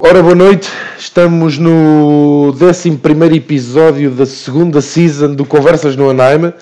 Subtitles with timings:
[0.00, 0.70] Ora, boa noite.
[0.96, 2.98] Estamos no 11
[3.34, 6.52] episódio da segunda season do Conversas no Anaheim.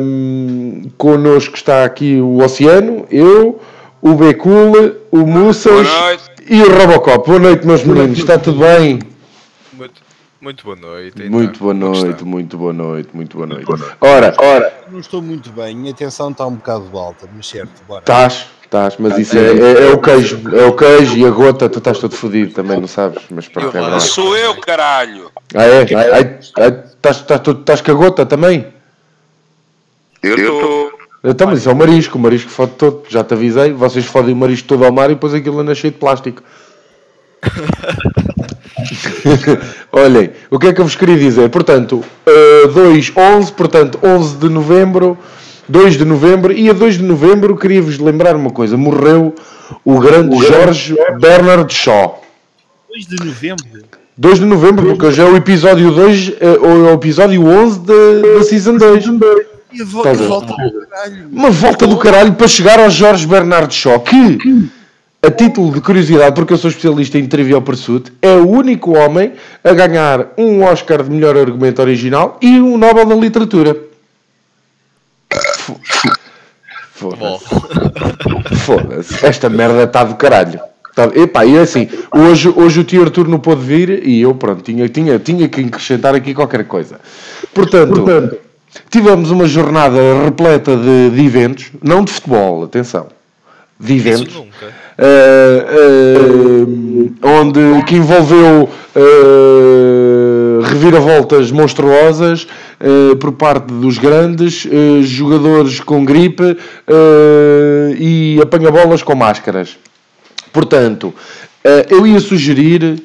[0.00, 3.58] Um, connosco está aqui o Oceano, eu,
[4.02, 5.88] o Becul, o Mussas
[6.48, 7.26] e o Robocop.
[7.26, 8.18] Boa noite, meus meninos.
[8.18, 8.98] Está tudo bem?
[10.46, 11.14] Muito, boa noite.
[11.16, 11.28] Então.
[11.28, 13.66] Muito boa noite, muito boa noite, muito boa noite.
[14.00, 14.80] Ora, ora.
[14.88, 17.98] Não estou muito bem, minha atenção está um bocado alta, mas certo, bora.
[17.98, 18.46] Estás?
[18.62, 21.78] Estás, mas isso é, é, é, o queijo, é o queijo e a gota, tu
[21.78, 23.24] estás todo fodido também, não sabes?
[23.28, 25.32] Mas para eu, é sou eu, caralho!
[25.52, 25.82] Ah, é?
[26.40, 28.68] Estás, estás, estás com a gota também?
[30.22, 30.92] Eu estou.
[31.24, 34.32] Então, mas isso é o marisco, o marisco fode todo, já te avisei, vocês fodem
[34.32, 36.40] o marisco todo ao mar e depois aquilo anda cheio de plástico.
[39.92, 41.48] Olhem, o que é que eu vos queria dizer?
[41.48, 42.04] Portanto,
[42.64, 45.18] uh, 2, 11, portanto, 11 de novembro
[45.68, 49.34] 2 de novembro, e a 2 de novembro queria-vos lembrar uma coisa: morreu
[49.84, 51.20] o grande o Jorge grande...
[51.20, 52.22] Bernard Shaw.
[52.88, 53.66] 2 de novembro?
[54.16, 58.76] 2 de novembro, porque hoje é o episódio 2, é, o episódio 11 da Season
[58.76, 59.04] 2.
[59.72, 61.28] E a volta, volta do caralho.
[61.30, 64.38] Uma volta do caralho para chegar ao Jorge Bernard Shaw, que,
[65.26, 69.32] a título de curiosidade, porque eu sou especialista em Trivial Pursuit, é o único homem
[69.64, 73.76] a ganhar um Oscar de melhor argumento original e um Nobel da Literatura.
[76.92, 78.56] Foda-se.
[78.56, 79.26] Foda-se.
[79.26, 80.60] Esta merda está do caralho.
[80.94, 84.34] Tá, epá, e é assim, hoje, hoje o tio Arthur não pôde vir e eu,
[84.34, 86.98] pronto, tinha, tinha, tinha que acrescentar aqui qualquer coisa.
[87.52, 88.38] Portanto, Portanto
[88.90, 93.08] tivemos uma jornada repleta de, de, eventos, não de futebol, atenção,
[93.78, 94.36] de eventos.
[94.36, 94.85] Uh, uh,
[97.22, 102.46] onde que envolveu uh, reviravoltas monstruosas,
[102.80, 106.56] uh, por parte dos grandes, uh, jogadores com gripe uh,
[107.98, 109.76] e apanha-bolas com máscaras.
[110.52, 111.12] Portanto,
[111.90, 113.02] eu ia sugerir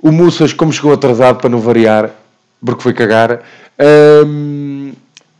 [0.00, 2.10] o Mussas, como chegou atrasado para não variar,
[2.64, 3.40] porque foi cagar.
[4.24, 4.92] Um,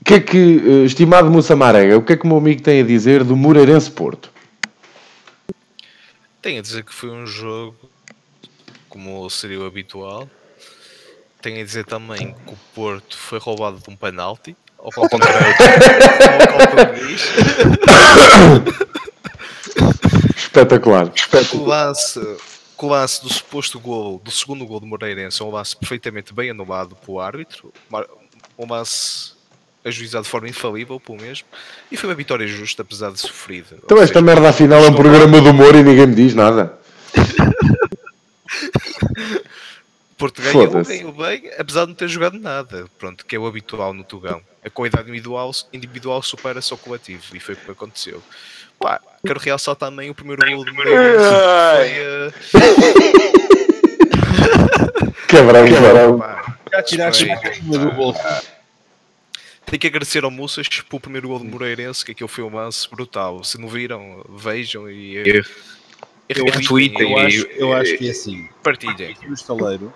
[0.05, 2.85] que é que, estimado Mussa Marega, o que é que o meu amigo tem a
[2.85, 4.31] dizer do Moreirense Porto?
[6.49, 7.77] Tem a dizer que foi um jogo
[8.89, 10.27] como seria o habitual,
[11.43, 14.57] tenho a dizer também que o Porto foi roubado de um penalti.
[14.79, 15.55] Ao contrário
[20.35, 21.13] Espetacular.
[21.53, 22.19] O lance,
[22.79, 26.49] o lance do suposto gol, do segundo gol do Moreirense, é um lance perfeitamente bem
[26.49, 27.71] anulado pelo árbitro.
[28.57, 29.35] Um lance
[29.85, 31.47] ajuizado de forma infalível pelo mesmo.
[31.91, 33.77] E foi uma vitória justa, apesar de sofrida.
[33.85, 36.79] Então esta merda afinal é um programa de humor e ninguém me diz nada.
[40.17, 42.87] Porto ganhou, ganhou bem, apesar de não ter jogado nada.
[42.99, 44.43] Pronto, que é o habitual no Tugão.
[44.65, 47.23] A qualidade individual, individual supera-se ao coletivo.
[47.37, 48.21] E foi o que aconteceu.
[48.81, 51.21] Pá, quero realçar também o primeiro gol do Moreira.
[52.27, 52.33] Uh...
[55.29, 56.19] Cabrão, cabrão.
[56.73, 57.29] Já tiraste
[57.63, 58.19] do bolso.
[59.71, 62.89] Tenho que agradecer ao Moças pelo primeiro gol do Moreirense, que aquilo foi um lance
[62.89, 63.45] brutal.
[63.45, 65.17] Se não viram, vejam e.
[65.17, 65.45] Eu,
[66.47, 68.49] eu, acho, eu acho que é assim.
[68.63, 69.17] Partilhem.
[69.27, 69.93] No estaleiro,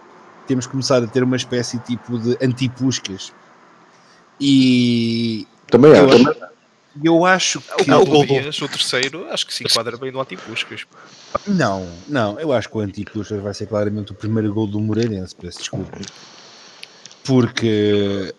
[0.47, 3.33] temos que começar a ter uma espécie tipo de antipuscas.
[4.41, 6.35] E também eu, também.
[7.05, 8.35] eu acho que o, gol do...
[8.35, 10.87] o terceiro, acho que se enquadra bem no antipuscas.
[11.47, 15.35] Não, não, eu acho que o antipuscas vai ser claramente o primeiro gol do Moreirense,
[15.35, 15.99] peço desculpa.
[17.25, 18.35] Porque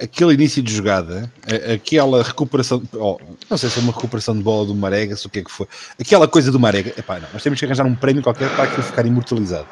[0.00, 1.32] aquele início de jogada,
[1.72, 5.30] aquela recuperação, oh, não sei se é uma recuperação de bola do Marega, se o
[5.30, 5.66] que é que foi,
[5.98, 8.82] aquela coisa do Marega, epá, não, nós temos que arranjar um prémio qualquer para aquilo
[8.82, 9.66] ficar imortalizado.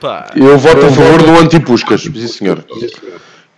[0.00, 0.30] Pá.
[0.36, 2.64] Eu voto a favor do antipuscas, sim senhor.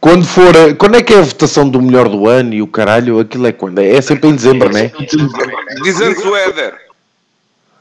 [0.00, 3.18] Quando for, quando é que é a votação do melhor do ano e o caralho,
[3.18, 3.80] aquilo é quando?
[3.80, 4.92] É sempre em dezembro, não é?
[5.82, 6.87] Dizendo o Éder.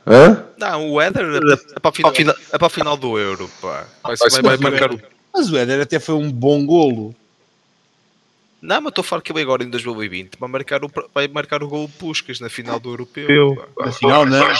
[0.07, 0.45] Hã?
[0.57, 1.25] Não, o Éder
[1.75, 3.85] é para, final, é para o final do Euro, pá.
[4.03, 5.01] Vai, vai, vai marcar o...
[5.33, 7.13] Mas o Éder até foi um bom golo.
[8.61, 11.61] Não, mas estou a falar que ele agora em 2020 vai marcar o, vai marcar
[11.61, 13.67] o gol Puscas na final do Europeu.
[13.77, 14.47] Na final não.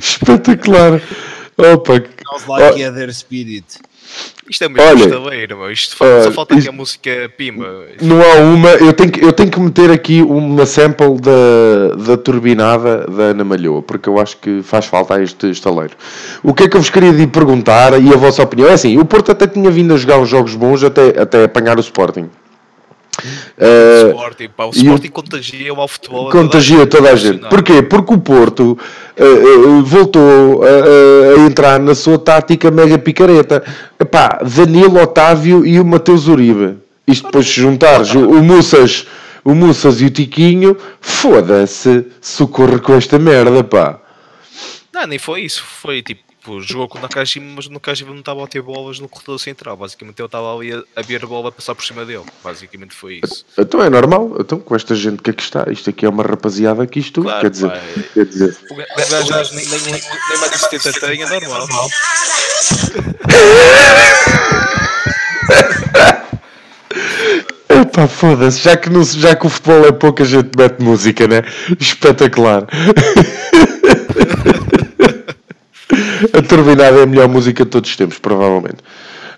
[0.00, 1.02] Espetacular.
[1.58, 1.94] Opa.
[1.94, 2.88] Sounds like oh.
[2.88, 3.78] other spirit.
[4.50, 5.70] Isto é muito Olha, estaleiro, meu.
[5.70, 7.86] Isto só falta aqui a música pimba.
[8.02, 12.16] Não há uma, eu tenho, que, eu tenho que meter aqui uma sample da, da
[12.16, 15.94] turbinada da Ana Malhoa, porque eu acho que faz falta a este estaleiro.
[16.42, 18.68] O que é que eu vos queria de perguntar e a vossa opinião?
[18.68, 21.76] É assim, o Porto até tinha vindo a jogar uns jogos bons até, até apanhar
[21.76, 22.28] o Sporting.
[23.58, 26.30] Uh, Sporting, pá, o Sporting contagia o futebol.
[26.30, 27.48] Contagia toda a gente.
[27.48, 27.82] Porquê?
[27.82, 28.78] Porque o Porto
[29.18, 33.62] uh, uh, voltou a, a, entrar na sua tática mega picareta.
[33.98, 36.78] Epá, Danilo, Otávio e o Mateus Uribe.
[37.06, 39.06] Isto depois se juntares o, o Mussas,
[39.44, 44.00] o Mussas e o Tiquinho, foda-se, socorre com esta merda, pá.
[44.92, 45.62] Não, nem foi isso.
[45.64, 46.22] Foi tipo,
[46.60, 49.76] jogou com o Nakajima, mas o Nakajima não estava a ter bolas no corredor central.
[49.76, 52.24] Basicamente, ele estava ali a, a ver a bola a passar por cima dele.
[52.42, 53.44] Basicamente, foi isso.
[53.58, 54.36] Então é normal.
[54.38, 57.22] Então, com esta gente que aqui está, isto aqui é uma rapaziada que isto.
[57.22, 57.80] Claro, quer, dizer, pai.
[58.14, 58.56] quer dizer.
[58.70, 58.76] O
[59.28, 61.88] gajo nem, nem, nem, nem mais de 70 tem, é normal.
[67.68, 71.42] Epá, foda-se, já, que já que o futebol é pouca gente mete música, né?
[71.78, 72.66] Espetacular.
[76.32, 78.78] a Turbinada é a melhor música de todos os tempos, provavelmente.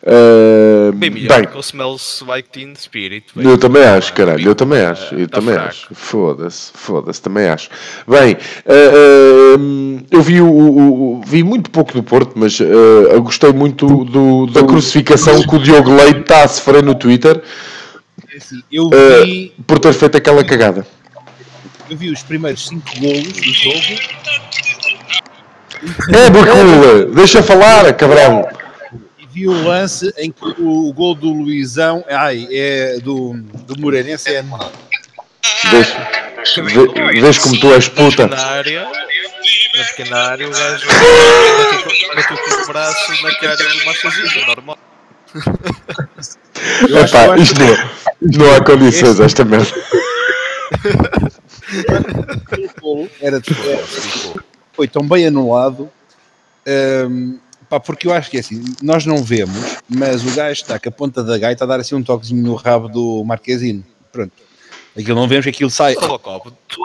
[0.03, 3.27] Uh, bem melhor bem, que o Smells Like Teen Spirit.
[3.37, 5.69] Bem, eu também acho, caralho, eu também acho, eu tá também fraco.
[5.69, 5.89] acho.
[5.95, 7.71] Foda-se, foda-se, também acho.
[8.09, 13.53] Bem, uh, uh, eu vi, o, o, vi muito pouco do Porto, mas eu gostei
[13.53, 17.41] muito do, da crucificação que o Diogo Leite está a sofrer no Twitter
[18.33, 18.89] é assim, eu
[19.25, 19.53] vi...
[19.67, 20.87] por ter feito aquela cagada.
[21.91, 23.79] Eu vi os primeiros 5 golos do jogo
[26.13, 28.49] é, Bacula, deixa falar, cabrão.
[29.19, 33.35] E vi o lance em que o, o gol do Luizão, ai, é do,
[33.67, 34.73] do Moreirense é anulado.
[37.21, 38.27] Vês como tu és puta.
[38.27, 38.83] Na área,
[39.75, 44.79] na pequena área, o gajo bateu com o braço na cara do Machazito, normal.
[47.05, 49.73] Epá, isto não, não há condições, esta merda.
[53.21, 53.55] Era de
[54.73, 55.91] foi tão bem anulado.
[56.67, 57.39] Um,
[57.69, 60.89] pá, porque eu acho que é assim, nós não vemos, mas o gajo está com
[60.89, 63.85] a ponta da gaita a dar assim um toquezinho no rabo do Marquezine.
[64.11, 64.33] Pronto.
[64.97, 65.95] Aquilo não vemos, aquilo sai.
[65.95, 66.83] Robocop, tu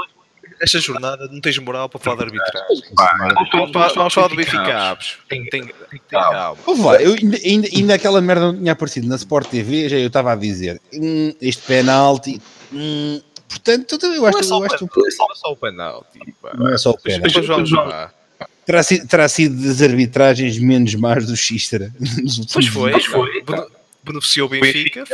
[0.60, 2.84] esta jornada não tens moral para falar de arbitragem.
[3.96, 5.18] Vamos falar do Benfica Aves.
[5.30, 6.58] Tem, tem, tem, calma.
[7.00, 10.32] eu ainda, ainda, ainda aquela merda não tinha aparecido na Sport TV, já eu estava
[10.34, 12.42] a dizer hum, este penalti.
[12.74, 15.00] Hum, Portanto, eu acho, não é eu acho que.
[15.00, 16.20] Não é só o penalti.
[16.56, 18.14] Não é só o penalti.
[18.66, 21.92] Terá sido, terá sido das arbitragens menos más do Xistra.
[22.54, 23.44] Pois foi, pois foi.
[24.04, 25.06] Beneficiou o Benfica.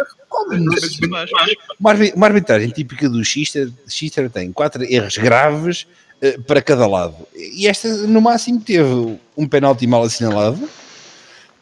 [1.80, 5.88] Uma, uma arbitragem típica do Xistra, Xistra tem quatro erros graves
[6.22, 7.16] uh, para cada lado.
[7.36, 10.68] E esta, no máximo, teve um penalti mal assinalado,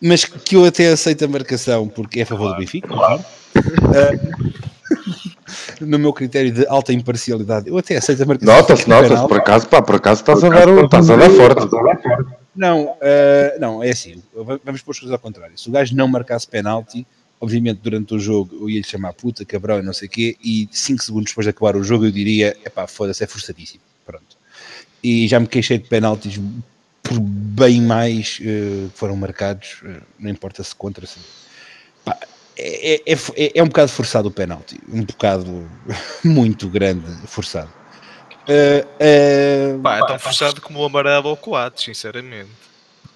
[0.02, 2.88] mas que eu até aceito a marcação porque é a favor claro, do Benfica.
[2.88, 3.26] Claro.
[3.56, 5.31] Uh,
[5.80, 8.56] no meu critério de alta imparcialidade, eu até aceito a marcação.
[8.56, 11.68] Nota-se, nota-se, por acaso, pá, por acaso estás a dar, estás a dar forte.
[12.56, 15.58] Não, uh, não, é assim, vamos pôr as coisas ao contrário.
[15.58, 17.08] Se o gajo não marcasse penalti,
[17.40, 20.38] obviamente durante o jogo eu ia lhe chamar puta, cabrão e não sei o quê,
[20.44, 23.82] e 5 segundos depois de acabar o jogo eu diria, epá, foda-se, é forçadíssimo.
[24.06, 24.38] Pronto.
[25.04, 26.40] E já me queixei de penaltis
[27.02, 31.18] por bem mais uh, que foram marcados, uh, não importa se contra, se...
[32.06, 32.18] Pá,
[32.58, 35.70] é, é, é, é, um bocado forçado o penalti, um bocado
[36.24, 37.70] muito grande forçado.
[38.42, 42.50] Uh, uh, Pá, é tão forçado como o amarelo ou o coates, sinceramente.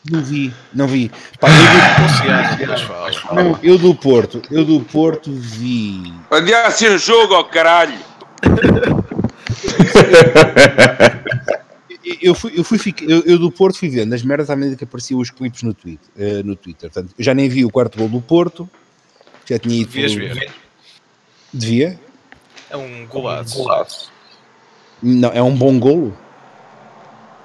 [0.09, 1.11] Não vi, não vi.
[1.39, 1.47] Pá,
[2.59, 3.35] eu, do...
[3.35, 6.13] não, eu do Porto, eu do Porto vi.
[6.29, 7.97] Adiasse um jogo, ó caralho!
[12.21, 14.83] eu fui, eu, fui eu, eu, do Porto fui vendo as merdas à medida que
[14.83, 16.07] apareciam os clipes no Twitter.
[16.15, 16.89] Uh, no Twitter.
[16.91, 18.69] Portanto, eu já nem vi o quarto gol do Porto,
[19.45, 19.92] já tinha ido.
[19.92, 20.51] Devias ver.
[21.53, 22.00] Devia?
[22.69, 23.57] É um golaço.
[23.57, 24.11] golaço.
[25.02, 26.18] Não, é um bom golo?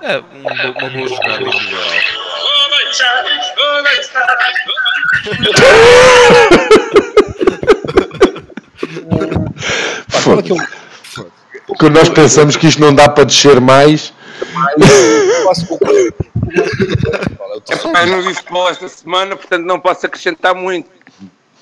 [0.00, 1.84] É um, uma boa jogada individual.
[11.78, 14.12] Quando nós pensamos que isto não dá para descer mais.
[17.68, 20.99] Eu não vi futebol esta semana, portanto não posso acrescentar muito.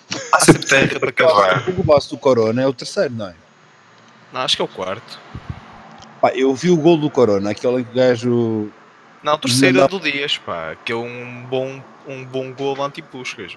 [0.09, 1.71] Para.
[1.71, 3.35] O golaço do Corona é o terceiro, não é?
[4.33, 5.19] Não, acho que é o quarto.
[6.21, 8.73] Pá, eu vi o gol do Corona, aquele em que o gajo.
[9.23, 13.57] Não, o terceiro é do Dias, pá, que é um bom, um bom gol anti-puscas.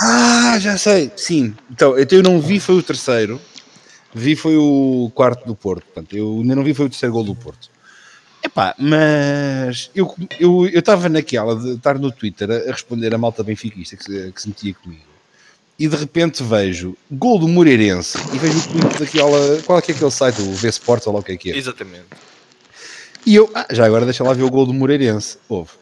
[0.00, 1.54] Ah, já sei, sim.
[1.70, 3.40] Então, eu não vi foi o terceiro,
[4.14, 5.84] vi foi o quarto do Porto.
[5.84, 7.70] Portanto, eu ainda não vi foi o terceiro gol do Porto.
[8.42, 10.14] Epá, mas eu
[10.72, 14.30] estava eu, eu naquela de estar no Twitter a, a responder a malta benfiquista que
[14.30, 15.15] que se metia comigo
[15.78, 19.62] e de repente vejo gol do Moreirense e vejo o daquela.
[19.62, 20.40] Qual é que é aquele site?
[20.40, 21.56] O V-Sports ou lá o que é que é?
[21.56, 22.06] Exatamente.
[23.26, 25.36] E eu, ah, já agora deixa lá ver o gol do Moreirense.
[25.48, 25.72] Houve.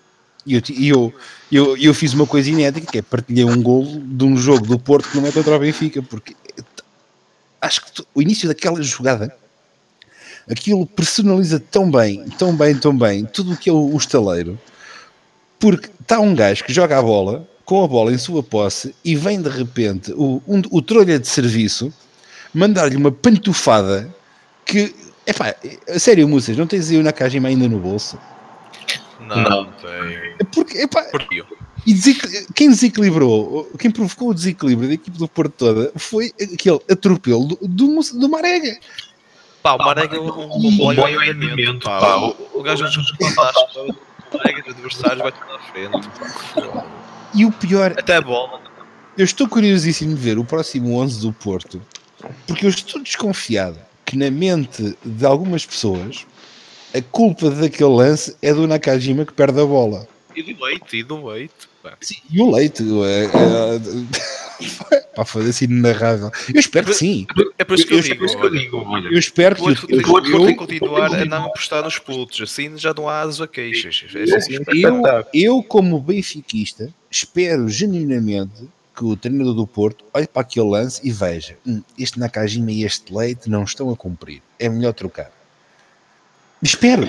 [0.46, 1.14] E eu, eu,
[1.50, 4.78] eu, eu fiz uma coisa inédita que é partilhei um gol de um jogo do
[4.78, 6.34] Porto que não é contra o Benfica, porque
[7.60, 9.34] acho que o início daquela jogada,
[10.50, 14.58] aquilo personaliza tão bem, tão bem, tão bem, tudo o que é o, o estaleiro,
[15.58, 19.16] porque está um gajo que joga a bola, com a bola em sua posse, e
[19.16, 21.92] vem de repente o, um, o trolha de serviço
[22.52, 24.14] mandar-lhe uma pantufada
[24.64, 24.94] que,
[25.26, 25.54] epá,
[25.98, 28.18] sério, Moças, não tens aí o Nakajima ainda no bolso?
[29.20, 30.46] Não, não tem.
[30.52, 31.42] Porque, epá, Porque
[31.86, 32.46] e desequil...
[32.54, 37.58] quem desequilibrou, quem provocou o desequilíbrio da equipe do Porto toda foi aquele atropelo do,
[37.60, 38.78] do, do Marega.
[39.62, 40.94] Pá, o Marega é um, um, um bom.
[41.80, 42.16] Pá.
[42.54, 43.96] O, gajo é fantástico.
[44.32, 46.08] O Marega de adversários vai tudo à frente.
[46.54, 46.86] Pá.
[47.34, 47.94] E o pior.
[47.98, 48.60] Até a bola.
[49.16, 51.80] Eu estou curiosíssimo de ver o próximo 11 do Porto,
[52.46, 56.26] porque eu estou desconfiado que na mente de algumas pessoas
[56.94, 60.06] a culpa daquele lance é do Nakajima que perde a bola.
[60.34, 61.68] E do leite, e do leite.
[62.00, 62.82] Sim, e o leite.
[63.04, 63.24] É,
[64.96, 66.30] é, pá, foi assim inarrável.
[66.52, 67.26] Eu espero que sim.
[67.58, 70.46] É por isso que eu, eu, digo, eu, digo, eu espero que o outro tem
[70.46, 74.04] que continuar a não apostar nos putos, assim já não há as a queixas.
[74.14, 80.42] É assim eu, eu, como benfiquista, espero genuinamente que o treinador do Porto olhe para
[80.42, 84.42] aquele lance e veja: hum, este Nakajima e este leite não estão a cumprir.
[84.58, 85.30] É melhor trocar.
[86.62, 87.08] Espero.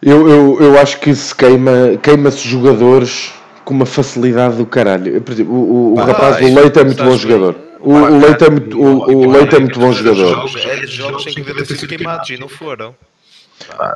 [0.00, 3.32] Eu, eu, eu acho que se queima, queima-se jogadores
[3.64, 5.20] com uma facilidade do caralho.
[5.20, 7.56] Por exemplo, o, o, ah, rapaz do Leite é muito bom jogador.
[7.80, 10.50] O, o Leite é muito, o, o Leite é muito bom jogador.
[10.56, 12.94] É jogos em que devem ter sido queimados e não foram.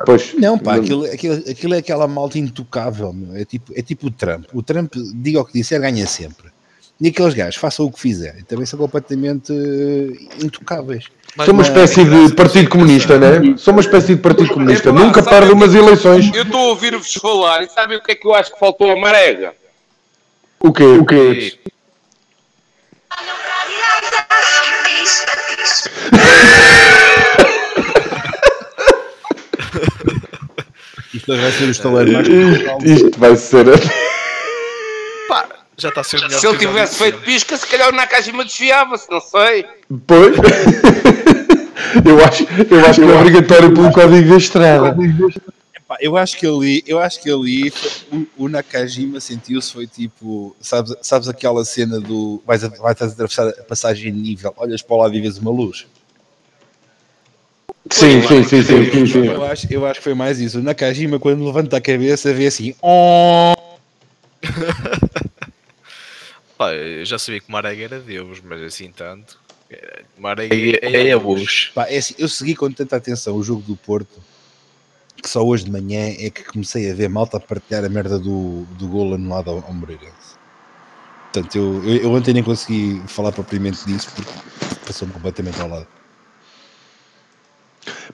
[0.05, 3.35] Pois, não, pá, aquilo, aquilo, aquilo é aquela malta intocável, meu.
[3.35, 4.45] É, tipo, é tipo o Trump.
[4.53, 6.51] O Trump, diga o que disser, ganha sempre.
[7.01, 11.05] E aqueles gajos, façam o que fizerem, também são completamente uh, intocáveis.
[11.35, 13.57] Mas, São uma espécie de partido comunista, né?
[13.57, 14.91] São uma espécie de partido comunista.
[14.91, 16.31] Nunca perde umas eleições.
[16.33, 18.91] Eu estou a ouvir-vos falar e sabem o que é que eu acho que faltou
[18.91, 19.53] a Marega?
[20.59, 20.83] O quê?
[20.83, 21.59] O quê?
[31.23, 32.27] Isto vai ser o estaleiro mais
[32.83, 33.65] Isto vai ser.
[35.29, 39.09] Pá, já está a ser Se ele tivesse feito pisca, se calhar o Nakajima desviava-se,
[39.09, 39.65] não sei.
[40.05, 40.35] Pois.
[42.05, 44.97] eu acho, eu acho que é obrigatório pelo código da estrada.
[46.01, 47.71] eu acho que ali, eu acho que ali
[48.11, 53.47] o, o Nakajima sentiu-se foi tipo, sabes, sabes aquela cena do vais, vais a atravessar
[53.47, 55.85] a passagem de nível, olhas para o lado e vês uma luz.
[57.93, 59.27] Sim, sim, sim, sim, sim, sim.
[59.27, 60.59] Eu acho, eu acho que foi mais isso.
[60.59, 62.73] O Nakajima, quando levanta a cabeça, vê assim.
[62.81, 63.53] Oh!
[66.57, 69.39] Pá, eu já sabia que o Marega era Deus, mas assim tanto.
[70.17, 71.71] Marega é, é, é a Bush.
[71.75, 74.21] Pá, é assim, eu segui com tanta atenção o jogo do Porto
[75.21, 78.19] que só hoje de manhã é que comecei a ver malta a partilhar a merda
[78.19, 80.35] do, do gol anulado ao, ao Moreirense.
[81.31, 84.31] Portanto, eu, eu, eu, ontem nem consegui falar propriamente disso porque
[84.85, 85.87] passou-me completamente ao lado.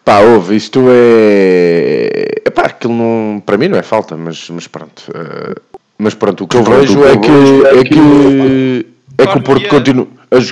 [0.04, 2.42] Pá, ouve, isto é.
[2.46, 3.42] Epá, aquilo não.
[3.46, 5.04] Para mim não é falta, mas, mas pronto.
[5.10, 9.68] Uh, mas pronto, o que eu vejo é que, é que, é que o Porto
[9.68, 10.08] continua,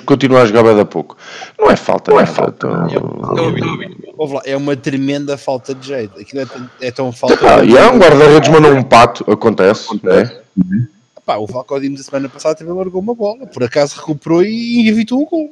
[0.06, 1.16] continua a jogar bem da pouco.
[1.58, 2.68] Não é falta, não é falta.
[4.44, 6.20] É uma tremenda falta de jeito.
[6.20, 7.60] Aquilo é, tão, é tão falta.
[7.60, 10.30] Ah, e é um guarda-redes mandou um pato, acontece, né?
[11.26, 14.88] Pá, o Falco Dimos a semana passada também largou uma bola, por acaso recuperou e
[14.90, 15.52] evitou o gol.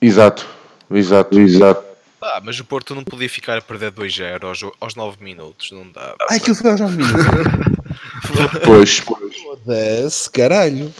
[0.00, 0.46] Exato,
[0.90, 1.89] exato, exato.
[2.22, 5.90] Ah, mas o Porto não podia ficar a perder 2-0 aos, aos 9 minutos, não
[5.90, 6.14] dá.
[6.28, 7.26] Ai, aquilo foi aos 9 minutos.
[8.64, 8.98] pois.
[8.98, 10.92] Foda-se, caralho.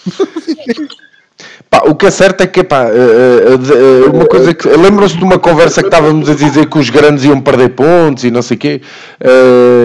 [1.69, 4.67] Pá, o que é certo é que, pá, uh, uh, uma coisa que.
[4.67, 8.31] Lembram-se de uma conversa que estávamos a dizer que os grandes iam perder pontos e
[8.31, 8.83] não sei o quê,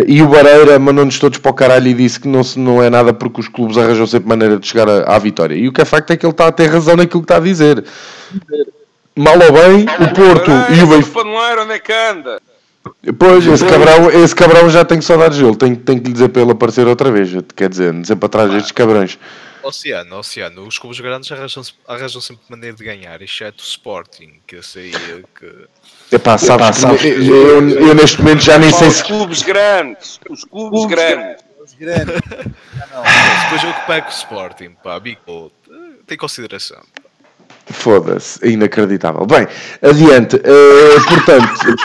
[0.08, 2.90] e o Bareira mandou-nos todos para o caralho e disse que não, se, não é
[2.90, 5.54] nada porque os clubes arranjam sempre maneira de chegar à, à vitória.
[5.56, 7.38] E o que é facto é que ele está a ter razão naquilo que está
[7.38, 7.84] a dizer
[9.16, 11.22] mal ou bem, o Porto e o Benfica.
[11.62, 12.42] onde é que anda?
[13.18, 16.44] Pois, esse cabrão, esse cabrão já tem saudades dele, tenho, tenho que lhe dizer para
[16.44, 19.18] ele aparecer outra vez, quer dizer, sempre atrás destes cabrões.
[19.64, 24.58] Oceano, Oceano, os clubes grandes arranjam, arranjam sempre maneira de ganhar, exceto o Sporting, que
[24.58, 26.16] eu sei que.
[26.16, 29.02] Epá, sabes, Epá, sabes que, eu, eu, eu, neste momento já nem sei se.
[29.02, 31.44] Os clubes grandes, os clubes, grandes.
[31.60, 32.16] Os grandes.
[32.30, 35.52] Depois eu que pego o Sporting, pá, bico,
[36.06, 36.82] tem consideração.
[37.68, 39.26] Foda-se, é inacreditável.
[39.26, 39.48] Bem,
[39.82, 40.36] adiante.
[40.36, 41.76] Uh, portanto.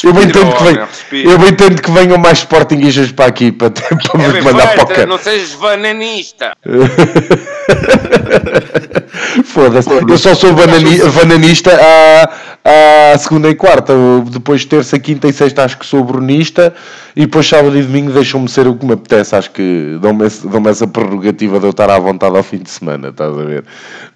[0.05, 0.77] eu bem entendo que, vem,
[1.25, 5.07] eu bem que venham mais Sportingistas para aqui para, para é, me mandar para o
[5.07, 6.53] Não sejas bananista.
[9.45, 9.91] Foda-se.
[9.91, 13.93] Eu só sou banani, bananista à, à segunda e quarta.
[14.31, 16.75] Depois terça, quinta e sexta acho que sou brunista.
[17.17, 19.35] E depois sábado e domingo deixam-me ser o que me apetece.
[19.35, 23.09] Acho que dão-me dão essa prerrogativa de eu estar à vontade ao fim de semana,
[23.09, 23.65] estás a ver?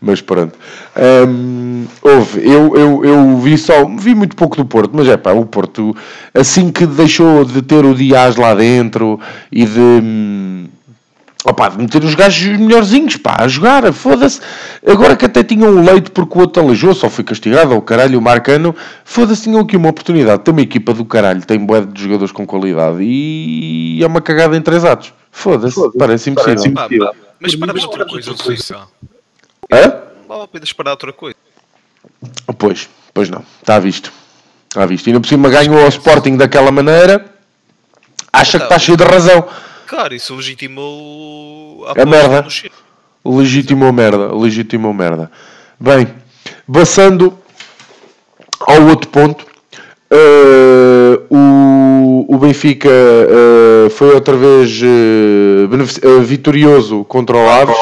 [0.00, 0.56] Mas pronto.
[1.28, 5.32] Um, houve, eu, eu, eu vi só, vi muito pouco do Porto, mas é pá,
[5.32, 5.63] o Porto,
[6.32, 10.66] assim que deixou de ter o Dias lá dentro e de hum,
[11.44, 14.40] Opa, de meter os gajos melhorzinhos, pá, a jogar, foda-se.
[14.86, 18.18] Agora que até tinham um leito porque o outro aleijou, só foi castigado, o caralho,
[18.18, 20.42] o Marcano, foda-se, tinham aqui uma oportunidade.
[20.42, 24.56] Tem uma equipa do caralho, tem bué de jogadores com qualidade e é uma cagada
[24.56, 25.12] em três atos.
[25.30, 26.54] Foda-se, Foda parece impossível.
[26.54, 27.10] Parece impossível.
[27.38, 28.78] mas esperava outra coisa, Luísa.
[29.70, 29.92] Hã?
[30.22, 31.36] Não vale a pena esperar outra coisa.
[32.56, 34.10] Pois, pois não, está visto.
[34.74, 35.06] Está visto.
[35.06, 37.24] E ainda por cima ganhou ao Sporting daquela maneira,
[38.32, 39.46] acha que está cheio de razão.
[39.86, 42.44] Claro, isso legitimou a, a merda.
[43.24, 45.30] Legitimou merda, legitimou merda.
[45.78, 46.08] Bem,
[46.70, 47.38] passando
[48.66, 49.46] ao outro ponto,
[50.10, 57.76] uh, o, o Benfica uh, foi outra vez uh, vitorioso contra o Aves.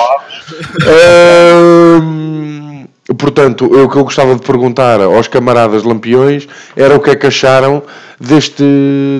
[3.14, 7.26] Portanto, o que eu gostava de perguntar aos camaradas lampiões era o que é que
[7.26, 7.82] acharam
[8.20, 8.64] deste,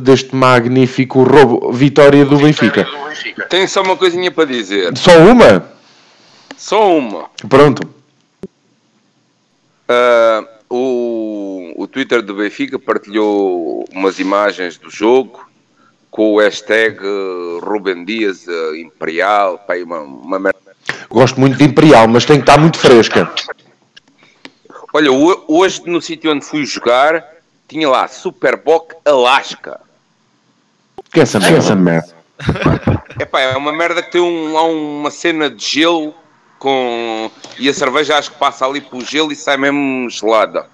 [0.02, 2.86] deste magnífico roubo, vitória do Benfica.
[3.48, 4.96] Tenho só uma coisinha para dizer.
[4.96, 5.68] Só uma?
[6.56, 7.24] Só uma.
[7.48, 7.82] Pronto.
[9.88, 15.44] Uh, o, o Twitter do Benfica partilhou umas imagens do jogo
[16.10, 16.98] com o hashtag
[17.62, 19.58] Ruben Dias uh, Imperial.
[19.58, 20.54] Pá, uma, uma...
[21.10, 23.30] Gosto muito de Imperial, mas tem que estar muito fresca.
[24.92, 25.10] Olha,
[25.48, 27.24] hoje no sítio onde fui jogar
[27.66, 29.80] tinha lá Superboc Alaska.
[31.10, 32.14] Que é essa, é essa merda?
[33.18, 36.14] Epá, é uma merda que tem um, lá uma cena de gelo
[36.58, 37.30] com.
[37.58, 40.66] E a cerveja acho que passa ali pelo gelo e sai mesmo gelada.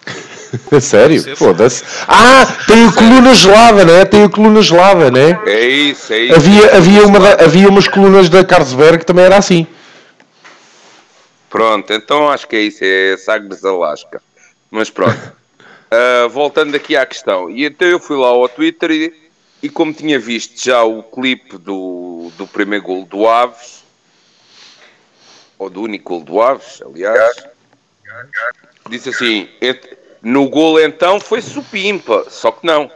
[0.80, 1.36] Sério?
[1.36, 1.84] Foda-se.
[2.08, 4.04] Ah, tem a coluna gelada, né?
[4.04, 5.38] Tem a coluna gelada, né?
[5.46, 6.34] É isso, é isso.
[6.34, 9.66] Havia, havia, uma, havia umas colunas da Carlsberg que também era assim.
[11.56, 14.22] Pronto, então acho que é isso, é Sagres Alaska.
[14.70, 15.32] Mas pronto.
[15.86, 19.30] Uh, voltando aqui à questão, e então eu fui lá ao Twitter e,
[19.62, 23.82] e como tinha visto já o clipe do, do primeiro gol do Aves,
[25.58, 27.34] ou do único gol do Aves, aliás,
[28.90, 29.48] disse assim:
[30.20, 32.92] no gol então foi supimpa, só que não.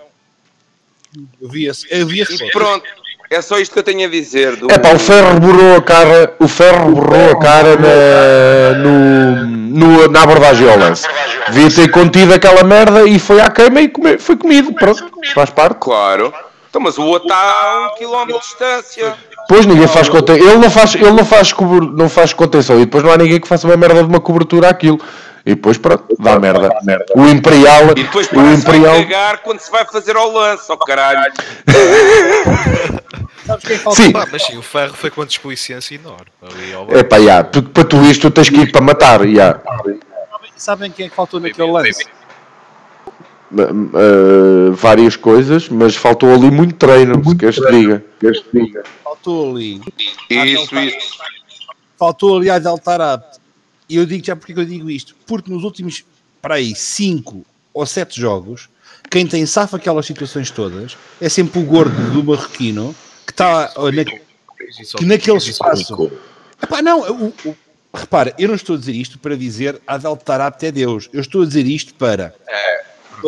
[1.41, 2.87] Eu vi, eu vi e pronto,
[3.31, 4.57] é só isto que eu tenho a dizer.
[4.57, 4.71] Do...
[4.71, 10.09] É pá, o Ferro borrou a cara, o Ferro borrou a cara na, no, no,
[10.09, 11.07] na abordagem ao lance.
[11.49, 14.73] Devia ter contido aquela merda e foi à queima e come, foi comido.
[14.75, 15.77] Pronto, faz parte.
[15.79, 16.35] Claro.
[16.69, 19.15] Então, mas o outro está a um quilómetro de distância.
[19.49, 20.49] Pois ninguém faz contenção.
[20.49, 21.55] Ele não faz, ele não faz,
[21.97, 24.69] não faz contenção e depois não há ninguém que faça uma merda de uma cobertura
[24.69, 25.01] àquilo.
[25.45, 26.71] E depois pronto, dá merda.
[27.15, 27.91] O Imperial.
[27.97, 28.97] E depois o Imperial.
[28.97, 31.33] cagar quando se vai fazer ao lance, ó oh, caralho.
[33.47, 34.03] Sabes quem falta?
[34.03, 34.13] Sim.
[34.15, 36.27] Ah, mas sim, o ferro foi com uma desplicência enorme.
[36.91, 39.25] É pá, porque para tu isto tens que ir para matar.
[39.25, 39.61] Yeah.
[40.57, 42.05] Sabem quem é que faltou naquele lance?
[43.53, 48.05] Uh, várias coisas, mas faltou ali muito treino, muito queres te diga.
[48.53, 48.85] diga.
[49.03, 49.81] Faltou ali.
[50.29, 51.19] Isso, isso.
[51.99, 53.40] Faltou ali a adaltar apto.
[53.91, 55.17] E eu digo já porque eu digo isto.
[55.27, 56.05] Porque nos últimos,
[56.41, 58.69] para aí, 5 ou 7 jogos,
[59.11, 62.95] quem tem safa aquelas situações todas é sempre o gordo do Marroquino
[63.27, 64.05] que está na,
[64.97, 66.11] que naquele espaço.
[66.63, 67.57] Epá, não, o, o,
[67.93, 71.09] repara, eu não estou a dizer isto para dizer adaltar até Deus.
[71.13, 72.33] Eu estou a dizer isto para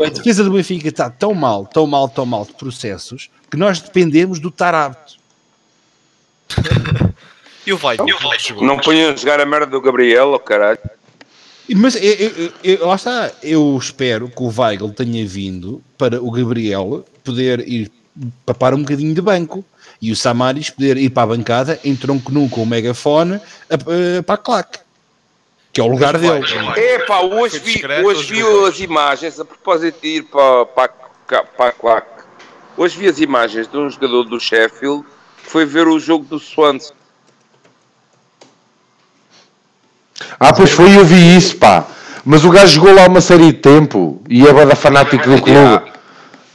[0.01, 3.81] a defesa do Benfica está tão mal, tão mal, tão mal de processos que nós
[3.81, 5.17] dependemos do Tarapto.
[7.67, 7.97] e o vai,
[8.61, 10.79] Não ponham a jogar a merda do Gabriel, oh, caralho.
[11.75, 16.31] Mas eu, eu, eu, lá está, eu espero que o Weigl tenha vindo para o
[16.31, 17.91] Gabriel poder ir
[18.45, 19.65] papar um bocadinho de banco
[20.01, 23.75] e o Samaris poder ir para a bancada em tronco nu com o megafone a,
[24.19, 24.81] a, para a claque,
[25.73, 26.45] que é o lugar dele.
[26.77, 30.89] É pá, hoje vi, hoje vi as imagens, a propósito de ir para, para,
[31.45, 32.25] para a claque,
[32.77, 35.05] hoje vi as imagens de um jogador do Sheffield
[35.45, 37.02] que foi ver o jogo do Swansea.
[40.39, 41.87] Ah, pois foi, eu vi isso, pá.
[42.25, 45.93] Mas o gajo jogou lá uma série de tempo e é bada fanático do clube.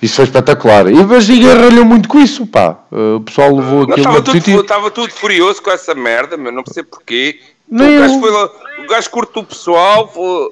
[0.01, 0.87] Isso foi espetacular.
[0.87, 2.77] E mas ninguém ralhou muito com isso, pá.
[2.91, 6.89] O pessoal levou aquilo estava tudo, estava tudo furioso com essa merda, mas não percebo
[6.89, 7.39] porquê.
[7.69, 8.49] Nem o, gajo foi lá,
[8.79, 10.51] o gajo curto o pessoal, foi,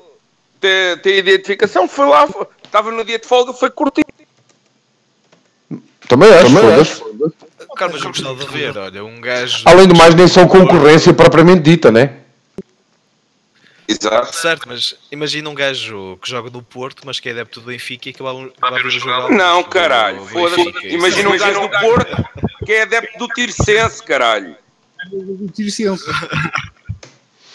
[0.60, 4.04] tem, tem identificação, foi lá, foi, estava no dia de folga, foi curtir.
[6.10, 7.04] Também acho, Também acho.
[7.78, 9.64] Cara, mas eu gostava de ver, olha, um gajo.
[9.66, 12.25] Além do mais, nem são concorrência propriamente dita, né?
[13.88, 14.36] Exato.
[14.36, 18.10] Certo, mas imagina um gajo que joga no Porto, mas que é adepto do Benfica
[18.10, 19.32] e ver o jogo.
[19.34, 20.26] Não, caralho.
[20.26, 20.88] Foda-se.
[20.88, 22.26] Imagina um gajo do Porto
[22.66, 24.56] que é adepto do Tircense, caralho.
[25.12, 26.04] Do Tircense.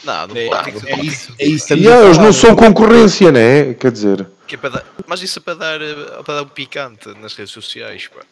[0.03, 0.71] Não, não É, pode.
[0.89, 3.75] é isso, é isso E eles não são concorrência, né?
[3.75, 4.27] Quer dizer.
[4.47, 7.35] Que é para dar- Mas isso é para dar, eh, para dar um picante nas
[7.35, 8.23] redes sociais, pá.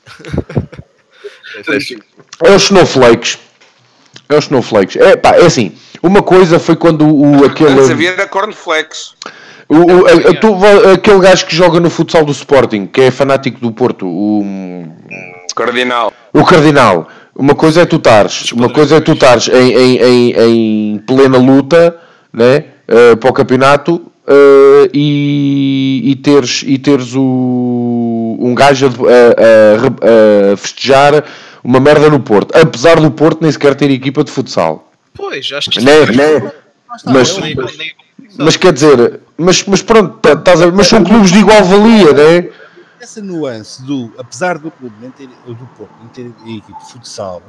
[2.44, 3.38] É os snowflakes.
[4.28, 4.96] É os snowflakes.
[4.96, 5.72] É, pá, é assim.
[6.02, 7.72] Uma coisa foi quando o, aquele.
[7.72, 9.14] Antes havia da Cornflakes.
[9.68, 10.54] O, o- a- a- tu
[10.94, 14.86] aquele gajo que joga no futsal do Sporting, que é fanático do Porto, o,
[15.54, 16.12] Cardinal.
[16.32, 17.08] o Cardinal.
[17.34, 21.38] Uma coisa é tu estares, uma coisa é tu estares em, em, em, em plena
[21.38, 21.96] luta
[22.32, 28.88] né, eh, para o campeonato eh, e, e teres, e teres o, um gajo a,
[28.88, 31.24] a- a- a festejar
[31.68, 32.56] uma merda no Porto.
[32.56, 34.90] Apesar do Porto nem sequer ter equipa de futsal.
[35.14, 36.50] Pois, acho que Né, né?
[37.04, 37.38] Mas,
[38.38, 42.12] mas quer dizer, mas, mas pronto, tá- estás a- mas são clubes de igual valia,
[42.14, 42.48] né?
[42.98, 47.42] Essa nuance do, apesar do clube nem ter, do Porto não ter equipe de futsal,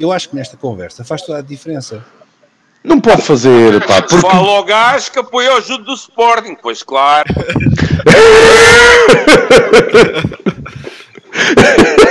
[0.00, 2.02] eu acho que nesta conversa faz toda a diferença.
[2.82, 6.56] Não pode fazer, pá, porque Fala ao gajo que apoia o Judo do Sporting.
[6.62, 7.28] Pois claro.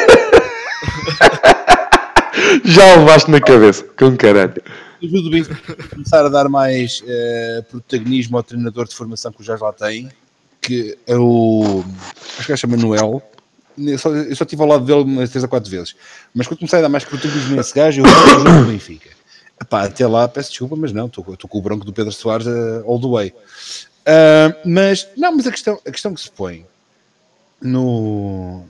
[2.63, 4.61] já o levaste na cabeça, com caralho.
[5.03, 9.41] Ajuda o Benfica a começar a dar mais eh, protagonismo ao treinador de formação que
[9.41, 10.09] o Jorge lá tem,
[10.61, 11.83] que é o.
[12.37, 13.21] Acho que ele chama Noel.
[13.77, 15.95] Eu só, eu só estive ao lado dele umas 3 ou 4 vezes.
[16.33, 19.09] Mas quando começar a dar mais protagonismo a esse gajo, eu do Benfica.
[19.61, 22.83] Epá, até lá, peço desculpa, mas não, estou com o bronco do Pedro Soares eh,
[22.85, 23.33] all the way.
[24.05, 26.65] Ah, mas, não, mas a questão, a questão que se põe
[27.61, 28.63] no,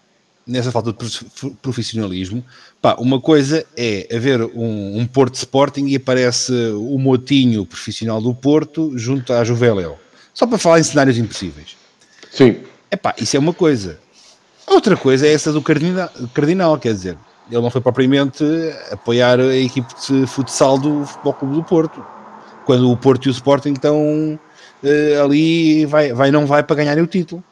[0.45, 2.43] nessa falta de prof- profissionalismo,
[2.81, 8.33] pá, uma coisa é haver um, um Porto Sporting e aparece o motinho profissional do
[8.33, 9.97] Porto junto à Juveléu.
[10.33, 11.75] Só para falar em cenários impossíveis.
[12.31, 12.57] Sim.
[12.91, 13.99] Epá, isso é uma coisa.
[14.67, 17.17] Outra coisa é essa do Cardinal, Cardinal, quer dizer,
[17.49, 18.43] ele não foi propriamente
[18.91, 22.05] apoiar a equipe de futsal do Futebol Clube do Porto.
[22.65, 24.39] Quando o Porto e o Sporting estão
[24.83, 27.43] eh, ali, vai, vai não vai para ganharem o título.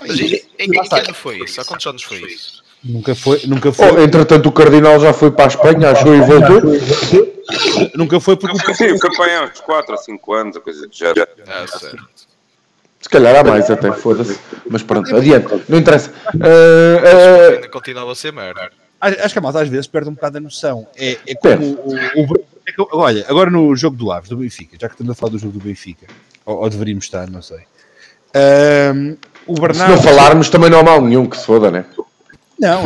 [0.00, 1.60] Mas em, que ano foi isso?
[1.60, 2.64] Há quantos anos foi isso?
[2.84, 6.20] Nunca foi, nunca foi, Oh, entretanto, o Cardinal já foi para a Espanha, achou e
[6.20, 6.72] voltou.
[7.96, 10.60] nunca foi porque o Porto Sim, o campeão há uns 4 ou 5 anos, a
[10.60, 11.12] coisa de já.
[11.48, 12.06] Ah, certo.
[13.00, 14.38] Se calhar há mais até, foda-se.
[14.68, 16.12] Mas pronto, adiante, não interessa.
[17.54, 18.70] Ainda continuava a ser merda.
[19.00, 20.86] Acho que a malta às vezes perde um bocado a noção.
[20.96, 24.76] É, é como o, o- é que- Olha, agora no jogo do Aves, do Benfica,
[24.80, 26.06] já que estamos a falar do jogo do Benfica,
[26.44, 27.60] ou, ou deveríamos estar, não sei.
[28.34, 29.94] Ahm, o se Bernardo.
[29.94, 31.84] não falarmos, também não há mal nenhum que se foda, né?
[32.58, 32.84] Não.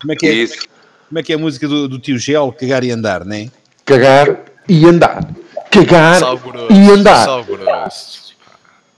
[0.00, 0.66] Como é que é, Isso.
[1.08, 3.48] como é, que é a música do, do tio Gel, cagar e andar, né?
[3.84, 5.28] Cagar e andar.
[5.70, 6.20] Cagar
[6.70, 7.24] e andar.
[7.24, 8.32] Sal grosso.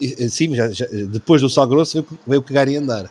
[0.01, 3.11] E- Sim, já, já- depois do Sal Grosso veio, veio cagar e andar.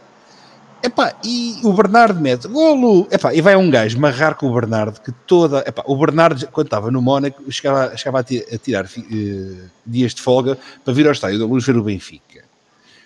[0.83, 3.07] Epá, e o Bernardo mete golo.
[3.09, 5.63] Epá, e vai um gajo marrar com o Bernardo que toda.
[5.65, 10.13] Epá, o Bernardo, quando estava no Mónaco, chegava, chegava a, ti- a tirar eh, dias
[10.13, 12.32] de folga para vir ao estádio da Luz ver o Benfica.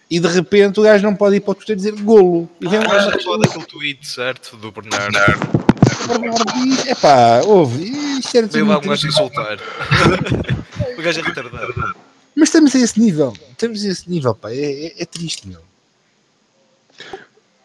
[0.09, 2.49] E de repente o gajo não pode ir para o Twitter dizer golo.
[2.61, 4.55] E vem um Ah, gajo já falar daquele tweet, certo?
[4.55, 5.17] Do Bernardo.
[6.05, 7.83] o Bernardo diz: epá, ouve,
[8.19, 9.57] isto era Veio lá um gajo triste." insultar.
[10.97, 11.95] o gajo é retardado.
[12.35, 13.33] Mas estamos a esse nível.
[13.51, 14.51] Estamos a esse nível, pá.
[14.51, 14.55] É,
[14.87, 15.59] é- é triste, meu.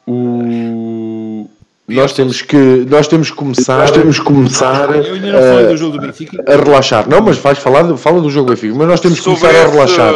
[0.06, 1.48] O...
[1.88, 2.56] Nós temos que
[2.88, 6.00] nós temos que começar, nós temos que começar Eu ainda não falei do jogo do
[6.06, 6.42] Benfica.
[6.46, 7.08] a relaxar.
[7.08, 9.68] Não, mas vais falar, do- fala do jogo Benfica, mas nós temos que começar a
[9.68, 10.12] relaxar.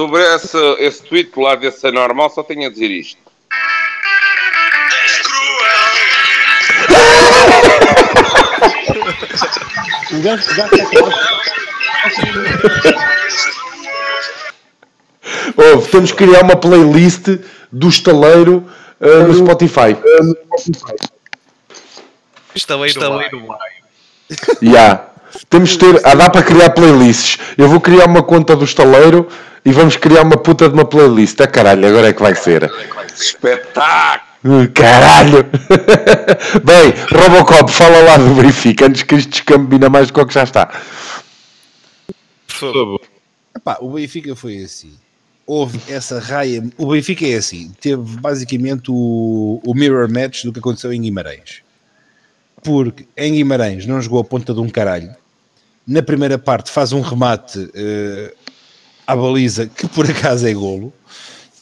[0.00, 3.20] Sobre esse, esse tweet do lado desse anormal, só tenho a dizer isto.
[10.08, 10.38] A
[10.88, 11.40] falar-
[15.74, 17.26] Ouve, temos que criar uma playlist
[17.70, 18.66] do estaleiro
[18.98, 19.94] ah, no Spotify.
[22.54, 23.46] Estaleiro
[24.62, 25.08] Ya.
[25.50, 26.00] Temos de ter.
[26.04, 27.38] Ah, dá para criar playlists.
[27.58, 29.28] Eu vou criar uma conta do estaleiro
[29.64, 31.40] e vamos criar uma puta de uma playlist.
[31.40, 32.70] Ah, caralho, agora é que vai ser.
[33.14, 34.30] Espetáculo!
[34.42, 35.44] Uh, Caralho!
[36.64, 40.32] Bem, Robocop, fala lá do Benfica antes que isto descambina mais do que o que
[40.32, 40.66] já está.
[42.46, 43.00] Por favor.
[43.54, 44.94] Epá, o Benfica foi assim.
[45.46, 46.64] Houve essa raia.
[46.78, 47.70] O Benfica é assim.
[47.80, 51.62] Teve basicamente o, o mirror match do que aconteceu em Guimarães.
[52.62, 55.14] Porque em Guimarães não jogou a ponta de um caralho.
[55.86, 58.32] Na primeira parte faz um remate eh,
[59.10, 60.92] à baliza, que por acaso é golo.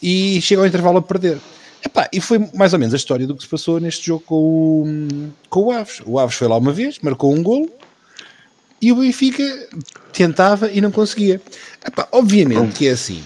[0.02, 1.38] E chega ao intervalo a perder.
[1.84, 4.34] Epá, e foi mais ou menos a história do que se passou neste jogo com
[4.34, 6.02] o, com o Aves.
[6.04, 7.70] O Aves foi lá uma vez, marcou um golo
[8.80, 9.68] e o Benfica
[10.12, 11.40] tentava e não conseguia.
[11.86, 13.24] Epá, obviamente que é assim.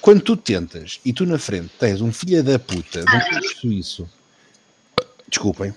[0.00, 4.08] Quando tu tentas e tu na frente tens um filho da puta de um suíço,
[5.28, 5.74] desculpem,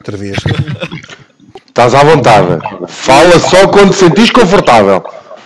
[0.00, 0.36] outra vez.
[1.68, 2.58] Estás à vontade.
[2.88, 5.02] Fala só quando te sentires confortável.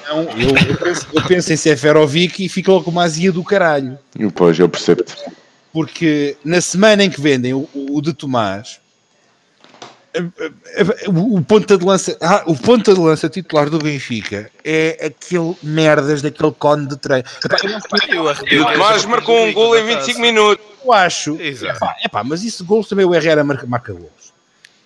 [0.09, 3.43] Não, eu, eu, penso, eu penso em Seferovic e fico logo com uma azia do
[3.43, 3.99] caralho.
[4.35, 5.15] Pois, eu percebo-te.
[5.73, 8.81] Porque na semana em que vendem o, o de Tomás,
[11.07, 16.23] o ponta de lança, ah, o ponta de lança titular do Benfica é aquele merdas
[16.23, 17.25] daquele cone de treino.
[17.45, 20.65] o Tomás marcou um gol em 25 minutos.
[20.85, 21.37] Eu acho.
[21.41, 24.33] Epá, epá, mas isso gols também o Herrera marca, marca gols.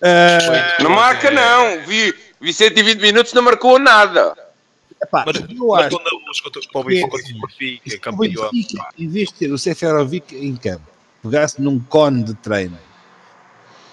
[0.01, 1.85] Uh, não marca não.
[1.85, 4.33] Vi, vi 120 minutos não marcou nada.
[5.01, 5.99] Epá, mas, eu acho
[6.71, 8.49] para o Benfica, campeão.
[8.97, 10.85] Em vez de ter o Seferovic em campo,
[11.23, 12.77] pegasse num cone de treino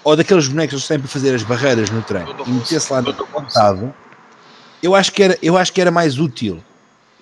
[0.04, 3.94] ou daqueles bonecos que sempre fazer as barreiras no treino e metesse lá no contado,
[4.82, 6.62] eu acho que era, eu acho que era mais útil.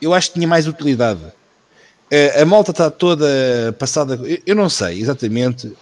[0.00, 1.20] Eu acho que tinha mais utilidade.
[2.12, 4.14] A, a malta está toda passada.
[4.14, 5.72] Eu, eu não sei exatamente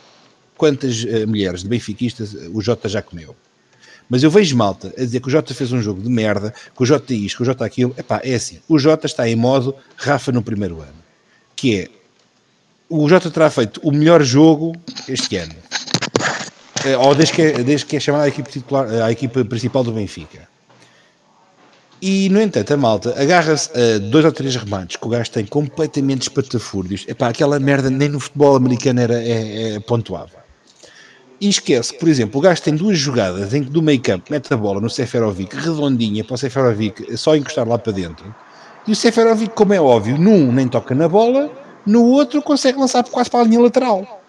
[0.57, 3.37] quantas uh, mulheres de benfiquistas o Jota já comeu.
[4.09, 6.83] Mas eu vejo malta a dizer que o Jota fez um jogo de merda, que
[6.83, 7.95] o Jota isto, que o Jota aquilo.
[7.97, 8.61] Epá, é assim.
[8.69, 11.05] O Jota está em modo Rafa no primeiro ano.
[11.57, 11.89] Que é,
[12.89, 14.75] o Jota terá feito o melhor jogo
[15.09, 15.55] este ano.
[16.85, 20.47] Eh, ou desde que, é, desde que é a equipe, titular, equipe principal do Benfica.
[22.03, 25.47] E, no entanto, a malta agarra-se a dois ou três remates que o gajo tem
[25.47, 27.07] completamente espatafúrdios.
[27.09, 29.81] Epá, aquela merda nem no futebol americano era, é, é.
[31.45, 34.55] E esquece, por exemplo, o gajo tem duas jogadas em que do meio campo mete
[34.55, 38.35] a bola no Seferovic redondinha para o Seferovic só encostar lá para dentro.
[38.89, 41.53] E o Seferovic, como é óbvio, num nem toca na bola,
[41.85, 44.23] no outro consegue lançar quase para a linha lateral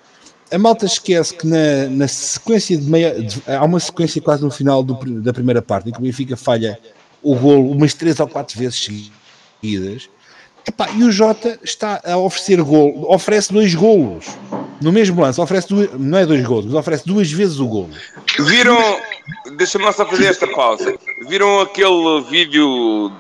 [0.52, 3.20] a malta esquece que na, na sequência de meia.
[3.20, 6.36] De, há uma sequência quase no final do, da primeira parte em que o Benfica
[6.36, 6.78] falha
[7.24, 8.88] o golo umas três ou quatro vezes
[9.62, 10.10] seguidas.
[10.68, 14.26] Epá, e o Jota está a oferecer golo, oferece dois golos
[14.82, 17.90] no mesmo lance, oferece duas, não é dois golos, mas oferece duas vezes o golo.
[18.40, 18.78] Viram,
[19.56, 20.98] deixa-me só fazer esta pausa.
[21.28, 23.12] Viram aquele vídeo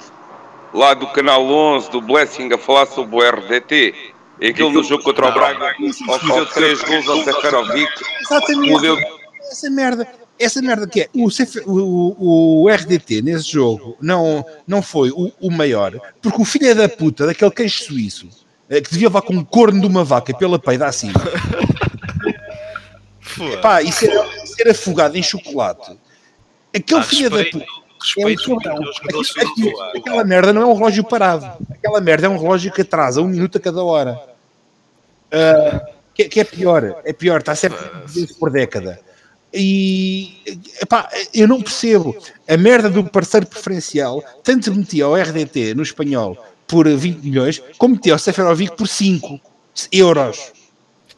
[0.73, 3.93] lá do canal 11 do Blessing a falar sobre o RDT?
[4.41, 5.73] E aquilo no jogo contra o Braga
[6.09, 7.91] ofereceu 3 gols ao Seferovic.
[8.21, 9.05] Exatamente.
[9.49, 11.29] Essa merda, essa merda que é o,
[11.65, 16.75] o, o, RDT nesse jogo não, não foi o, o maior, porque o filho é
[16.75, 20.57] da puta daquele queijo suíço que devia levar com um corno de uma vaca pela
[20.57, 21.21] peida acima.
[23.61, 24.11] Pá, e ser,
[24.45, 25.97] ser afogado em chocolate.
[26.73, 27.65] Aquele ah, filho da puta.
[28.17, 31.45] É um aquela, aquela merda não é um relógio parado.
[31.71, 34.19] Aquela merda é um relógio que atrasa um minuto a cada hora.
[35.27, 35.79] Uh,
[36.13, 37.01] que, que, é pior.
[37.03, 37.79] É pior, está sempre
[38.39, 38.99] por década.
[39.53, 40.37] E
[40.81, 42.15] epá, eu não percebo.
[42.47, 46.37] A merda do parceiro preferencial tanto metia ao RDT no espanhol
[46.75, 49.39] por 20 milhões, como ao Seferovic por 5
[49.93, 50.51] euros.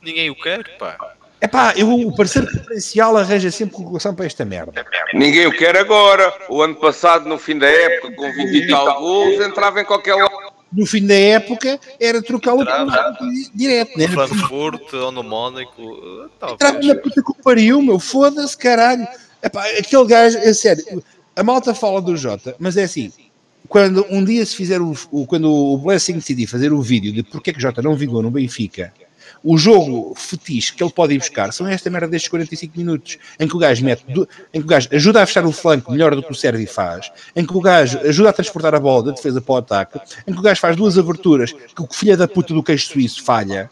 [0.03, 1.15] Ninguém o quer, pá.
[1.41, 4.85] É pá, eu, o parceiro preferencial arranja sempre colocação para esta merda.
[5.15, 6.31] Ninguém o quer agora.
[6.47, 10.13] O ano passado, no fim da época, com 20 e tal gols, entrava em qualquer
[10.13, 10.53] lado.
[10.71, 12.63] No fim da época, era trocá-lo
[13.55, 14.05] direto, né?
[14.05, 16.29] No Frankfurt ou no Mónaco.
[16.53, 17.97] Entrava na puta que o pariu, meu.
[17.97, 19.07] Foda-se, caralho.
[19.41, 21.03] Epá, aquele gajo, é sério.
[21.35, 23.11] A malta fala do Jota, mas é assim.
[23.67, 24.95] Quando um dia se fizer o,
[25.27, 28.31] quando o Blessing decidir fazer o vídeo de porque é que Jota não vingou no
[28.31, 28.93] Benfica
[29.43, 33.47] o jogo fetiche que ele pode ir buscar são esta merda destes 45 minutos, em
[33.47, 34.05] que o gajo mete,
[34.53, 37.11] em que o gajo ajuda a fechar o flanco melhor do que o Sérgio faz,
[37.35, 40.33] em que o gajo ajuda a transportar a bola da defesa para o ataque, em
[40.33, 43.69] que o gajo faz duas aberturas que o filho da puta do queijo suíço falha.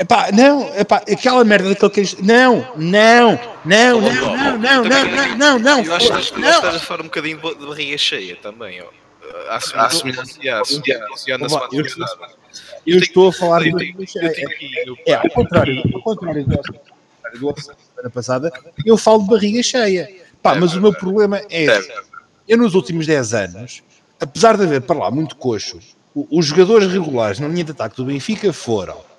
[0.00, 2.16] Epá, não, epá, aquela merda daquele queijo.
[2.22, 5.84] Não, não, não, não, não, não, não, não, não.
[5.84, 8.86] Eu acho que estás a falar um bocadinho de barriga cheia também, ó.
[9.46, 9.60] À
[9.90, 11.68] semelhança na semana
[12.86, 13.94] eu estou a falar de.
[15.06, 18.52] É, ao contrário, ao contrário do semana passada,
[18.86, 20.08] eu falo de barriga cheia.
[20.42, 21.66] Pá, mas o meu problema é.
[22.48, 23.82] Eu, nos últimos 10 anos,
[24.18, 25.78] apesar de haver para lá muito coxo,
[26.14, 29.09] os jogadores regulares na linha de ataque do Benfica foram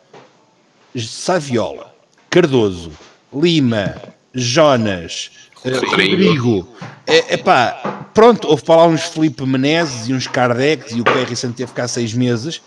[0.98, 1.94] Saviola,
[2.30, 2.92] Cardoso,
[3.34, 3.96] Lima,
[4.34, 6.68] Jonas, Rodrigo.
[7.06, 11.56] É, epá, pronto, houve para lá uns Felipe Menezes e uns Kardecs e o Santo
[11.56, 12.62] teve cá seis meses,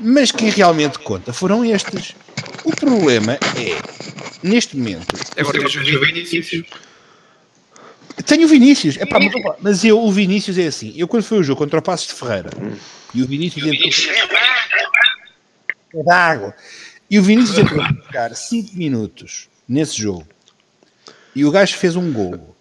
[0.00, 2.14] mas quem realmente conta foram estes.
[2.64, 3.78] O problema é,
[4.42, 5.06] neste momento.
[5.36, 6.64] Agora tens o Vinícius.
[8.26, 10.92] Tenho o Vinícius, é pá, mas, mas, eu, o Vinícius é assim.
[10.96, 12.50] Eu, quando foi o jogo contra o Passos de Ferreira
[13.14, 13.90] e o Vinícius entrou.
[15.94, 16.54] É d'água.
[17.10, 20.26] E o Vinícius entrou a ficar 5 minutos nesse jogo.
[21.34, 22.54] E o gajo fez um golo.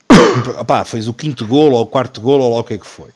[0.85, 3.09] Fez o quinto golo ou o quarto golo ou lá o que é que foi.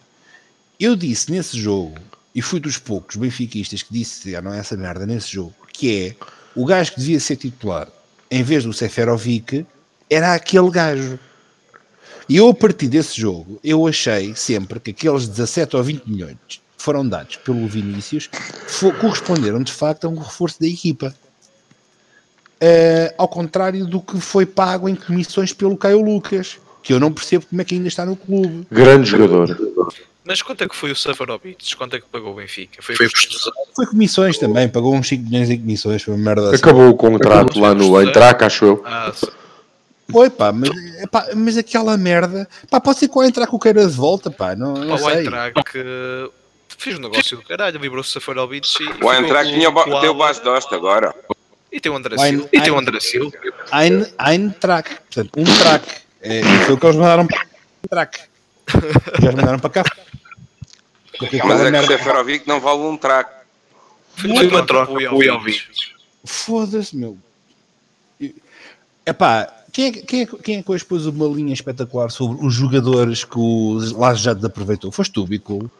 [0.79, 1.95] Eu disse nesse jogo,
[2.33, 6.07] e fui dos poucos benfiquistas que disse, ah, não é essa merda nesse jogo, que
[6.07, 6.15] é
[6.55, 7.87] o gajo que devia ser titular
[8.29, 9.65] em vez do Seferovic
[10.09, 11.19] era aquele gajo.
[12.27, 16.37] E eu, a partir desse jogo, eu achei sempre que aqueles 17 ou 20 milhões
[16.77, 18.29] foram dados pelo Vinícius
[18.99, 21.13] corresponderam de facto a um reforço da equipa.
[22.61, 27.11] Uh, ao contrário do que foi pago em comissões pelo Caio Lucas, que eu não
[27.11, 28.67] percebo como é que ainda está no clube.
[28.71, 29.57] Grande jogador.
[30.23, 31.75] Mas quanto é que foi o Safarovic?
[31.75, 32.81] Quanto é que pagou o Benfica?
[32.81, 33.09] Foi, foi,
[33.75, 36.57] foi comissões também, pagou uns 5 milhões em comissões, foi uma merda assim.
[36.57, 38.83] Acabou o contrato Acabou lá no Eintracht, acho eu.
[38.85, 39.11] Ah,
[40.11, 40.69] foi, pá, mas,
[41.09, 44.55] pá, mas aquela merda, pá, pode ser que o Eintracht o queira de volta, pá,
[44.55, 45.27] não, não pá, sei.
[45.27, 49.03] O que fez um negócio do caralho, livrou-se o Safarovic e...
[49.03, 51.15] O Eintracht tinha o, tem o Bas Dosta agora.
[51.71, 52.49] E tem o André Silva.
[52.51, 53.37] E tem o André Silva.
[54.19, 56.01] Eintracht, portanto, um track.
[56.21, 57.45] É, foi o que eles mandaram para
[57.83, 58.19] o track.
[59.21, 59.83] Eles mandaram para cá.
[61.17, 63.31] Porque Mas é que o Seferovic não vale um track.
[64.15, 65.63] Foi uma troca, o Jovic.
[66.25, 67.17] Foda-se, meu.
[69.05, 72.53] Epá, quem é, quem, é, quem é que hoje pôs uma linha espetacular sobre os
[72.53, 74.91] jogadores que o Lajado aproveitou?
[74.91, 75.71] Foste tu, Bico?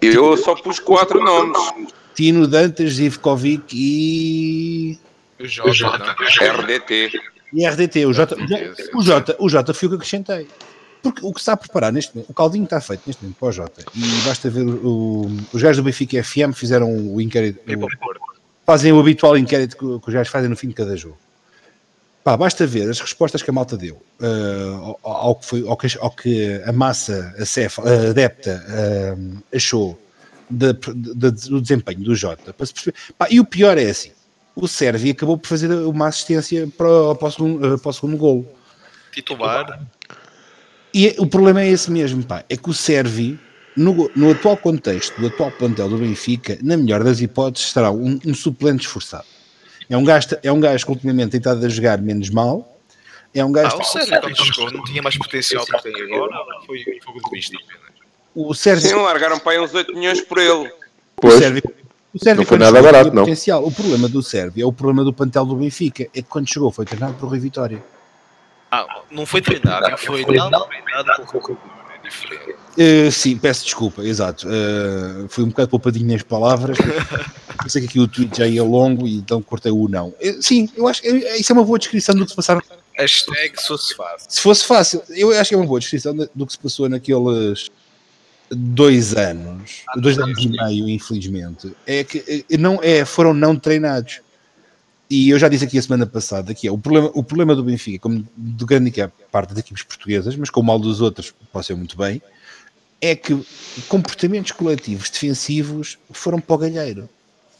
[0.00, 1.58] Eu só pus quatro nomes.
[2.20, 4.98] Tino Dantas, Ivkovic e...
[5.38, 5.88] O J,
[6.52, 7.12] RDT.
[7.54, 8.36] E RDT, o J,
[8.94, 10.46] o J, o J foi o que acrescentei.
[11.02, 13.48] Porque o que está a preparar neste momento, o caldinho está feito neste momento para
[13.48, 13.82] o Jota.
[13.94, 17.58] E basta ver o, o, os gajos do Benfica FM fizeram o inquérito.
[17.66, 17.88] O,
[18.66, 21.16] fazem o habitual inquérito que, que os gajos fazem no fim de cada jogo.
[22.22, 25.74] Pá, basta ver as respostas que a malta deu uh, ao, ao, que foi, ao,
[25.74, 29.98] que, ao, que, a massa a CEF, a adepta uh, achou
[30.50, 32.52] do desempenho do Jota.
[32.52, 32.96] Para se perceber.
[33.16, 34.12] Pá, e o pior é assim:
[34.54, 38.48] o Sérvio acabou por fazer uma assistência para, para, o, segundo, para o segundo golo.
[39.12, 39.80] Titular.
[40.92, 43.38] E o problema é esse mesmo, pá, é que o Servi,
[43.76, 48.18] no, no atual contexto do atual plantel do Benfica, na melhor das hipóteses, será um,
[48.26, 49.26] um suplente esforçado.
[49.88, 52.80] É um gajo, é um gajo que ultimamente tem estado a jogar menos mal.
[53.32, 53.76] É um gajo.
[53.76, 56.36] Ah, o Sérvio, quando chegou, não tinha mais potencial que tem agora.
[56.66, 57.56] Foi fogo de vista
[58.34, 58.88] O Sérvio.
[58.88, 60.70] Sim, largaram para aí uns 8 milhões por ele.
[61.16, 61.34] Pois.
[61.34, 61.62] O Sérvio,
[62.14, 63.22] o Sérvio, não foi nada barato, não.
[63.22, 63.64] Potencial.
[63.64, 66.04] O problema do Sérvio é o problema do plantel do Benfica.
[66.04, 67.82] É que quando chegou foi treinado por Rui Vitória.
[68.70, 71.58] Ah, não foi treinado, foi não treinado por
[72.78, 74.46] Uh, sim, peço desculpa, exato.
[74.48, 76.78] Uh, fui um bocado poupadinho nas palavras.
[77.62, 80.08] Pensei que aqui o tweet já ia longo e então cortei o não.
[80.08, 82.62] Uh, sim, eu acho que isso é uma boa descrição do que se passaram.
[82.94, 84.26] Hashtag se fosse fácil.
[84.28, 87.70] Se fosse fácil, eu acho que é uma boa descrição do que se passou naqueles
[88.50, 91.72] dois anos, dois anos e meio, infelizmente.
[91.86, 94.20] É que não, é, foram não treinados.
[95.08, 97.64] E eu já disse aqui a semana passada que é o problema, o problema do
[97.64, 98.92] Benfica, como de grande
[99.30, 102.22] parte das equipes portuguesas, mas com o mal dos outros, pode ser muito bem,
[103.00, 103.44] é que
[103.88, 107.08] comportamentos coletivos defensivos foram para o galheiro.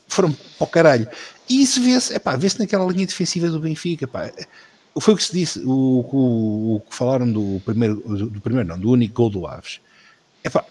[0.07, 1.09] Foram para o caralho.
[1.49, 4.07] E isso vê-se, vê-se naquela linha defensiva do Benfica.
[4.07, 4.31] Pá.
[5.01, 8.79] Foi o que se disse, o, o, o que falaram do primeiro, do primeiro não,
[8.79, 9.81] do único gol do Aves.
[10.45, 10.65] Epá,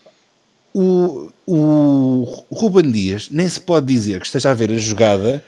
[0.74, 5.44] o, o Ruben Dias nem se pode dizer que esteja a ver a jogada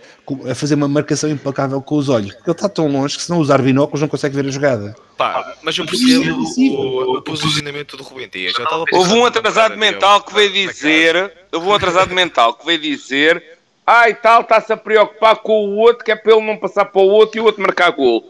[0.49, 3.29] a fazer uma marcação implacável com os olhos, porque ele está tão longe que se
[3.29, 4.95] não usar binóculos não consegue ver a jogada.
[5.17, 8.53] Pá, mas eu percebo o, o, posicionamento do Ruben Dias.
[8.93, 13.43] Houve um atrasado mental que veio dizer, houve um atrasado mental que veio dizer,
[13.85, 16.85] ah e tal, está-se a preocupar com o outro, que é para ele não passar
[16.85, 18.23] para o outro e o outro marcar gol.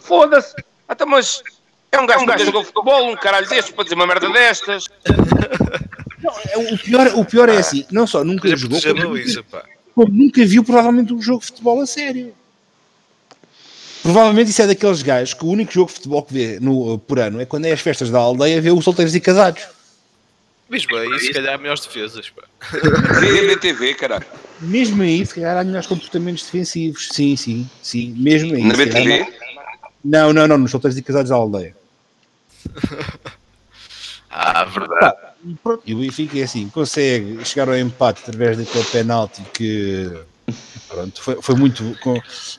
[0.00, 0.54] Foda-se.
[0.88, 1.42] Até mas
[1.90, 4.88] é um gajo que jogou futebol, um caralho destes para dizer uma merda destas.
[6.22, 10.12] Não, é, o, pior, o pior é assim, não só nunca jogou, como, nunca, como
[10.12, 12.34] nunca viu provavelmente um jogo de futebol a sério.
[14.02, 17.18] Provavelmente isso é daqueles gajos que o único jogo de futebol que vê no, por
[17.18, 19.66] ano é quando é as festas da aldeia ver os solteiros e casados.
[20.68, 22.30] Mesmo aí, se calhar há melhores defesas.
[22.30, 22.42] Pá.
[23.48, 24.26] BTV, caralho.
[24.60, 27.08] Mesmo aí, se calhar há melhores comportamentos defensivos.
[27.10, 28.14] Sim, sim, sim.
[28.18, 28.62] Mesmo aí.
[28.64, 29.26] Na BTV?
[30.04, 31.74] Não, não, não, nos solteiros e casados da aldeia.
[34.30, 35.00] ah, verdade.
[35.00, 35.27] Pá,
[35.84, 40.12] e o Benfica é assim, consegue chegar ao empate através daquele penalti que
[40.88, 41.96] pronto, foi, foi, muito,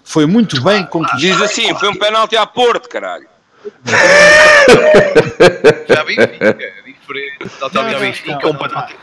[0.03, 1.19] foi muito bem conquistado.
[1.19, 3.27] Diz assim, foi um penalti a Porto, caralho.
[5.89, 6.73] Já vi, é diferente.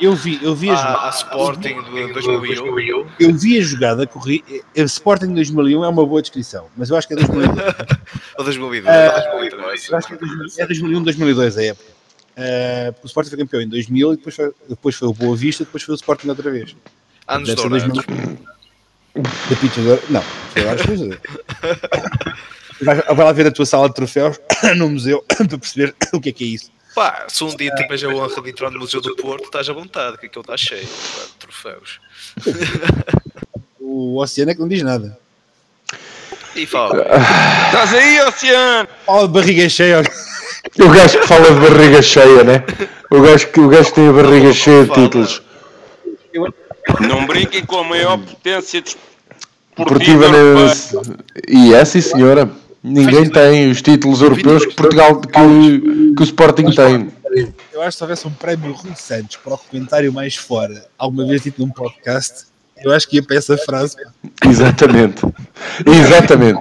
[0.01, 1.07] Eu vi, eu vi a jogada.
[1.07, 3.07] A Sporting de 2001.
[3.19, 4.45] Eu vi a jogada, corri.
[4.77, 7.59] A Sporting de 2001 é uma boa descrição, mas eu acho que é 2002.
[8.39, 8.87] Ou 2002.
[8.87, 11.96] Uh, acho que é 2001, 2002 a época.
[12.37, 15.65] Uh, o Sporting foi campeão em 2000 e depois foi, depois foi o Boa Vista
[15.65, 16.77] depois foi o Sporting outra vez.
[17.27, 18.05] Anos dourados.
[19.15, 20.23] Da pizza de Não,
[20.55, 21.19] várias coisas.
[22.83, 24.39] Vai, vai lá ver a tua sala de troféus
[24.77, 26.71] no museu para perceber o que é que é isso.
[26.95, 29.73] Pá, se um dia tiveres a honra de entrar no Museu do Porto, estás à
[29.73, 32.01] vontade, que aquilo está cheio pá, de troféus.
[33.81, 35.19] o Oceano é que não diz nada.
[36.55, 37.07] E fala.
[37.67, 38.89] Estás aí, Oceano?
[39.05, 40.03] Fala de barriga cheia.
[40.79, 42.65] O gajo que fala de barriga cheia, né?
[43.11, 45.43] O gajo que, o gajo que tem a barriga cheia de títulos.
[47.01, 50.27] Não brinquem com a maior potência desportiva.
[51.49, 52.51] E é, sim, senhora.
[52.83, 55.29] Ninguém tem os títulos europeus que Portugal que,
[56.15, 57.09] que o Sporting tem.
[57.73, 61.27] Eu acho que se houvesse um prémio Rui Santos para o comentário mais fora, alguma
[61.27, 62.47] vez dito num podcast,
[62.85, 63.97] eu acho que ia para essa frase.
[64.45, 65.27] Exatamente.
[65.87, 66.61] Exatamente.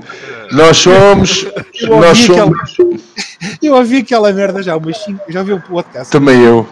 [0.51, 1.45] Nós somos.
[1.80, 2.39] Eu nós somos.
[2.39, 2.99] Aquela,
[3.61, 4.97] eu ouvi aquela merda já, mas
[5.28, 6.11] já ouvi o podcast.
[6.11, 6.68] Também eu.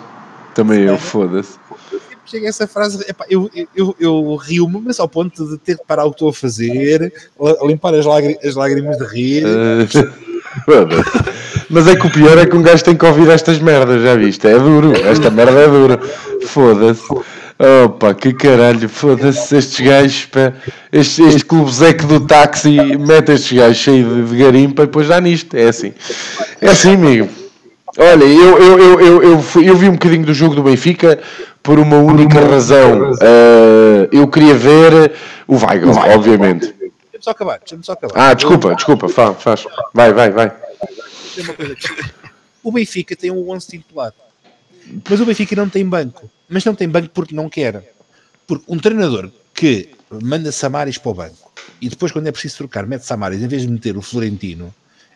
[0.54, 1.58] Também eu, foda-se
[2.26, 6.06] chega essa frase, epá, eu, eu, eu rio-me, mas ao ponto de ter que parar
[6.06, 7.14] o que estou a fazer,
[7.68, 8.06] limpar as,
[8.44, 9.44] as lágrimas de rir.
[10.68, 10.86] Uh,
[11.68, 14.16] mas é que o pior é que um gajo tem que ouvir estas merdas, já
[14.16, 14.48] viste?
[14.48, 16.00] É duro, esta merda é dura.
[16.46, 17.02] Foda-se.
[17.60, 20.54] Opa, que caralho, foda-se estes gajos, pá.
[20.92, 25.22] Este, este clubezeco do táxi mete estes gajos cheios de, de garimpa e depois dá
[25.22, 25.56] nisto.
[25.56, 25.94] É assim.
[26.60, 27.30] É assim, amigo.
[27.98, 31.20] Olha, eu, eu, eu, eu, eu, eu vi um bocadinho do jogo do Benfica
[31.62, 33.12] por uma única razão.
[33.12, 35.14] Uh, eu queria ver
[35.48, 36.74] o Weigl, obviamente.
[36.80, 38.14] Deixa-me só acabar, deixa-me só acabar.
[38.16, 39.68] Ah, desculpa, desculpa, faz, faz.
[39.94, 40.52] Vai, vai, vai.
[42.64, 44.14] O Benfica tem um 11 titular.
[45.10, 46.30] Mas o Benfica não tem banco.
[46.54, 47.84] Mas não tem banco porque não quer.
[48.46, 49.90] Porque um treinador que
[50.22, 51.52] manda Samaris para o banco
[51.82, 54.74] e depois, quando é preciso trocar, mete Samaris em vez de meter o Florentino,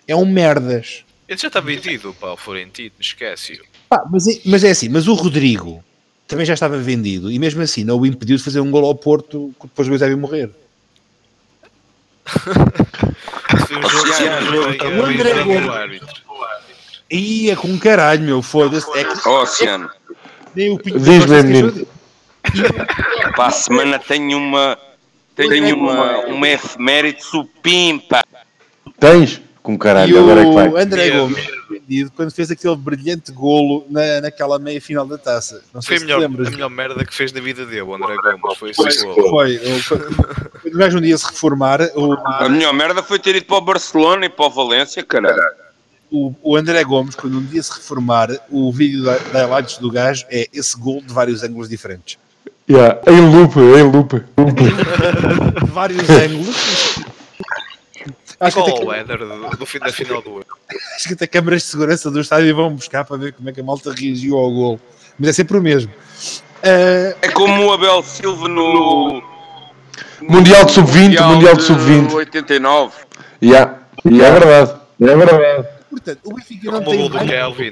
[0.08, 1.06] é um merdas.
[1.28, 3.64] Ele já está vendido para o Florentino, esquece-o.
[4.10, 5.84] mas, é, mas é assim, mas o Rodrigo
[6.28, 8.96] também já estava vendido e mesmo assim não o impediu de fazer um gol ao
[8.96, 10.50] Porto que depois o Eusébio morrer.
[15.00, 16.02] o André Gomes
[17.10, 18.90] ia com caralho, meu, foda-se.
[18.98, 19.90] É que, Oceano.
[20.58, 21.88] Nem o Diz-me, menino.
[23.36, 24.76] Para a semana tenho uma.
[25.36, 28.24] Tenho uma, uma efeméride supimpa.
[29.00, 29.40] Tens?
[29.62, 30.70] Com caralho, e agora é que vai.
[30.70, 35.62] O André Gomes vendido quando fez aquele brilhante golo na, naquela meia final da taça.
[35.74, 36.48] Não foi sei melhor, lembras.
[36.48, 38.58] a melhor merda que fez na vida dele, o André Gomes.
[38.58, 39.30] Foi esse golo.
[39.30, 39.60] Foi.
[40.62, 41.82] Quando o gajo um dia se reformar.
[41.96, 42.14] O...
[42.14, 45.67] A melhor merda foi ter ido para o Barcelona e para o Valência, caralho.
[46.10, 49.92] O, o André Gomes, quando um dia se reformar, o vídeo da, da highlights do
[49.92, 52.18] gajo é esse gol de vários ângulos diferentes.
[52.70, 54.24] Yeah, em loop, em loop.
[55.72, 57.00] vários ângulos.
[58.40, 60.46] Acho que, o header do, do fim da final do
[60.96, 63.62] Acho que até câmaras de segurança do estádio vão buscar para ver como é que
[63.62, 64.80] a malta reagiu ao gol.
[65.18, 65.92] Mas é sempre o mesmo.
[65.92, 67.18] Uh...
[67.22, 69.24] É como o Abel Silva no.
[70.22, 72.14] Mundial de Sub-20, Mundial de Sub-20.
[72.14, 72.94] 89.
[73.42, 73.80] Yeah.
[74.06, 74.28] Yeah.
[74.28, 74.80] É verdade.
[75.02, 75.68] É verdade.
[75.98, 77.10] Portanto, o Benfica não tem.
[77.10, 77.72] Do Kelvin,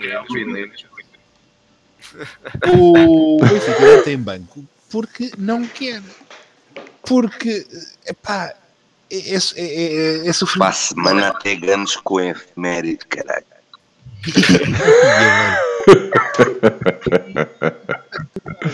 [2.67, 4.65] o Benfica não tem banco
[4.95, 6.01] porque não quer.
[7.05, 7.67] Porque,
[8.07, 8.53] epá,
[9.11, 10.59] é, é, é, é sofrimento.
[10.59, 13.45] Para a semana até ganhos com efeméride, caralho.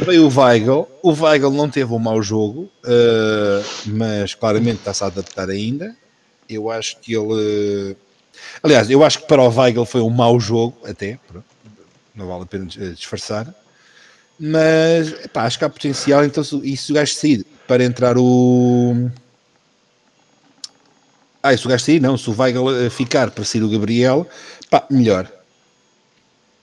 [0.05, 0.87] Veio o Weigl.
[1.01, 5.95] O Weigl não teve um mau jogo, uh, mas claramente está-se a adaptar ainda.
[6.47, 7.97] Eu acho que ele.
[8.63, 11.19] Aliás, eu acho que para o Weigl foi um mau jogo, até.
[12.13, 13.53] Não vale a pena disfarçar.
[14.39, 16.25] Mas epá, acho que há potencial.
[16.25, 19.09] Então, e se o gajo sair para entrar o.
[21.43, 22.17] Ah, se o gajo sair, não.
[22.17, 24.27] Se o Weigl ficar para sair o Gabriel,
[24.69, 25.31] pá, melhor.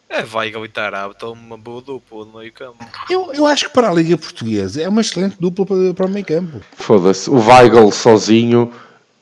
[0.09, 2.85] É, Weigl e Tarab estão uma boa dupla no meio campo.
[3.11, 6.09] Eu, eu acho que para a Liga Portuguesa é uma excelente dupla para, para o
[6.09, 6.61] meio campo.
[6.73, 8.73] Foda-se, o Weigl sozinho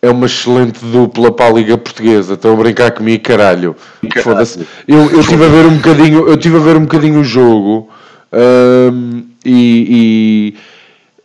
[0.02, 2.34] é uma excelente dupla para a Liga Portuguesa.
[2.34, 3.74] Estão a brincar comigo, caralho.
[4.22, 4.66] Foda-se.
[4.86, 7.88] Eu, eu tive a ver um bocadinho, eu tive a ver um bocadinho o jogo
[8.32, 10.54] um, e, e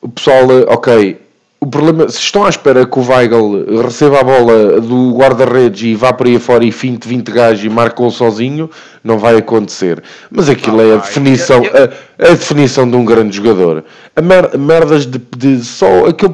[0.01, 1.19] o pessoal, ok,
[1.63, 5.93] o problema, se estão à espera que o Weigl receba a bola do guarda-redes e
[5.93, 8.67] vá para aí fora e finte 20 gajos e marque sozinho,
[9.03, 10.01] não vai acontecer.
[10.31, 13.83] Mas aquilo é a definição, a, a, definição de um grande jogador.
[14.15, 16.33] A mer, merdas de, de só aquele,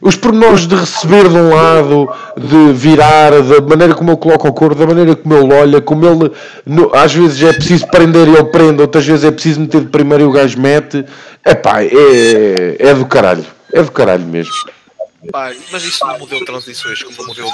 [0.00, 4.52] os pormenores de receber de um lado, de virar, da maneira como ele coloca o
[4.52, 6.32] corpo, da maneira como ele olha, como ele
[6.64, 9.88] no, às vezes é preciso prender e ele prende, outras vezes é preciso meter de
[9.88, 11.04] primeiro e o gajo mete.
[11.44, 13.44] Epá, é, é do caralho.
[13.72, 14.52] É do caralho mesmo.
[15.32, 17.50] Pá, mas isso não mudou transições como o modelo.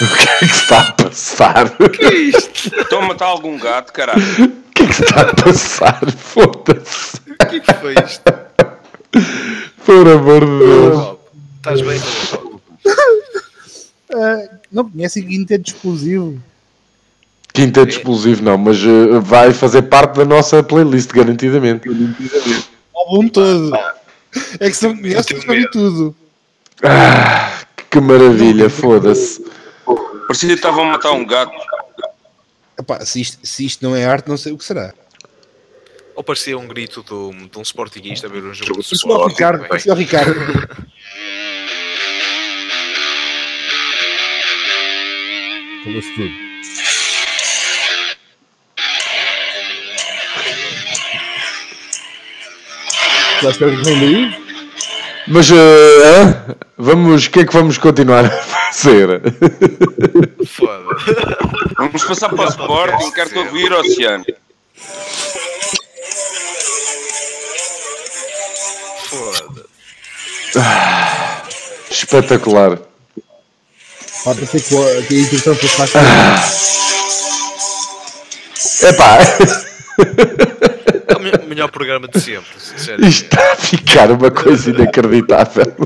[0.02, 1.76] O que é que está a passar?
[1.78, 2.74] O que é isto?
[2.74, 4.20] Estão a matar algum gato, caralho.
[4.70, 6.10] O que é que está a passar?
[6.12, 7.18] Foda-se.
[7.18, 8.32] O que é que foi isto?
[9.84, 11.16] Por amor de Deus.
[11.56, 12.00] Estás bem,
[14.14, 16.40] uh, Não conhecem quinteto explosivo.
[17.52, 21.90] Quinteto explosivo não, mas uh, vai fazer parte da nossa playlist, garantidamente.
[21.90, 23.76] O álbum todo.
[24.60, 26.16] É que se não conhece, sabe tudo.
[26.82, 27.52] Ah,
[27.90, 29.44] que maravilha, foda-se.
[30.30, 31.52] Parecia que estavam a matar um gato.
[32.78, 34.94] Epá, se, isto, se isto não é arte, não sei o que será.
[36.14, 39.66] Ou parecia um grito do, de um sportinguista a ver um jogo de o Ricardo.
[39.66, 40.32] Parecia o Ricardo.
[45.82, 46.30] Falou-se tudo.
[53.42, 54.49] Já espero que vem daí?
[55.28, 55.54] Mas, uh,
[56.76, 59.20] vamos, o que é que vamos continuar a fazer?
[60.46, 60.96] Foda.
[61.76, 64.24] Vamos passar para o Sporting, quero-te ouvir, Oceano.
[69.08, 69.66] Foda.
[70.56, 71.42] Ah,
[71.90, 72.78] espetacular.
[74.26, 76.70] Ah, pensei que a introdução fosse mais ah.
[78.88, 79.18] Epá.
[81.60, 82.58] O melhor programa de sempre.
[82.58, 83.06] Sério.
[83.06, 85.76] Isto está a ficar uma coisa inacreditável.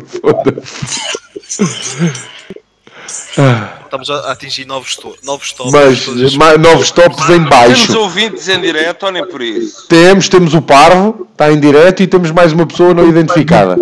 [3.83, 5.73] Estamos a atingir novos, to novos tops.
[5.73, 7.89] Mas ma novos tops em baixo.
[7.89, 9.89] Temos ouvintes em direto ou nem por isso?
[9.89, 13.75] Temos, temos o Parvo, está em direto e temos mais uma pessoa não identificada.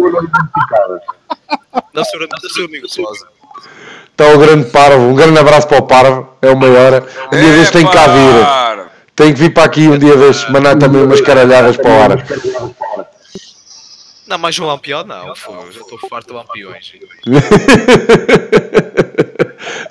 [1.93, 3.27] Não, senhor, não, seu amigo Sousa.
[4.13, 7.07] Está o grande Parvo, um grande abraço para o Parvo, é o maior.
[7.31, 8.72] Um dia destes tem que cá vir.
[9.15, 12.25] Tem que vir para aqui um dia destes, mandar também umas caralhadas para o ar.
[14.27, 15.33] Não, mais um lampião não, já
[15.81, 16.95] estou farto de lampiões.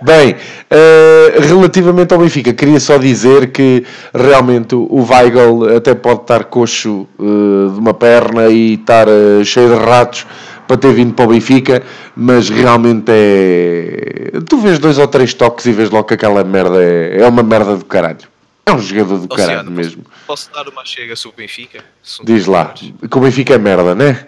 [0.01, 6.45] Bem, uh, relativamente ao Benfica, queria só dizer que realmente o Weigl até pode estar
[6.45, 10.25] coxo uh, de uma perna e estar uh, cheio de ratos
[10.67, 11.83] para ter vindo para o Benfica,
[12.15, 14.39] mas realmente é.
[14.49, 17.43] Tu vês dois ou três toques e vês logo que aquela merda é, é uma
[17.43, 18.31] merda do caralho.
[18.65, 20.03] É um jogador do Oceano, caralho mesmo.
[20.03, 21.83] Posso, posso dar uma chega sobre o Benfica?
[22.23, 24.27] Diz lá, que o Benfica é merda, não é?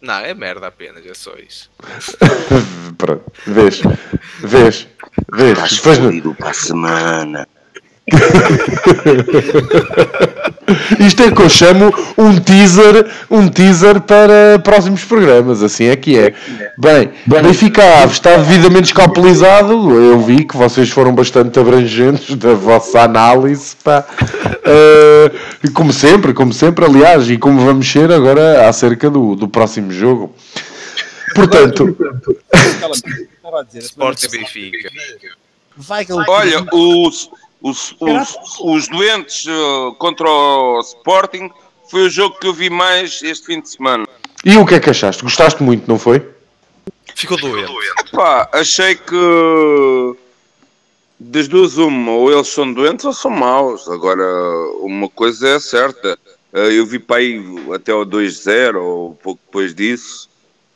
[0.00, 1.70] Não, é merda apenas, é só isso.
[2.96, 3.80] Pronto, vês,
[4.40, 4.86] vês,
[5.32, 5.58] vês.
[5.58, 7.48] Estás fodido para a semana.
[11.00, 16.18] Isto é que eu chamo um teaser, um teaser para próximos programas, assim é que
[16.18, 16.34] é.
[16.76, 23.00] Bem, Benfica Aves está devidamente escalpelizado, eu vi que vocês foram bastante abrangentes da vossa
[23.00, 24.04] análise, pá.
[24.64, 29.90] Uh, como sempre, como sempre, aliás, e como vamos ser agora acerca do, do próximo
[29.90, 30.34] jogo.
[31.34, 31.96] Portanto...
[33.74, 34.90] Sports Benfica.
[36.28, 37.30] Olha, os
[37.60, 41.50] os, os, os doentes uh, contra o Sporting
[41.90, 44.06] foi o jogo que eu vi mais este fim de semana.
[44.44, 45.22] E o que é que achaste?
[45.22, 46.24] Gostaste muito, não foi?
[47.14, 47.72] Ficou doente.
[48.00, 50.16] Epá, achei que
[51.18, 53.88] das duas uma, ou eles são doentes ou são maus.
[53.88, 54.24] Agora,
[54.80, 56.18] uma coisa é certa.
[56.52, 57.42] Uh, eu vi para aí
[57.74, 60.28] até o 2-0 ou pouco depois disso.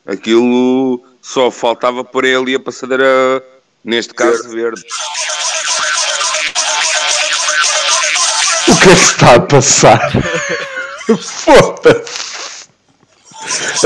[0.04, 3.42] Aquilo só faltava por ali a passadeira,
[3.84, 4.82] neste caso, verde.
[8.72, 10.10] O que é que está a passar?
[11.18, 12.66] Foda-se.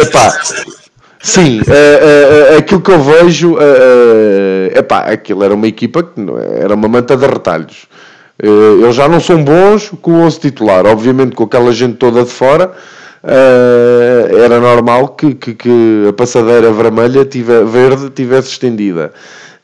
[0.00, 0.38] Epá,
[1.20, 6.20] sim, uh, uh, aquilo que eu vejo, uh, epá, aquilo era uma equipa que
[6.60, 7.88] era uma manta de retalhos.
[8.42, 12.22] Uh, eles já não são bons com o 11 titular, obviamente com aquela gente toda
[12.22, 12.72] de fora.
[13.24, 19.12] Uh, era normal que, que, que, a passadeira vermelha tive, verde tivesse estendida.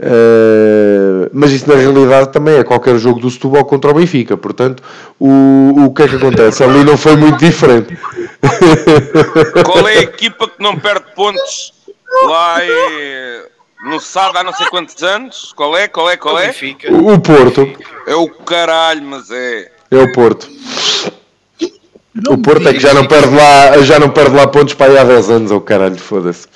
[0.02, 4.82] Uh, mas isso na realidade também é qualquer jogo do Setúbal contra o Benfica, portanto
[5.16, 6.64] o, o que é que acontece?
[6.64, 7.96] Ali não foi muito diferente.
[9.64, 11.72] Qual é a equipa que não perde pontos
[12.24, 15.52] lá em, no SAD há não sei quantos anos?
[15.54, 15.86] Qual é?
[15.86, 16.16] Qual é?
[16.16, 16.52] Qual é?
[16.90, 17.72] O, o Porto.
[18.04, 19.70] É o caralho, mas é.
[19.88, 20.48] É o Porto.
[22.28, 24.98] o Porto é que já não perde lá, já não perde lá pontos para aí
[24.98, 26.48] há 10 anos, ou oh, caralho, foda-se.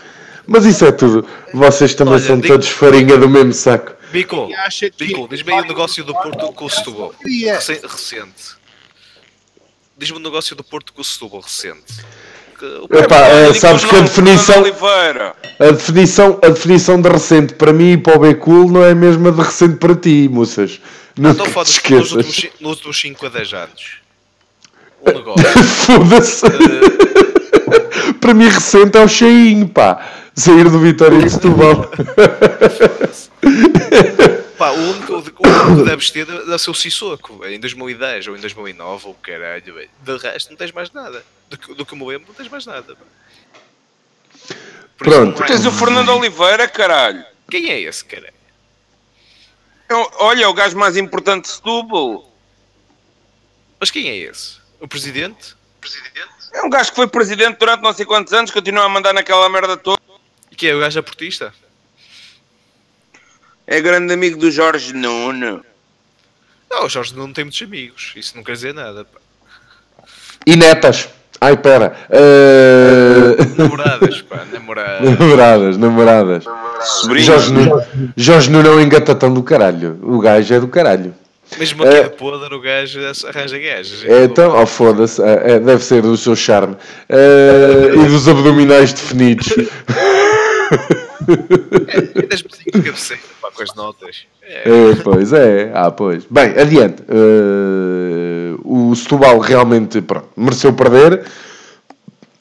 [0.46, 1.26] Mas isso é tudo.
[1.52, 2.54] Vocês também Olha, são digo...
[2.54, 3.96] todos farinha do mesmo saco.
[4.12, 4.48] Bico,
[4.98, 7.14] Bico diz-me aí o negócio do Porto com o Setúbal.
[7.22, 8.56] Recente.
[9.98, 12.04] Diz-me o negócio do Porto com o Setúbal recente.
[12.90, 14.64] Epá, é, sabes que a definição,
[15.58, 18.94] a definição, a definição de recente para mim e para o Becul não é a
[18.94, 20.80] mesma de recente para ti, moças.
[21.18, 23.96] Não, não estou te nos últimos, nos últimos 5 a 10 anos.
[25.02, 25.44] Um negócio.
[25.64, 26.46] Foda-se.
[26.46, 28.14] Uh...
[28.20, 31.90] para mim recente é o cheinho, pá sair do Vitória de Setúbal.
[34.58, 38.36] Pá, o único, o único que deves ter deve ser o Sissoko, em 2010 ou
[38.36, 41.24] em 2009, ou caralho, De resto, não tens mais nada.
[41.48, 42.96] Do que, do que me lembro, não tens mais nada.
[44.98, 45.36] Pronto.
[45.36, 47.24] Tu tens o Fernando Oliveira, caralho.
[47.50, 48.32] Quem é esse, cara?
[49.88, 52.30] É olha, é o gajo mais importante de Setúbal.
[53.78, 54.56] Mas quem é esse?
[54.80, 55.54] O presidente?
[55.80, 56.28] Presidente?
[56.54, 59.48] É um gajo que foi presidente durante não sei quantos anos, continua a mandar naquela
[59.48, 60.05] merda toda.
[60.56, 61.52] Que é o gajo aportista?
[63.66, 65.62] É grande amigo do Jorge Nuno.
[66.70, 68.12] Não, o Jorge Nuno tem muitos amigos.
[68.16, 69.04] Isso não quer dizer nada.
[69.04, 69.20] Pá.
[70.46, 71.08] E netas.
[71.40, 71.94] Ai, pera.
[72.08, 73.58] Uh...
[73.58, 74.46] Namoradas, pá.
[74.50, 75.18] Namoradas.
[75.18, 76.44] namoradas, namoradas.
[77.18, 77.82] Jorge Nuno,
[78.16, 79.98] Jorge Nuno é um engatatão do caralho.
[80.02, 81.14] O gajo é do caralho.
[81.58, 84.04] Mesmo aqui é podre, o gajo arranja gajos.
[84.04, 86.74] É, então, oh, foda-se, é, é, deve ser do seu charme.
[87.08, 89.48] Uh, e dos abdominais definidos.
[91.28, 94.26] é, das de cabeceira, pá, com as notas.
[94.42, 94.68] É.
[94.68, 94.94] é.
[95.02, 96.24] pois é, ah, pois.
[96.30, 97.02] Bem, adiante.
[97.02, 101.24] Uh, o Setúbal realmente pronto, mereceu perder.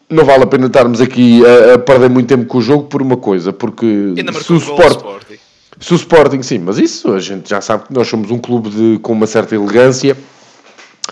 [0.10, 3.02] Não vale a pena estarmos aqui a, a, perder muito tempo com o jogo por
[3.02, 5.04] uma coisa, porque se o Sport,
[5.80, 8.70] se o Sporting, sim, mas isso a gente já sabe que nós somos um clube
[8.70, 10.16] de, com uma certa elegância,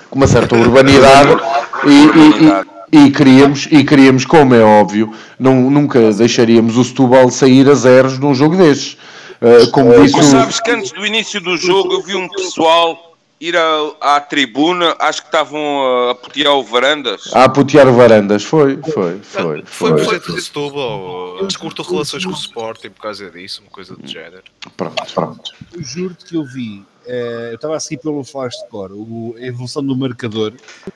[0.09, 1.31] com uma certa urbanidade
[1.85, 7.31] e, e, e, e, queríamos, e queríamos, como é óbvio, não, nunca deixaríamos o Setúbal
[7.31, 8.97] sair a zeros num jogo destes.
[9.41, 10.23] Uh, como disse o...
[10.23, 14.95] sabes que antes do início do jogo eu vi um pessoal ir à, à tribuna,
[14.99, 17.33] acho que estavam a putear o Varandas.
[17.33, 19.63] A putear o Varandas, foi, foi, foi.
[19.65, 23.95] Foi o projeto de Setúbal, descortou relações com o Sporting por causa disso, uma coisa
[23.95, 24.43] do género.
[24.77, 25.51] Pronto, pronto.
[25.73, 29.83] Eu juro-te que eu vi, eu estava a seguir pelo flash de cor, a evolução
[29.83, 30.53] do marcador,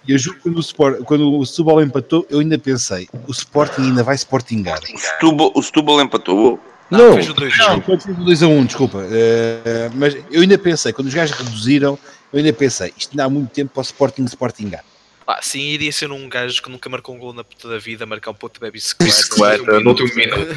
[0.08, 3.32] e eu juro que quando o, Sport, quando o Setúbal empatou, eu ainda pensei, o
[3.32, 4.80] Sporting ainda vai Sportingar.
[4.94, 6.60] O Setúbal, o Setúbal empatou?
[6.90, 9.00] Não, fez o 2 a 1, desculpa.
[9.00, 12.00] Uh, mas eu ainda pensei, quando os gajos reduziram,
[12.32, 14.84] eu ainda pensei, isto ainda há muito tempo para o Sporting Sportingar.
[15.28, 18.06] Ah, sim, iria ser um gajo que nunca marcou um gol na puta da vida,
[18.06, 19.14] marcar um ponto de bicicleta.
[19.14, 20.56] Bicicleta, no último minuto.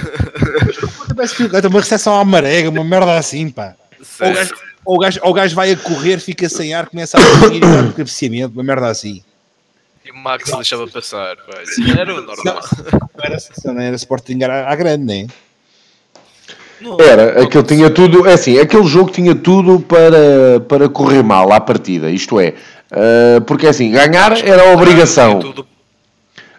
[1.69, 3.75] uma recepção à marega, uma merda assim, pá.
[4.21, 6.89] Ou o, gajo, ou, o gajo, ou o gajo vai a correr, fica sem ar,
[6.89, 9.23] começa a correr e um cabeceamento, uma merda assim.
[10.05, 11.59] E o Max deixava passar, pá.
[11.99, 12.45] Era o normal.
[12.45, 15.29] Não, era, não era Sporting à grande, nem.
[16.99, 21.61] Era, aquele tinha tudo, é assim, aquele jogo tinha tudo para, para correr mal à
[21.61, 22.55] partida, isto é,
[22.91, 25.41] uh, porque é assim, ganhar era a obrigação.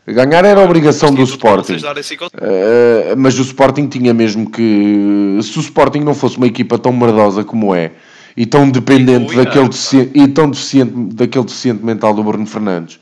[0.05, 1.77] Ganhar era a obrigação do Sporting.
[1.77, 5.39] Uh, mas o Sporting tinha mesmo que.
[5.41, 7.91] Se o Sporting não fosse uma equipa tão merdosa como é
[8.35, 12.99] e tão dependente daquele deficiente, e tão deficiente daquele deficiente mental do Bruno Fernandes.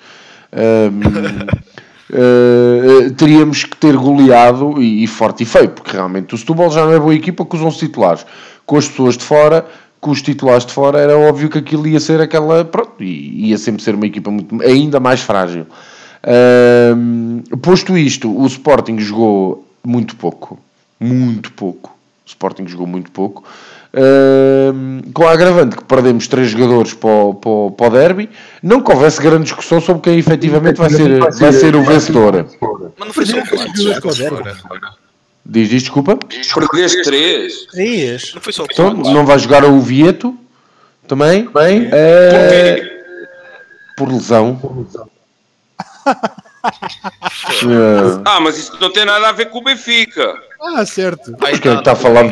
[0.54, 1.70] Um,
[2.12, 6.84] Uh, teríamos que ter goleado e, e, forte e feio, porque realmente o Setúbal já
[6.84, 8.26] não é boa equipa com os 11 titulares.
[8.66, 9.64] Com as pessoas de fora,
[10.02, 12.66] com os titulares de fora, era óbvio que aquilo ia ser aquela.
[12.66, 15.68] Pronto, ia sempre ser uma equipa muito, ainda mais frágil.
[17.62, 20.58] Posto isto, o Sporting jogou muito pouco.
[21.00, 21.92] Muito pouco.
[22.26, 23.44] O Sporting jogou muito pouco.
[23.92, 28.30] Uh, com a agravante que perdemos três jogadores para o, para, o, para o derby,
[28.62, 32.46] não que houvesse grande discussão sobre quem efetivamente vai ser, vai ser o vencedor.
[32.98, 33.38] Mas não foi só
[35.46, 36.16] Diz, diz, desculpa.
[36.18, 37.66] Perdeste três.
[37.72, 38.34] Três.
[38.36, 40.38] Não foi só então, não vai jogar o Vieto
[41.08, 41.50] também?
[41.50, 43.04] Bem, é...
[43.98, 44.56] Por lesão.
[44.56, 45.10] Por lesão.
[48.26, 50.49] ah, mas isso não tem nada a ver com o Benfica.
[50.62, 51.36] Ah, certo.
[51.40, 52.26] Mas quem está a falar?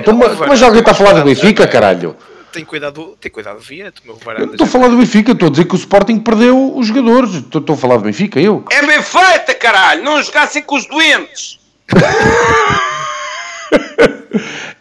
[0.47, 2.15] Mas alguém está a falar do Benfica, caralho?
[2.51, 5.75] Tem cuidado, tem cuidado, Vieto, meu Estou a falar do Benfica, estou a dizer que
[5.75, 7.35] o Sporting perdeu os jogadores.
[7.35, 8.65] Estou a falar do Benfica, eu.
[8.71, 10.03] É bem feita, caralho!
[10.03, 11.59] Não jogassem com os doentes!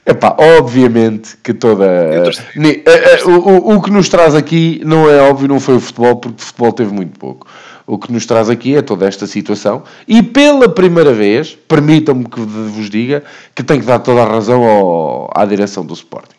[0.07, 1.85] Epá, obviamente que toda.
[1.85, 5.81] Uh, uh, o, o, o que nos traz aqui não é óbvio, não foi o
[5.81, 7.47] futebol, porque o futebol teve muito pouco.
[7.87, 12.41] O que nos traz aqui é toda esta situação e pela primeira vez, permitam-me que
[12.41, 13.23] vos diga,
[13.55, 16.35] que tenho que dar toda a razão ao, à direção do Sporting.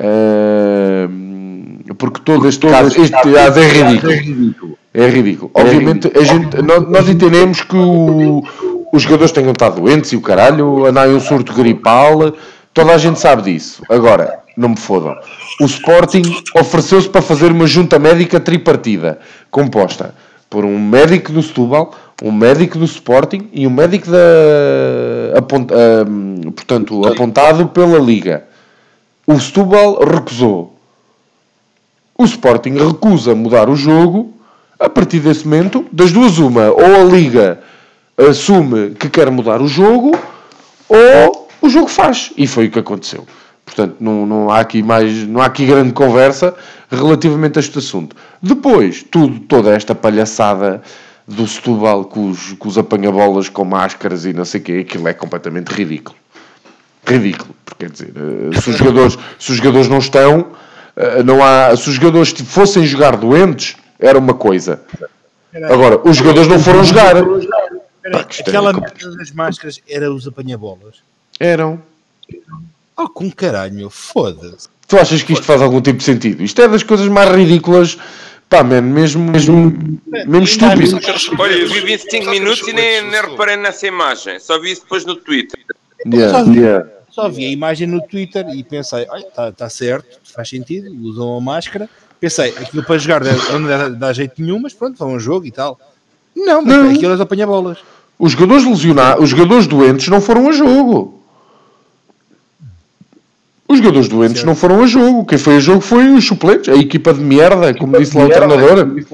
[0.00, 4.78] Uh, porque todo este caso, este caso é, é ridículo.
[4.94, 5.50] É ridículo.
[5.52, 8.42] Obviamente, gente, nós, nós entendemos que o,
[8.90, 12.32] os jogadores tenham estado doentes e o caralho, andai um surto gripal,
[12.72, 13.82] toda a gente sabe disso.
[13.90, 15.14] Agora, não me fodam.
[15.60, 16.22] O Sporting
[16.56, 19.18] ofereceu-se para fazer uma junta médica tripartida,
[19.50, 20.14] composta
[20.50, 26.52] por um médico do Setúbal, um médico do Sporting e um médico da, apont, uh,
[26.52, 28.44] portanto, apontado pela Liga.
[29.26, 30.74] O Setúbal recusou.
[32.16, 34.34] O Sporting recusa mudar o jogo.
[34.80, 37.60] A partir desse momento, das duas uma, ou a Liga
[38.16, 40.16] assume que quer mudar o jogo,
[40.88, 42.32] ou o jogo faz.
[42.36, 43.26] E foi o que aconteceu.
[43.68, 46.54] Portanto, não, não, há aqui mais, não há aqui grande conversa
[46.90, 48.16] relativamente a este assunto.
[48.42, 50.82] Depois, tudo, toda esta palhaçada
[51.26, 55.06] do Setúbal com os, com os apanha-bolas com máscaras e não sei o quê, aquilo
[55.06, 56.16] é completamente ridículo.
[57.06, 60.46] Ridículo, porque quer dizer, eh, se os jogadores, se os jogadores não estão,
[60.96, 64.80] eh, não há, se os jogadores fossem jogar doentes, era uma coisa.
[65.70, 67.16] Agora, os jogadores não foram jogar.
[68.12, 71.02] Pá, aquela merda das máscaras era os apanha-bolas?
[71.38, 71.82] Eram.
[72.98, 74.68] Oh, com caralho, meu, foda-se.
[74.88, 76.42] Tu achas que isto faz algum tipo de sentido?
[76.42, 77.96] Isto é das coisas mais ridículas
[78.48, 80.98] Pá, man, mesmo, mesmo, mesmo estúpido.
[81.38, 84.40] Olha, eu vi 25 minutos e nem, nem reparei nessa imagem.
[84.40, 85.60] Só vi isso depois no Twitter.
[86.06, 86.88] Yeah, só, vi, yeah.
[87.10, 91.36] só vi a imagem no Twitter e pensei, olha, está tá certo, faz sentido, usam
[91.36, 91.90] a máscara.
[92.18, 95.50] Pensei, aquilo para jogar não dá, dá jeito nenhum, mas pronto, vão um jogo e
[95.50, 95.78] tal.
[96.34, 96.90] Não, mas não.
[96.90, 97.78] aquilo apanha bolas.
[98.18, 101.17] Os jogadores lesionados, os jogadores doentes não foram a jogo.
[103.68, 105.26] Os jogadores doentes não foram a jogo.
[105.26, 108.28] Quem foi a jogo foi os suplentes, a equipa de merda, como disse lá o
[108.30, 109.04] treinador.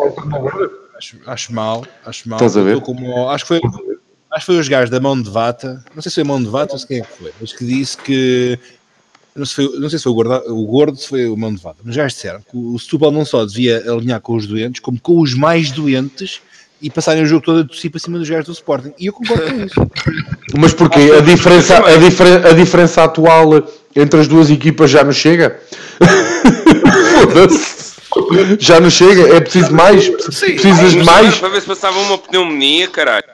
[0.96, 2.36] Acho, acho mal, acho mal.
[2.36, 2.80] Estás a ver?
[2.80, 3.60] Como, acho, que foi,
[4.30, 6.40] acho que foi os gajos da mão de vata, não sei se foi a mão
[6.40, 8.58] de vata ou se quem é que foi, mas que disse que.
[9.34, 11.52] Não sei, foi, não sei se foi o gordo, o gordo se foi o mão
[11.52, 14.46] de vata, mas os gajos disseram que o Setúbal não só devia alinhar com os
[14.46, 16.40] doentes, como com os mais doentes
[16.80, 18.92] e passarem o jogo todo a tossir para cima dos gajos do Sporting.
[18.98, 19.74] E eu concordo com isso.
[20.56, 21.10] Mas porquê?
[21.16, 25.60] A diferença, a, difer a diferença atual entre as duas equipas já não chega?
[27.20, 27.84] Foda-se.
[28.58, 29.36] Já não chega?
[29.36, 30.04] É preciso mais?
[30.04, 31.38] Sim, precisas de mais?
[31.38, 33.24] Para ver se passava uma pneumonia, caralho.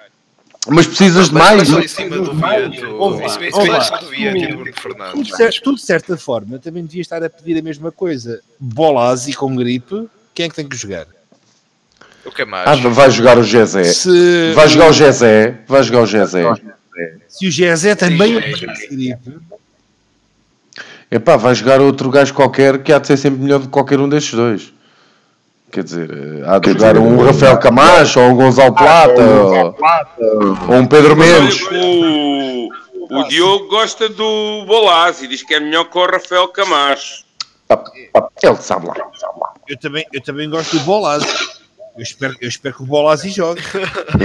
[0.69, 1.69] Mas precisas de mais?
[1.71, 2.87] Em cima do Vieto.
[5.63, 8.41] Tu, de certa forma, também devias estar a pedir a mesma coisa.
[8.59, 11.07] Bolasi com gripe, quem é que tem que jogar?
[12.25, 12.69] O que é mais?
[12.69, 13.85] Ah, vai jogar o Gezé.
[13.85, 14.53] Se...
[14.55, 15.59] Vai jogar o Gezé.
[15.67, 16.45] Vai jogar o Gezé.
[17.27, 19.17] Se o Gezé também é gripe
[21.11, 23.99] Epá, vai jogar outro gajo qualquer que há de ser sempre melhor do que qualquer
[23.99, 24.73] um destes dois.
[25.71, 29.23] Quer dizer, eh, há de jogar um Rafael Camacho, ou um Gonçalo Plata,
[30.69, 31.63] ou, um Pedro Mendes.
[31.63, 32.69] O,
[33.11, 37.25] o Diogo gosta do Bolazzi, diz que é melhor que o Rafael Camacho.
[38.43, 38.95] Ele sabe lá.
[39.69, 41.61] Eu também, eu também gosto do Bolazzi.
[41.97, 43.63] Eu espero, eu espero que o Bolazzi jogue.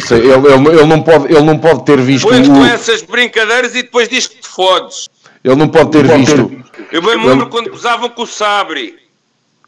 [0.01, 2.27] Sei, ele, ele, ele, não pode, ele não pode ter visto.
[2.27, 2.53] Depois o...
[2.53, 5.09] com essas brincadeiras e depois diz que te fodes.
[5.45, 6.49] Ele não pode ter não visto.
[6.49, 6.87] Pode ter...
[6.91, 7.51] Eu bem me lembro ele...
[7.51, 8.95] quando usavam com o Sabre.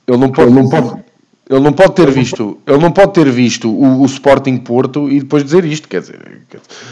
[0.07, 0.49] Ele não pode.
[0.49, 1.07] Ele não pode...
[1.49, 5.21] Ele não pode ter visto, ele não pode ter visto o, o Sporting Porto e
[5.21, 6.41] depois dizer isto, quer dizer,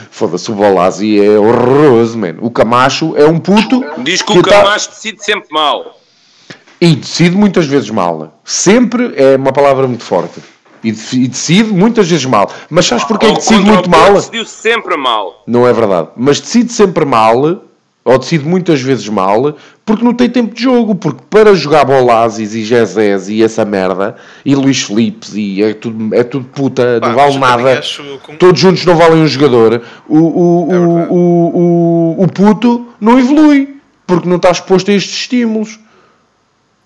[0.10, 2.40] foda-se, o Bolazzi é horroroso, mano.
[2.42, 3.84] O Camacho é um puto.
[3.98, 4.94] Diz que, que o tá- Camacho tá...
[4.94, 6.00] decide sempre mal.
[6.80, 8.40] E decide muitas vezes mal.
[8.46, 10.40] Sempre é uma palavra muito forte.
[10.82, 12.50] E, decide muitas vezes mal.
[12.70, 14.14] Mas sabes porque é que decide muito mal?
[14.14, 15.44] Decidiu sempre mal.
[15.46, 16.12] Não é verdade.
[16.16, 17.65] Mas decide sempre mal
[18.06, 22.54] ou decide muitas vezes mal, porque não tem tempo de jogo, porque para jogar Bolazes
[22.54, 27.10] e Gezés e essa merda, e Luís Filipes e é tudo, é tudo puta, Pá,
[27.10, 27.82] não vale nada,
[28.22, 28.38] com...
[28.38, 33.18] todos juntos não valem um jogador, o, o, é o, o, o, o puto não
[33.18, 33.76] evolui,
[34.06, 35.80] porque não está exposto a estes estímulos.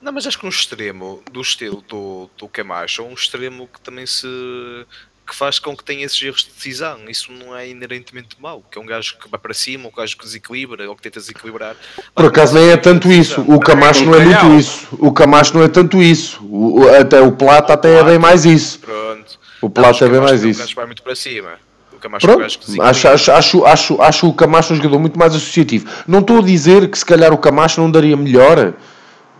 [0.01, 4.05] Não, mas acho que um extremo do estilo do, do Camacho, um extremo que também
[4.05, 4.25] se
[5.29, 6.97] que faz com que tenha esses erros de decisão.
[7.07, 10.17] Isso não é inerentemente mau, que é um gajo que vai para cima, um gajo
[10.17, 11.75] que desequilibra ou que tenta desequilibrar.
[12.15, 13.41] Por acaso nem é tanto isso.
[13.47, 14.87] O Camacho não é muito isso.
[14.93, 16.43] O Camacho não é tanto isso.
[16.43, 18.79] O, até o Plata até é bem mais isso.
[18.79, 19.39] Pronto.
[19.61, 20.59] O Plata é bem mais isso.
[20.59, 21.51] O gajo vai muito para cima.
[22.21, 22.41] Pronto,
[22.81, 25.85] acho, acho, acho, acho, acho o Camacho um jogador muito mais associativo.
[26.07, 28.73] Não estou a dizer que se calhar o Camacho não daria melhor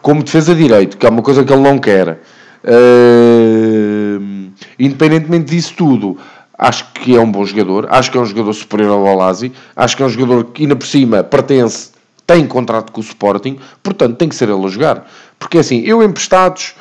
[0.02, 2.20] como defesa direito, que é uma coisa que ele não quer.
[2.66, 4.29] Uh
[4.78, 6.18] Independentemente disso tudo,
[6.58, 9.96] acho que é um bom jogador, acho que é um jogador superior ao Alasi, acho
[9.96, 11.92] que é um jogador que ainda por cima pertence,
[12.28, 15.10] tem contrato com o Sporting, portanto tem que ser ele a jogar.
[15.40, 16.76] Porque assim, eu emprestados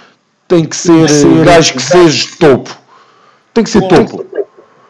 [0.46, 2.76] tem que ser, um gajo que seja topo.
[3.54, 4.26] Tem que ser topo.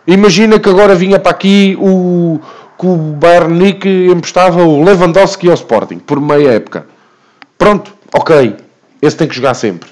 [0.06, 2.40] Imagina que agora vinha para aqui o
[2.78, 3.76] que o Bayern
[4.10, 6.86] emprestava o Lewandowski ao Sporting por meia época.
[7.58, 8.56] Pronto, ok.
[9.02, 9.90] Esse tem que jogar sempre.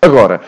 [0.00, 0.40] Agora,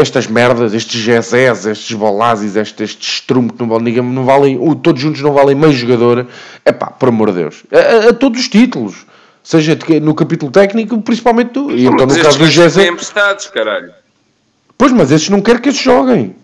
[0.00, 5.00] estas merdas, estes GSS, estes Bolazes, estes, estes Strum que não valem, não valem, todos
[5.00, 6.26] juntos não valem meio jogador,
[6.64, 9.06] é pá, por amor de Deus, a, a, a, todos os títulos,
[9.42, 12.88] seja no capítulo técnico, principalmente tu, e então no caso do GSS.
[12.88, 13.92] emprestados, caralho.
[14.76, 16.36] Pois, mas esses não querem que esses joguem.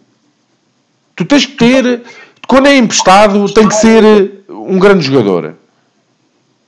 [1.15, 2.03] Tu tens que ter,
[2.49, 5.55] quando é emprestado, tem que ser um grande jogador.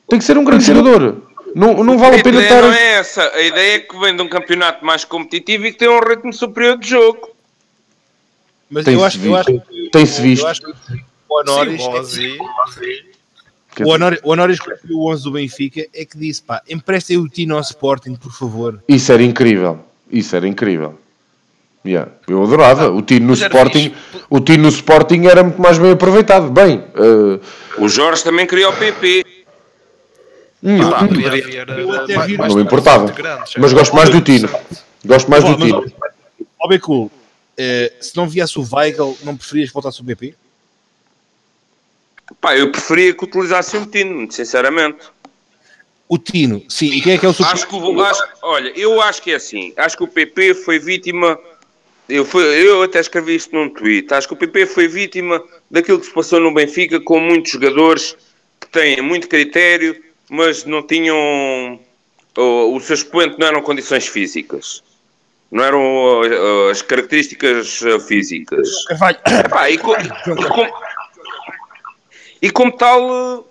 [0.09, 1.26] Tem que ser um grande jogador.
[1.57, 2.61] Não, não vale a, a pena estar.
[2.61, 3.33] não é essa.
[3.35, 6.31] A ideia é que vem de um campeonato mais competitivo e que tem um ritmo
[6.31, 7.31] superior de jogo.
[8.69, 10.45] Mas tem eu acho, eu acho Tem-se visto.
[11.27, 11.83] o Honoris.
[12.11, 12.37] Sim,
[13.83, 14.59] o Honoris, o Honoris
[14.91, 18.83] o 11 do Benfica é que disse: pá, emprestem o Tino ao Sporting, por favor.
[18.87, 19.83] Isso era incrível.
[20.11, 20.99] Isso era incrível.
[21.87, 22.11] Yeah.
[22.29, 22.91] Eu adorava.
[22.91, 23.95] O Tino no Sporting,
[24.29, 26.51] o Tino no Sporting era muito mais bem aproveitado.
[26.51, 27.41] Bem, uh...
[27.79, 29.25] o Jorge também queria o PP.
[30.67, 33.15] Hum, não, não, não me importava.
[33.57, 34.51] Mas gosto mais do Tino.
[35.05, 35.87] Gosto mais do Tino.
[36.59, 36.69] Ó.
[36.69, 37.09] Uh,
[38.01, 40.35] se não viesse o Weigl, não preferias voltar-se o BP?
[42.41, 45.07] Pá, eu preferia que utilizasse o Tino, sinceramente.
[46.09, 46.87] O Tino, sim.
[46.87, 47.53] E quem é que é o super...
[47.53, 49.73] acho que, acho, Olha, eu acho que é assim.
[49.77, 51.39] Acho que o PP foi vítima.
[52.09, 54.13] Eu, fui, eu até escrevi isto num tweet.
[54.13, 58.17] Acho que o PP foi vítima daquilo que se passou no Benfica com muitos jogadores
[58.61, 60.01] que têm muito critério,
[60.31, 61.81] mas não tinham.
[62.37, 64.83] O, o seu expoente não eram condições físicas.
[65.51, 68.69] Não eram uh, as características uh, físicas.
[68.91, 70.71] Epá, e, com, e, com,
[72.43, 73.47] e como tal,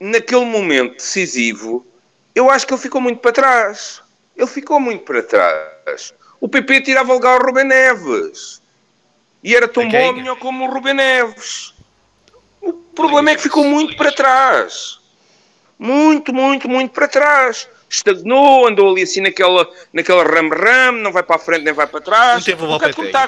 [0.00, 1.86] naquele momento decisivo,
[2.34, 4.00] eu acho que ele ficou muito para trás.
[4.36, 6.14] Ele ficou muito para trás.
[6.40, 8.60] O PP tirava lugar ao Rubem Neves.
[9.44, 11.74] E era tão bom ou melhor como o Rubem Neves.
[12.60, 15.01] O problema é que ficou muito para trás.
[15.82, 17.68] Muito, muito, muito para trás.
[17.90, 22.00] Estagnou, andou ali assim naquela, naquela ram-ram, não vai para a frente nem vai para
[22.00, 22.34] trás.
[22.36, 23.24] Não teve um bocado como está,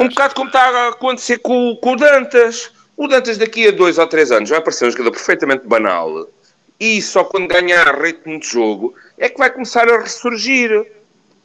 [0.00, 2.72] um bocado como está a acontecer com, com o Dantas.
[2.96, 6.26] O Dantas daqui a dois ou três anos vai aparecer um jogador perfeitamente banal
[6.80, 10.90] e só quando ganhar ritmo de jogo é que vai começar a ressurgir.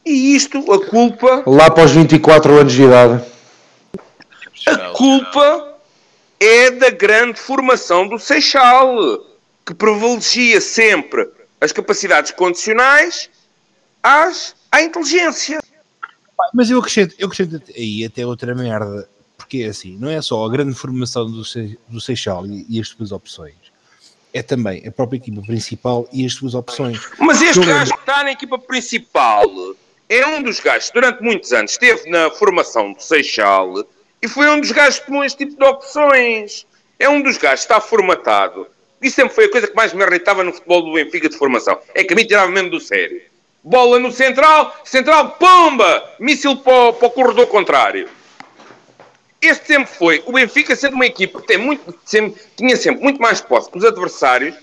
[0.05, 1.43] E isto, a culpa.
[1.45, 3.21] Lá para os 24 anos de idade.
[4.65, 5.74] A culpa
[6.39, 8.95] é da grande formação do Seixal,
[9.65, 11.27] que privilegia sempre
[11.59, 13.29] as capacidades condicionais
[14.03, 15.59] às, à inteligência.
[16.53, 19.07] Mas eu acrescento, eu acrescento aí até outra merda
[19.45, 21.43] porque é assim, não é só a grande formação do,
[21.88, 23.53] do Seixal e, e as suas opções,
[24.33, 26.99] é também a própria equipa principal e as suas opções.
[27.19, 29.45] Mas este gajo que está na equipa principal
[30.09, 33.86] é um dos gajos que durante muitos anos esteve na formação do Seixal
[34.22, 36.66] e foi um dos gajos que tomou este tipo de opções.
[36.97, 38.68] É um dos gajos que está formatado.
[39.01, 41.80] Isso sempre foi a coisa que mais me irritava no futebol do Benfica de formação.
[41.93, 43.22] É que a mim tirava mesmo do sério.
[43.63, 46.16] Bola no central, central, pomba!
[46.20, 48.09] Míssil para, para o corredor contrário.
[49.41, 53.22] Este sempre foi o Benfica, sendo uma equipa que tem muito, sempre, tinha sempre muito
[53.22, 54.55] mais posse que os adversários,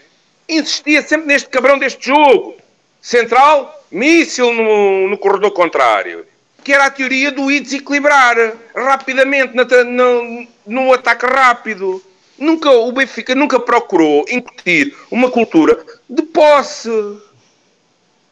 [0.48, 2.56] insistia sempre neste cabrão deste jogo.
[3.00, 6.26] Central, míssil no, no corredor contrário.
[6.64, 8.36] Que era a teoria do ir desequilibrar
[8.74, 12.02] rapidamente na, ataque rápido.
[12.38, 16.90] Nunca, o Benfica nunca procurou incutir uma cultura de posse.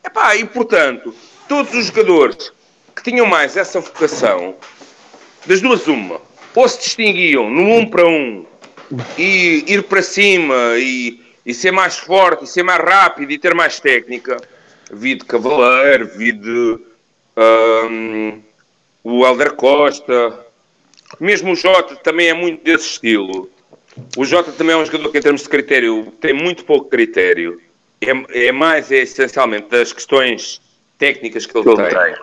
[0.05, 1.14] Epá, e portanto,
[1.49, 2.53] todos os jogadores
[2.95, 4.55] que tinham mais essa vocação,
[5.47, 6.20] das duas uma,
[6.55, 8.47] ou se distinguiam no um para um
[9.16, 13.55] e ir para cima e, e ser mais forte, e ser mais rápido e ter
[13.55, 14.37] mais técnica,
[14.93, 16.78] vi de Cavaleiro, vi de
[17.37, 18.41] um,
[19.03, 20.47] o Helder Costa,
[21.18, 23.51] mesmo o Jota também é muito desse estilo.
[24.16, 27.61] O Jota também é um jogador que, em termos de critério, tem muito pouco critério.
[28.01, 30.61] É, é mais, é essencialmente, das questões
[31.01, 31.99] técnicas que ele, que ele tem.
[31.99, 32.14] tem.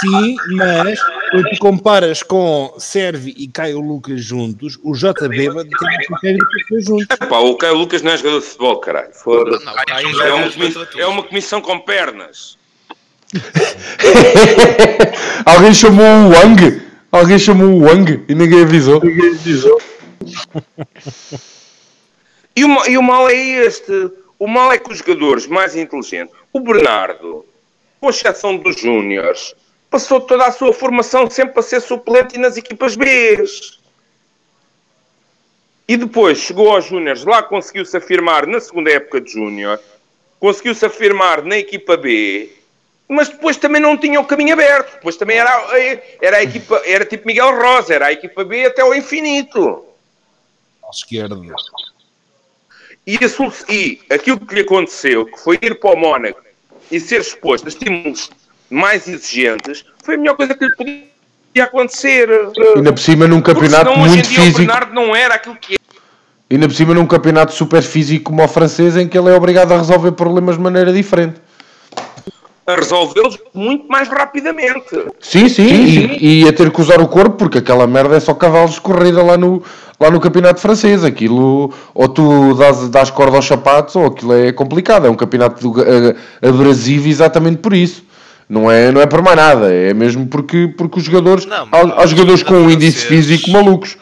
[0.00, 0.98] Sim, mas
[1.30, 6.38] quando tu comparas com Servi e Caio Lucas juntos, o JB tem um critério
[6.80, 7.06] juntos.
[7.10, 9.12] Epá, o Caio Lucas não é jogador de futebol, caralho.
[9.12, 9.64] Foda-se.
[9.66, 12.58] É, uma comissão, é uma comissão com pernas.
[15.44, 16.82] Alguém chamou o Wang?
[17.10, 19.02] Alguém chamou o Wang e ninguém avisou.
[19.02, 19.80] Ninguém avisou.
[22.56, 24.10] e, o, e o mal é este.
[24.38, 27.44] O mal é que os jogadores mais inteligentes, o Bernardo,
[28.00, 29.54] com exceção dos Júniores,
[29.90, 33.44] passou toda a sua formação sempre a ser suplente nas equipas B.
[35.86, 39.78] E depois chegou aos Júniores, lá conseguiu-se afirmar na segunda época de Júnior,
[40.40, 42.50] conseguiu-se afirmar na equipa B,
[43.08, 44.94] mas depois também não tinha o caminho aberto.
[44.94, 45.50] Depois também era,
[46.20, 49.84] era a equipa, era tipo Miguel Rosa, era a equipa B até ao infinito.
[50.82, 51.36] À esquerda.
[53.06, 56.40] E, a, e aquilo que lhe aconteceu, que foi ir para o Mónaco
[56.90, 58.30] e ser exposto a estímulos
[58.70, 62.28] mais exigentes, foi a melhor coisa que lhe podia acontecer.
[62.76, 64.62] Ainda por cima num campeonato senão, muito físico.
[64.62, 65.78] O Bernardo não era aquilo que é.
[66.50, 69.72] Ainda por cima num campeonato super físico como o francês, em que ele é obrigado
[69.72, 71.43] a resolver problemas de maneira diferente.
[72.66, 74.88] A resolvê-los muito mais rapidamente.
[75.20, 76.16] Sim, sim, sim, sim.
[76.18, 78.80] E, e, a ter que usar o corpo, porque aquela merda é só cavalos de
[78.80, 79.62] corrida lá no,
[80.00, 81.04] lá no campeonato francês.
[81.04, 85.06] Aquilo, ou tu dás, dás corda aos sapatos, ou aquilo é complicado.
[85.06, 85.74] É um campeonato
[86.40, 88.02] abrasivo exatamente por isso.
[88.48, 91.46] Não é, não é por mais nada, é mesmo porque, porque os jogadores.
[91.46, 93.96] Não, há, há jogadores com um índice físico malucos.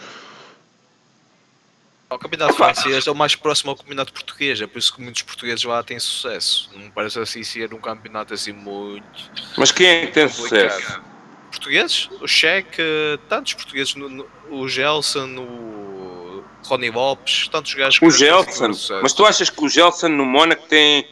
[2.14, 5.22] O campeonato francês é o mais próximo ao campeonato português, é por isso que muitos
[5.22, 6.70] portugueses lá têm sucesso.
[6.74, 9.30] Não parece assim ser um campeonato assim muito.
[9.56, 10.70] Mas quem é que tem complicado.
[10.72, 11.12] sucesso?
[11.52, 12.82] portugueses, o Cheque,
[13.28, 18.00] tantos portugueses, no, no, o Gelson, o Ronnie Lopes, tantos gajos.
[18.02, 18.70] O Gelson,
[19.02, 21.06] mas tu achas que o Gelson no Mónaco tem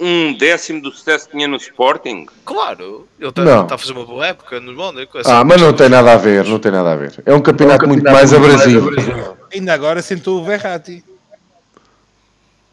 [0.00, 2.26] um décimo do sucesso que tinha no Sporting?
[2.44, 5.18] Claro, ele está tá a fazer uma boa época no Mónaco.
[5.24, 7.22] Ah, mas não tem nada a ver, não tem nada a ver.
[7.26, 8.90] É um campeonato, é um campeonato muito mais abrasivo.
[9.52, 11.04] Ainda agora sentou o Verratti.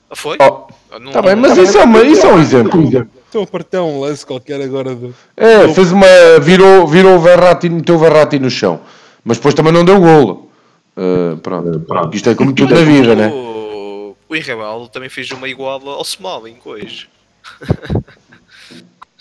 [0.10, 0.38] Ah, foi?
[0.40, 3.08] Oh, não, tá bem, mas isso é, uma, isso é um exemplo.
[3.26, 4.96] Estou a partir um lance qualquer agora.
[4.96, 5.14] Do...
[5.36, 6.08] É, fez uma.
[6.42, 8.82] Virou, virou o Verratti, meteu o Verratti no chão.
[9.24, 10.50] Mas depois também não deu golo.
[10.96, 12.16] Uh, pronto, pronto.
[12.16, 13.30] Isto é como tudo na vida, né?
[13.30, 17.10] O, Irrebaldo também fez uma igual ao Smalling hoje.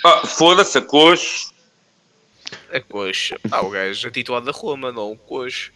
[0.04, 1.52] Ah, Foda-se, a coxo.
[2.72, 3.38] A coxa.
[3.50, 5.72] Ah, o gajo é titular da Roma, não o coxo.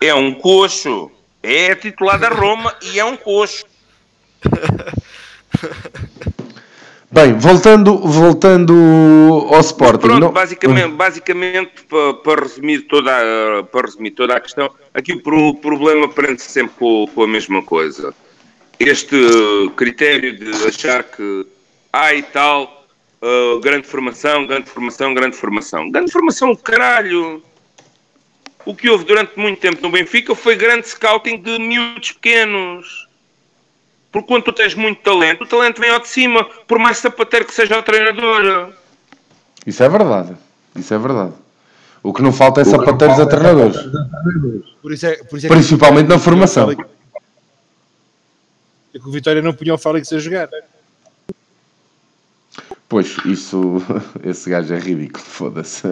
[0.00, 1.10] É um coxo.
[1.42, 3.64] É titular da Roma e é um coxo.
[7.10, 8.74] Bem, voltando, voltando
[9.50, 9.98] ao Sporting.
[9.98, 10.30] Pronto, não...
[10.30, 16.06] basicamente, basicamente para, para, resumir toda a, para resumir toda a questão, aqui o problema
[16.08, 18.14] prende-se sempre com, com, a mesma coisa.
[18.80, 19.16] Este
[19.76, 21.46] critério de achar que
[21.92, 22.86] há e tal,
[23.22, 25.90] uh, grande formação, grande formação, grande formação.
[25.90, 27.42] Grande formação, caralho!
[28.64, 33.08] O que houve durante muito tempo no Benfica foi grande scouting de miúdos pequenos
[34.10, 37.44] porque quando tu tens muito talento, o talento vem ao de cima, por mais sapateiro
[37.44, 38.72] que seja o treinador.
[39.66, 40.34] Isso é verdade.
[40.74, 41.32] Isso é verdade.
[42.02, 43.76] O que não falta é sapateiros a treinadores.
[44.80, 46.74] Por isso é, por isso é Principalmente na formação.
[48.98, 50.48] É que o Vitória não punha o Félix a jogar.
[52.88, 53.80] Pois, isso,
[54.24, 55.86] esse gajo é ridículo, foda-se.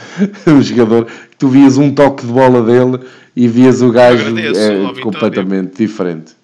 [0.48, 5.76] o jogador, tu vias um toque de bola dele e vias o gajo é, completamente
[5.76, 6.34] diferente.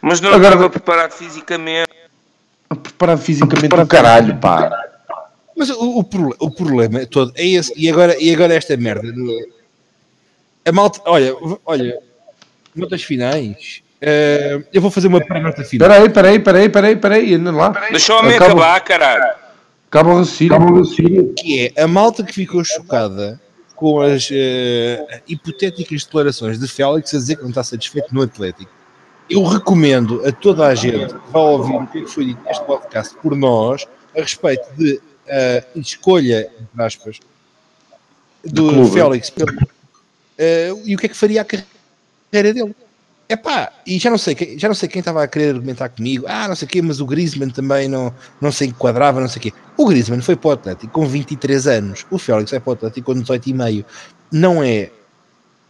[0.00, 1.88] Mas não Agora, estava preparado fisicamente.
[2.68, 4.70] Preparado fisicamente para caralho, pá.
[5.56, 7.72] Mas o, o, o, problema é todo é esse.
[7.76, 9.12] E agora, e agora esta merda.
[10.64, 11.98] A malta, olha, olha,
[12.74, 13.83] notas finais.
[14.04, 15.88] Uh, eu vou fazer uma pré-nota final.
[15.88, 17.68] Peraí, peraí, peraí, peraí, peraí, anda lá.
[17.90, 19.34] Deixa-me acabar, caralho.
[19.88, 21.32] Acaba o raciocínio.
[21.34, 23.40] Que é a malta que ficou chocada
[23.74, 28.70] com as uh, hipotéticas declarações de Félix a dizer que não está satisfeito no Atlético
[29.28, 33.14] eu recomendo a toda a gente que vá ouvir o que foi dito neste podcast
[33.16, 33.86] por nós
[34.16, 37.20] a respeito de uh, escolha, entre aspas,
[38.44, 42.74] do Félix pelo, uh, e o que é que faria a carreira dele.
[43.28, 46.26] É pá, e já não sei, já não sei quem estava a querer argumentar comigo.
[46.28, 49.40] Ah, não sei o quê, mas o Griezmann também não, não se enquadrava, não sei
[49.40, 49.52] o quê.
[49.76, 52.06] O Griezmann foi para o Atlético com 23 anos.
[52.10, 53.84] O Félix foi para o Atlético com 18 e meio.
[54.30, 54.90] Não é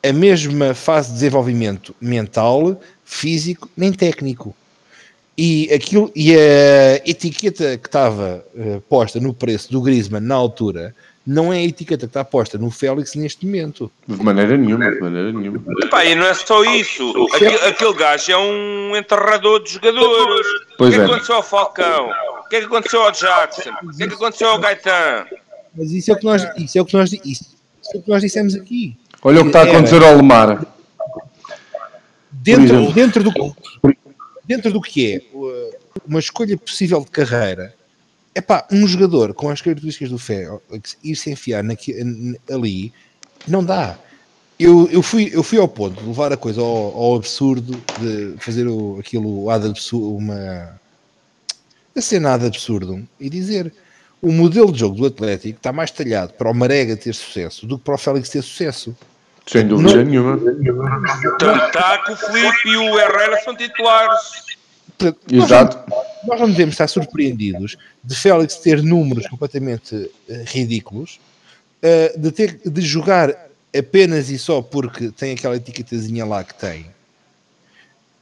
[0.04, 4.54] a mesma fase de desenvolvimento mental, físico, nem técnico.
[5.36, 10.94] E, aquilo, e a etiqueta que estava uh, posta no preço do Griezmann na altura
[11.26, 13.90] não é a etiqueta que está posta no Félix neste momento.
[14.06, 15.62] De maneira nenhuma, de maneira nenhuma.
[15.82, 17.12] Epá, e não é só isso.
[17.34, 20.46] Aquele, aquele gajo é um enterrador de jogadores.
[20.76, 21.14] Pois o que é que é.
[21.14, 22.10] aconteceu ao Falcão?
[22.40, 23.70] O que é que aconteceu ao Jackson?
[23.82, 25.26] O que é que aconteceu ao Gaetan?
[25.76, 27.44] Mas isso é o que nós, isso é o que nós, isso
[27.94, 28.96] é o que nós dissemos aqui.
[29.22, 30.64] Olha o que está a acontecer ao Lemar.
[32.30, 33.56] Dentro, dentro, do,
[34.44, 35.22] dentro do que é
[36.06, 37.74] uma escolha possível de carreira,
[38.34, 41.64] é pá, um jogador com as características do Félix ir se enfiar
[42.50, 42.92] ali,
[43.46, 43.96] não dá.
[44.58, 48.34] Eu, eu, fui, eu fui ao ponto de levar a coisa ao, ao absurdo, de
[48.38, 50.80] fazer o, aquilo ad absurdo, uma
[51.96, 53.72] a cena ad absurdo e dizer
[54.20, 57.78] o modelo de jogo do Atlético está mais talhado para o Marega ter sucesso do
[57.78, 58.96] que para o Félix ter sucesso.
[59.46, 60.40] Sem dúvida não, nenhuma.
[61.66, 64.43] Está que o Felipe e o Herrera são titulares.
[65.30, 65.78] Exato.
[65.88, 70.10] Nós não, nós não devemos estar surpreendidos de Félix ter números completamente uh,
[70.46, 71.20] ridículos,
[71.82, 73.34] uh, de ter de jogar
[73.76, 76.82] apenas e só porque tem aquela etiquetazinha lá que tem.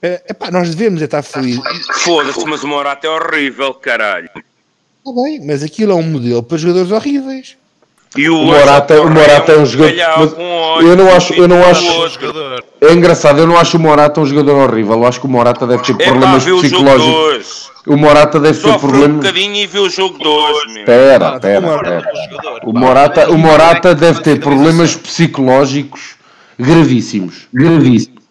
[0.03, 1.63] Uh, epá, nós devemos estar felizes.
[2.03, 4.31] Foda-se, mas o Morata é horrível, caralho.
[4.35, 7.57] Está bem, mas aquilo é um modelo para jogadores horríveis.
[8.17, 10.37] E o, o Morata, o Morata é um jogador.
[10.83, 11.87] eu não acho, eu não acho.
[12.81, 14.95] É engraçado, eu não acho o Morata um jogador horrível.
[14.95, 17.71] Eu acho que o Morata deve ter problemas psicológicos.
[17.87, 19.11] O, Morata deve ter problemas.
[19.11, 20.57] um bocadinho e vê o jogo 2.
[20.79, 22.03] Espera, espera,
[22.65, 26.15] O Morata, o Morata deve ter problemas psicológicos
[26.59, 27.49] gravíssimos.
[27.53, 28.23] Gravíssimos.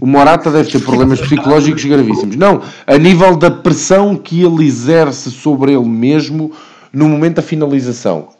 [0.00, 2.36] O Morata deve ter problemas psicológicos gravíssimos.
[2.36, 6.52] Não, a nível da pressão que ele exerce sobre ele mesmo
[6.90, 8.39] no momento da finalização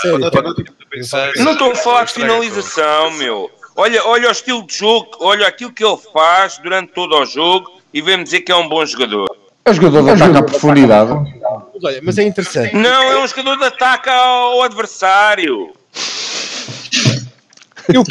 [0.00, 1.32] sério.
[1.36, 3.50] Eu não estou a falar de finalização, meu.
[3.74, 7.70] Olha, olha o estilo de jogo, olha aquilo que ele faz durante todo o jogo
[7.92, 9.28] e vem dizer que é um bom jogador.
[9.64, 11.12] É um jogador de ataque à profundidade.
[11.74, 12.74] Mas, olha, mas é interessante.
[12.74, 15.72] Não, é um jogador de ataque ao adversário.
[17.88, 18.02] Eu,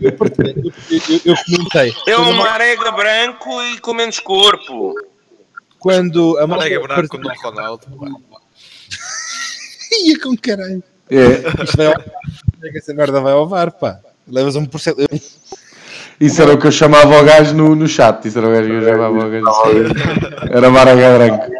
[0.00, 1.94] eu, partilhei, eu, eu, eu comentei.
[2.06, 4.94] É um marega branco e com menos corpo.
[5.78, 7.86] Quando a Marega branco partilha- no Ronaldo.
[10.04, 10.82] Ia com caralho.
[11.10, 11.94] É, Isto vai ao...
[12.62, 14.00] é que essa merda vai ao VAR, pá.
[14.28, 14.98] Levas um por cento.
[16.20, 18.26] isso era o que eu chamava ao gajo no, no chat.
[18.26, 19.46] Isso era o gajo que eu chamava ao gajo.
[20.50, 21.52] Era Maraga Branco.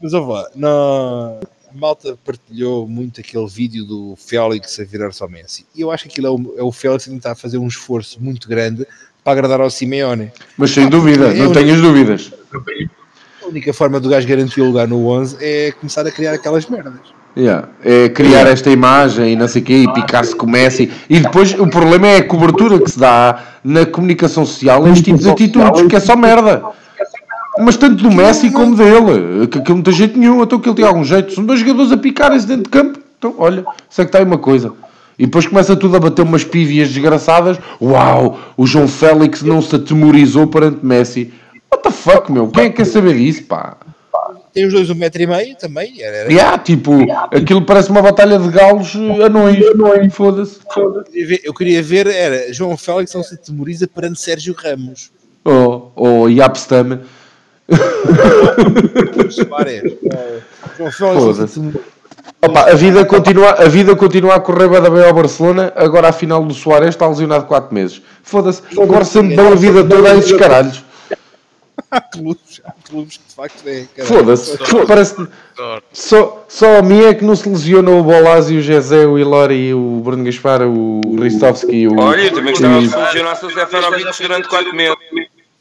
[0.00, 1.40] Mas ouve lá, não...
[1.70, 5.64] a malta partilhou muito aquele vídeo do Félix a virar-se ao Messi.
[5.74, 8.20] E eu acho que aquilo é o, é o Félix a tentar fazer um esforço
[8.20, 8.86] muito grande
[9.22, 10.32] para agradar ao Simeone.
[10.58, 12.32] Mas sem dúvida, não tenhas dúvidas.
[13.42, 16.66] A única forma do gajo garantir o lugar no 11 é começar a criar aquelas
[16.66, 17.21] merdas.
[17.36, 17.68] Yeah.
[17.82, 20.90] É criar esta imagem e não sei o quê, e picar-se com o Messi.
[21.08, 25.18] E depois o problema é a cobertura que se dá na comunicação social este tipo
[25.18, 26.62] de atitudes, que é só merda.
[27.58, 30.76] Mas tanto do Messi como dele, que aquilo não tem jeito nenhum, então que ele
[30.76, 31.34] tem algum jeito.
[31.34, 32.98] São dois jogadores a picarem-se dentro de campo.
[33.18, 34.72] Então, olha, sei que está aí uma coisa.
[35.18, 37.58] E depois começa tudo a bater umas pívias desgraçadas.
[37.80, 41.32] Uau, o João Félix não se atemorizou perante Messi.
[41.70, 42.48] What the fuck, meu?
[42.48, 43.76] Quem é que quer saber disso, pá?
[44.52, 46.02] Tem os dois um metro e meio também.
[46.02, 46.92] Era, era- Yeah, tipo,
[47.34, 49.64] aquilo parece uma batalha de galos eh, anões.
[49.68, 50.58] Anões, foda-se.
[50.76, 55.10] eu, queria ver, eu queria ver, era João Félix não se atemoriza perante Sérgio Ramos.
[55.44, 57.00] Oh, oh, Yapstam.
[60.76, 61.58] João Félix.
[62.44, 65.72] Opa, a, vida continua, a vida continua a correr bem ao Barcelona.
[65.76, 68.02] Agora a final do Soares está lesionado 4 meses.
[68.22, 68.62] Foda-se.
[68.80, 70.84] Agora sempre dão a vida toda a esses caralhos.
[71.92, 73.86] Há clubes, há clubes que de facto é.
[74.06, 74.56] Foda-se.
[74.88, 75.28] Parece
[75.92, 79.74] só, só a mim é que não se lesionam o Bolazzi, o Jezé, o Ilori,
[79.74, 81.86] o Bruno Gaspar, o Ristovski.
[81.86, 82.00] O...
[82.00, 84.96] Olha, eu também gostava de se o Seferovic durante 4 meses.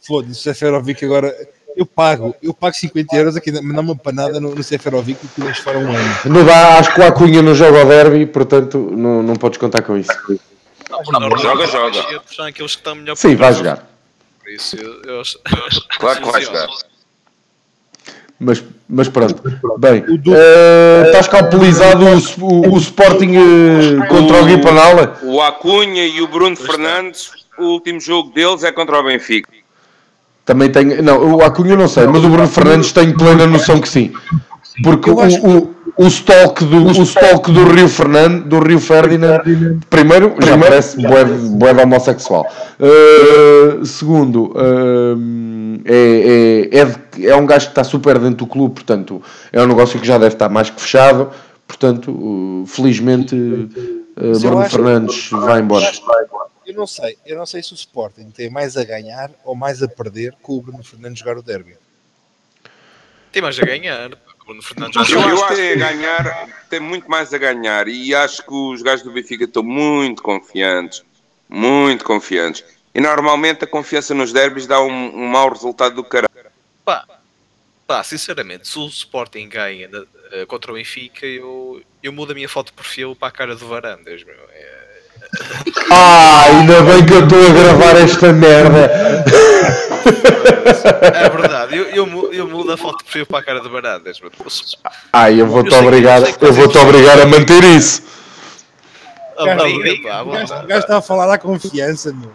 [0.07, 1.35] Foda-se, o Seferovic agora.
[1.75, 5.43] Eu pago, eu pago 50 euros aqui, mandar uma panada no, no Seferovic e tu
[5.43, 6.15] vais fora um ano.
[6.25, 9.81] Não dá, acho que o Acunha não joga ao derby, portanto não, não podes contar
[9.81, 10.11] com isso.
[11.41, 12.21] Joga, joga.
[12.25, 13.90] São aqueles que estão melhor Sim, vai jogar.
[14.55, 15.21] Isso, eu, eu,
[15.99, 16.67] Claro que vai jogar.
[18.39, 19.41] Mas, mas pronto.
[19.77, 25.19] Bem, eh, está escalpelizado o, o, o Sporting eh, contra o Guipanala?
[25.21, 29.51] O Acunha e o Bruno Fernandes, o último jogo deles é contra o Benfica.
[30.43, 31.03] Também tenho.
[31.03, 34.11] Não, o Acunha não sei, mas o Bruno Fernandes tenho plena noção que sim.
[34.83, 39.41] Porque o, o, o stalk do, o do Rio Fernando, do Rio Ferdinand,
[39.89, 42.45] primeiro, já parece bué, homossexual.
[42.79, 48.47] Uh, segundo, um, é, é, é, de- é um gajo que está super dentro do
[48.47, 49.21] clube, portanto,
[49.51, 51.31] é um negócio que já deve estar mais que fechado.
[51.67, 55.89] Portanto, uh, felizmente, uh, Bruno Fernandes vai embora.
[56.65, 59.81] Eu não sei, eu não sei se o Sporting tem mais a ganhar ou mais
[59.81, 61.75] a perder com o Bruno Fernandes jogar o derby.
[63.31, 64.09] tem mais a ganhar.
[64.51, 68.13] Bruno Fernandes Eu, já acho que tem a ganhar, tem muito mais a ganhar e
[68.13, 71.03] acho que os gajos do Benfica estão muito confiantes,
[71.49, 72.63] muito confiantes.
[72.93, 76.29] E normalmente a confiança nos derbys dá um, um mau resultado do caralho.
[76.83, 77.05] Pá,
[77.87, 79.89] pá, sinceramente, se o Sporting ganha
[80.31, 83.55] eh, contra o Benfica, eu, eu mudo a minha foto de perfil para a cara
[83.55, 84.35] de Varandas, meu.
[84.51, 84.80] É,
[85.91, 88.91] Ah, ainda bem que eu estou a gravar esta merda.
[91.13, 94.13] é verdade, eu, eu, eu mudo a foto de perfil para a cara de.
[94.49, 94.75] Se-
[95.13, 98.03] Ai, eu vou-te obrigar, eu vou-te obrigar a manter isso.
[99.37, 100.31] Obriga, O
[100.67, 102.31] gajo, está a falar da confiança, meu.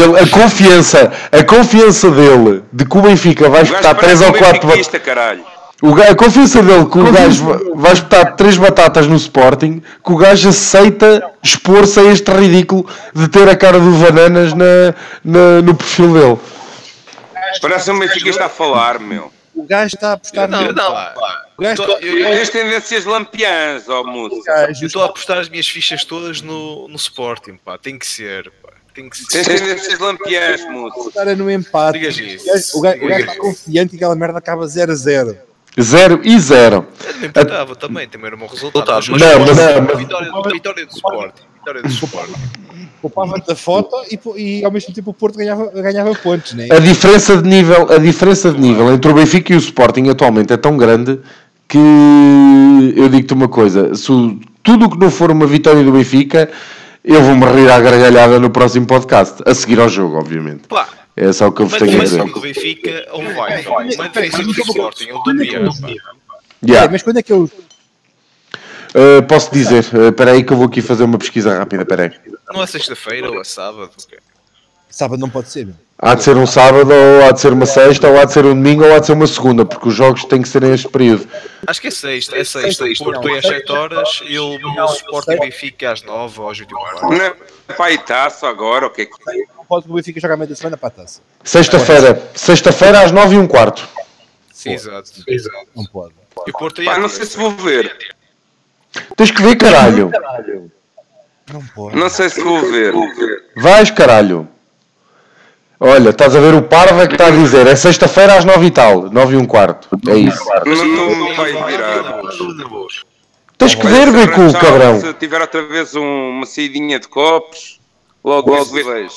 [0.00, 4.32] Ele- a confiança, a confiança dele de que o Benfica vai parece 3 ou um
[4.32, 5.44] 4 benfiquista, caralho.
[5.82, 9.80] O ga- A confiança dele que o gajo va- vai espetar 3 batatas no Sporting,
[10.04, 14.94] que o gajo aceita expor-se a este ridículo de ter a cara do Bananas na,
[15.24, 16.38] na- no perfil dele.
[17.60, 19.32] Parece um benfiquista a falar, meu.
[19.54, 20.72] O gajo está a apostar Não, no.
[20.72, 21.14] não, pá.
[21.56, 24.42] O gajo está- eu- eu- Tens tendências lampiãs, ó moço.
[24.44, 27.78] gajo Eu estou a apostar as minhas fichas todas no, no Sporting, pá.
[27.78, 28.72] Tem que ser, pá.
[28.94, 29.44] Tem que ser.
[29.44, 31.08] tendências lampiãs, moço.
[31.08, 31.98] está no empate.
[31.98, 32.78] Digas isso.
[32.78, 35.38] O gajo- O gajo, o gajo está confiante que aquela merda acaba 0 a 0.
[35.80, 36.86] 0 e 0.
[37.06, 38.90] Eu não importava também, também era um bom resultado.
[38.90, 41.42] Mas, Não, mas, mas- mas, vitória, vitória do Sporting.
[41.58, 42.34] Vitória do Sporting.
[43.02, 44.18] Poupava-te a foto e,
[44.60, 46.66] e ao mesmo tempo o Porto ganhava, ganhava pontos, né?
[46.70, 50.52] A diferença de nível, a diferença de nível entre o Benfica e o Sporting atualmente
[50.52, 51.20] é tão grande
[51.68, 51.78] que
[52.96, 54.06] eu digo-te uma coisa, se
[54.62, 56.48] tudo o que não for uma vitória do Benfica,
[57.04, 60.62] eu vou-me rir à gargalhada no próximo podcast, a seguir ao jogo, obviamente.
[60.68, 62.24] Pá, É só o que eu vos mas tenho a mas dizer.
[62.24, 63.64] do Benfica, ou vai.
[63.64, 65.70] Uma defensiva do Sporting, ele domina.
[65.80, 65.88] pá.
[66.62, 66.92] Yeah.
[66.92, 67.44] Mas quando é que eu.
[68.94, 72.04] Uh, posso dizer, uh, espera aí que eu vou aqui fazer uma pesquisa rápida, espera
[72.04, 72.32] aí.
[72.52, 73.90] Não é sexta-feira ou é sábado?
[73.98, 74.18] ok.
[74.90, 75.74] Sábado não pode ser, meu.
[75.98, 78.44] Há de ser um sábado, ou há de ser uma sexta, ou há de ser
[78.44, 80.88] um domingo, ou há de ser uma segunda, porque os jogos têm que ser neste
[80.88, 81.26] período.
[81.66, 82.84] Acho que é sexta, é sexta.
[82.84, 86.60] O Porto é às 7 horas e o, o Sporting Benfica às 9 ou às
[86.60, 89.12] 8 Não, para a taça agora, o que é que.
[89.66, 91.20] Pode o Benfica jogar meio da semana para a taça.
[91.42, 93.88] Sexta-feira, sexta-feira às 9 e um quarto.
[94.52, 95.10] Sim, exato.
[95.26, 95.66] exato.
[95.74, 96.12] Não pode.
[96.46, 98.14] E o Porto Pá, não sei se vou ver.
[99.16, 100.12] Tens que ver, caralho.
[101.50, 101.96] Não pode.
[101.96, 102.92] Não sei se vou ver.
[103.56, 104.46] Vais, caralho.
[105.78, 108.70] Olha, estás a ver o Parva que está a dizer, é sexta-feira às 9 e
[108.70, 109.88] tal, 9 e um quarto.
[110.08, 110.42] É isso.
[110.64, 112.22] Não, não vai virar.
[113.58, 115.00] Tens que ver, Becu, cabrão.
[115.00, 117.78] Se tiver outra vez um- uma saidinha de copos,
[118.24, 119.10] logo, logo vejo.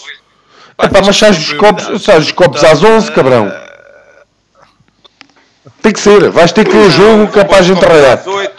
[0.81, 3.51] Epá, mas sais os copos, sais os copos às 11, cabrão.
[5.81, 8.19] Tem que ser, vais ter que ver o jogo que é para a gente raiar.
[8.19, 8.53] Às oito.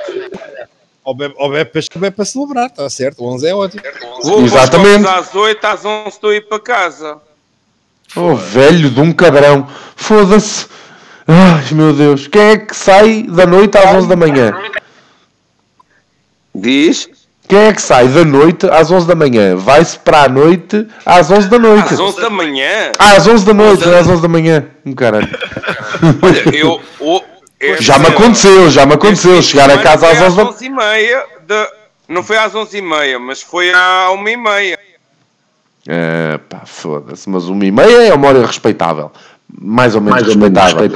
[1.05, 3.23] Ou bebe, ou bebe, para, bebe para celebrar, está certo.
[3.25, 3.83] O 11 é ótimo.
[4.23, 5.01] Vou Exatamente.
[5.01, 5.09] Exatamente.
[5.09, 7.19] às 8, às 11 estou a ir para casa.
[8.17, 9.67] Oh, velho de um cabrão.
[9.97, 10.67] Foda-se.
[11.29, 12.27] Ai, meu Deus.
[12.27, 14.53] Quem é que sai da noite às 11 da manhã?
[16.55, 17.09] Diz?
[17.49, 19.57] Quem é que sai da noite às 11 da manhã?
[19.57, 21.95] Vai-se para a noite às 11 da noite.
[21.95, 22.93] Às 11 da manhã?
[22.99, 24.67] Ah, às 11 da noite, às 11 da manhã.
[24.87, 25.29] Um caralho.
[26.23, 26.81] Olha, eu...
[27.01, 27.23] o-
[27.81, 29.41] Já me aconteceu, já me aconteceu.
[29.43, 31.25] Chegar a casa às 11 da 11 e meia.
[31.47, 31.69] De...
[32.09, 34.17] Não foi às 11 e meia, mas foi à 1
[35.91, 36.35] e.
[36.35, 37.29] É, pá, foda-se.
[37.29, 39.11] Mas uma e meia é uma hora respeitável.
[39.61, 40.89] Mais ou menos respeitável.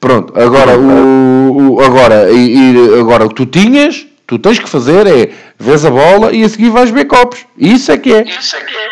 [0.00, 4.68] Pronto, agora, o, o- agora, e, e agora o que tu tinhas, tu tens que
[4.68, 7.46] fazer é vês a bola e a seguir vais ver copos.
[7.56, 8.24] Isso é que é.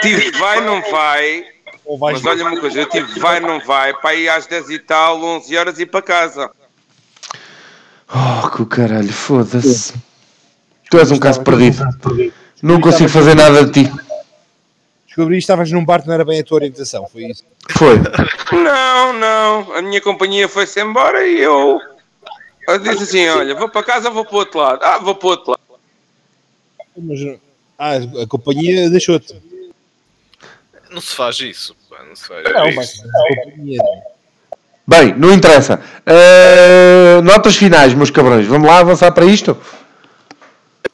[0.00, 1.44] Tive vai, não vai.
[1.84, 3.92] Ou vais Mas olha uma coisa, eu tive vai, não vai.
[3.94, 6.50] Para ir às 10 e tal, 11 horas e para casa.
[8.14, 9.94] Oh, que o caralho, foda-se.
[10.90, 11.82] Tu és um caso perdido.
[12.62, 13.92] Não consigo fazer nada de ti.
[15.12, 17.44] Descobri que estavas num bar que não era bem a tua orientação, foi isso.
[17.76, 17.98] Foi.
[18.50, 19.74] Não, não.
[19.74, 21.78] A minha companhia foi-se embora e eu...
[22.66, 24.82] Eu disse assim, olha, vou para casa ou vou para o outro lado?
[24.82, 25.60] Ah, vou para o outro lado.
[26.96, 27.38] Mas,
[27.78, 29.36] ah, a companhia deixou-te.
[30.90, 31.76] Não se faz isso.
[31.90, 33.02] pá, Não se faz Não, isso.
[33.04, 33.82] mas.
[34.86, 35.78] Bem, não interessa.
[36.06, 38.46] Uh, notas finais, meus cabrões.
[38.46, 39.58] Vamos lá avançar para isto?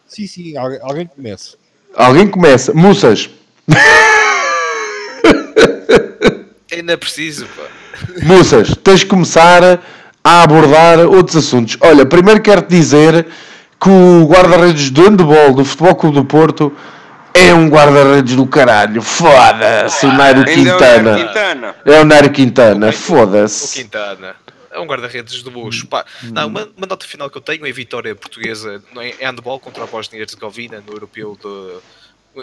[0.08, 1.56] Sim, sim, alguém, alguém comece.
[1.94, 2.74] Alguém começa.
[2.74, 3.30] Moças.
[6.72, 7.62] Ainda é preciso, pá.
[8.22, 9.80] Moças, tens de começar
[10.22, 11.76] a abordar outros assuntos.
[11.80, 13.26] Olha, primeiro quero-te dizer
[13.80, 16.72] que o guarda-redes do handball do Futebol Clube do Porto
[17.34, 19.00] é um guarda-redes do caralho.
[19.00, 21.12] Foda-se, o Nairo é o Quintana.
[21.12, 21.74] Nairo Quintana.
[21.84, 23.82] É o Nairo Quintana, O foda-se.
[23.82, 24.36] Quintana.
[24.70, 25.86] É um guarda-redes do luxo.
[25.86, 29.84] Pá, não, uma, uma nota final que eu tenho é vitória portuguesa em handball contra
[29.84, 31.78] a Bósnia e Herzegovina no europeu de.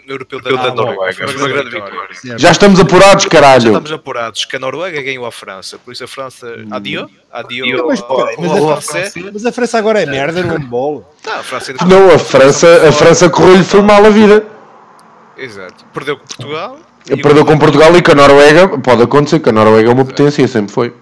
[0.05, 1.27] No europeu da, da Noruega.
[1.27, 2.37] Foi uma grande vitória.
[2.37, 3.67] Já estamos apurados, Já caralho.
[3.67, 6.47] estamos apurados que a Noruega ganhou a França, por isso a França.
[6.71, 7.09] Adio?
[7.31, 7.87] Adio.
[7.87, 8.03] Mas,
[8.37, 8.81] mas, a.
[8.81, 11.13] França, mas a França agora é merda no handball.
[11.25, 14.45] Não, a França ainda Não, a França, a França correu-lhe foi mal a vida.
[15.37, 15.85] Exato.
[15.93, 16.79] Perdeu com Portugal.
[17.09, 18.77] e Perdeu com Portugal e com a Noruega.
[18.79, 20.93] Pode acontecer que a Noruega é uma potência, sempre foi.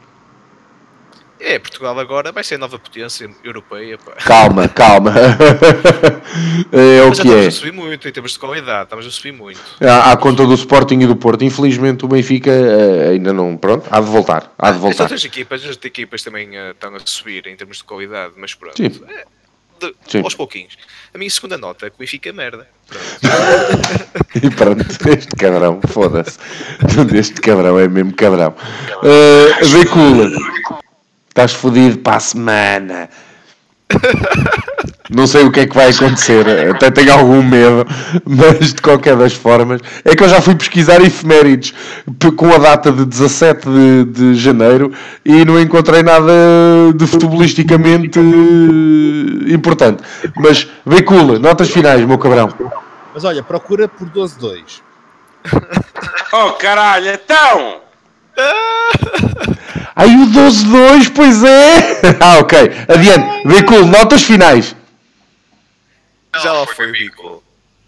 [1.45, 3.97] É, Portugal agora vai ser a nova potência europeia.
[3.97, 4.13] Pá.
[4.13, 5.11] Calma, calma.
[6.71, 7.47] é o Mas que estamos é.
[7.47, 9.59] a subir muito em termos de qualidade, estamos a subir muito.
[9.81, 11.43] À, à conta do Sporting e do Porto.
[11.43, 13.57] Infelizmente o Benfica eh, ainda não.
[13.57, 14.53] Pronto, há de voltar.
[14.57, 15.03] Há de As voltar.
[15.03, 18.53] outras equipas, as outras equipas também eh, estão a subir em termos de qualidade, mas
[18.53, 18.77] pronto.
[18.77, 18.85] Sim.
[19.09, 19.25] É,
[19.85, 20.21] de- Sim.
[20.23, 20.77] aos pouquinhos.
[21.13, 22.67] A minha segunda nota é que o Benfica é merda.
[22.87, 24.45] Pronto.
[24.45, 26.37] E pronto, este cabrão, foda-se.
[27.15, 28.53] Este cabrão é mesmo cabrão.
[29.01, 30.29] Uh, Veicula,
[31.33, 33.09] estás fodido para a semana.
[35.09, 37.85] Não sei o que é que vai acontecer, até tenho algum medo,
[38.25, 39.81] mas de qualquer das formas.
[40.05, 41.73] É que eu já fui pesquisar efemérides
[42.35, 44.91] com a data de 17 de, de janeiro
[45.25, 46.31] e não encontrei nada
[46.95, 48.19] de futebolisticamente
[49.47, 50.03] importante.
[50.35, 52.51] Mas, Veicula, notas finais, meu cabrão.
[53.13, 54.81] Mas olha, procura por 12-2.
[56.31, 57.82] Oh, caralho, então!
[59.95, 62.01] Aí o 12-2, pois é!
[62.19, 62.57] Ah, ok.
[62.87, 63.47] Adiante.
[63.47, 64.75] Veículo, notas finais.
[66.41, 67.43] Já lá foi o Bico.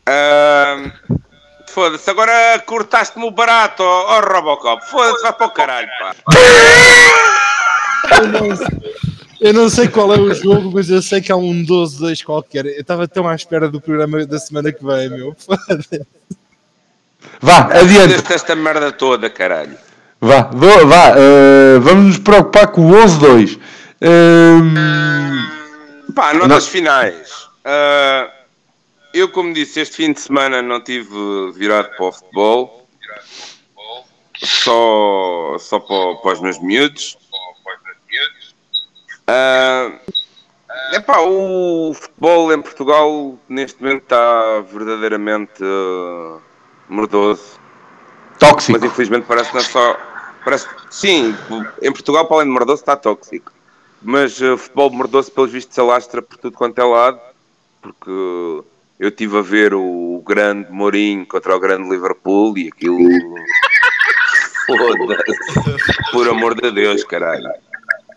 [0.07, 0.91] Ahm,
[1.75, 4.85] Foda-se, agora cortaste-me o barato, ó oh, Robocop.
[4.85, 6.15] Foda-se, vai para o caralho, pá.
[8.11, 8.67] Eu não, sei,
[9.41, 12.65] eu não sei qual é o jogo, mas eu sei que há um 12-2 qualquer.
[12.65, 15.35] Eu estava tão à espera do programa da semana que vem, meu.
[15.37, 16.07] Foda-se.
[17.41, 18.13] Vá, adiante.
[18.13, 19.77] Foda-se esta merda toda, caralho.
[20.21, 21.13] Vá, do- vá.
[21.17, 23.59] eh, vamos nos preocupar com o 11-2.
[24.01, 24.73] Ehm,
[26.15, 26.71] Pá, notas Não.
[26.71, 27.47] finais.
[27.63, 28.29] Ah,
[29.13, 32.87] eu, como disse, este fim de semana não tive virado para o futebol.
[34.37, 37.17] só, só para, para os meus miúdos.
[39.27, 39.97] Uh,
[40.93, 46.39] epá, o futebol em Portugal neste momento está verdadeiramente uh,
[46.89, 47.54] mordoso.
[48.39, 48.73] Tóxico.
[48.73, 49.97] Mas infelizmente parece não só.
[50.43, 51.35] Parece, sim,
[51.81, 53.51] em Portugal, para além de mordoso, está tóxico.
[54.01, 57.19] Mas uh, futebol mordoso, pelos vistos, se alastra por tudo quanto é lado.
[57.81, 58.11] Porque
[58.99, 62.97] eu estive a ver o grande Mourinho contra o grande Liverpool e aquilo.
[64.65, 66.11] Foda-se.
[66.11, 67.49] Por amor de Deus, caralho.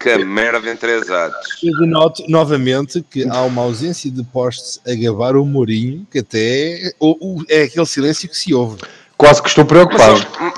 [0.00, 1.58] Que merda em três atos.
[1.62, 6.92] Eu denoto novamente que há uma ausência de postes a gabar o Mourinho, que até
[7.00, 8.78] o, o, é aquele silêncio que se ouve.
[9.18, 10.24] Quase que estou preocupado.
[10.40, 10.54] Mas,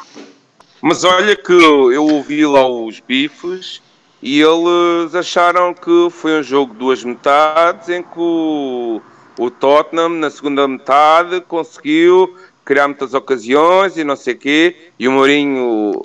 [0.83, 3.81] mas olha que eu ouvi lá os bifes
[4.23, 9.01] e eles acharam que foi um jogo de duas metades em que o,
[9.39, 15.09] o Tottenham, na segunda metade, conseguiu criar muitas ocasiões e não sei o quê, e
[15.09, 16.03] o Mourinho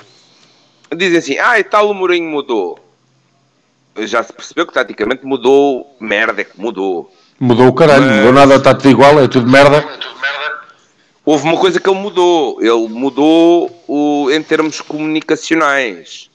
[0.95, 2.80] dizem assim, ah, e tal o Mourinho mudou.
[3.99, 7.14] Já se percebeu que taticamente mudou merda, é que mudou.
[7.40, 8.15] Mudou o caralho, Mas...
[8.15, 9.86] mudou nada, está tudo igual, é tudo merda.
[11.26, 16.30] Houve uma coisa que ele mudou, ele mudou o, em termos comunicacionais.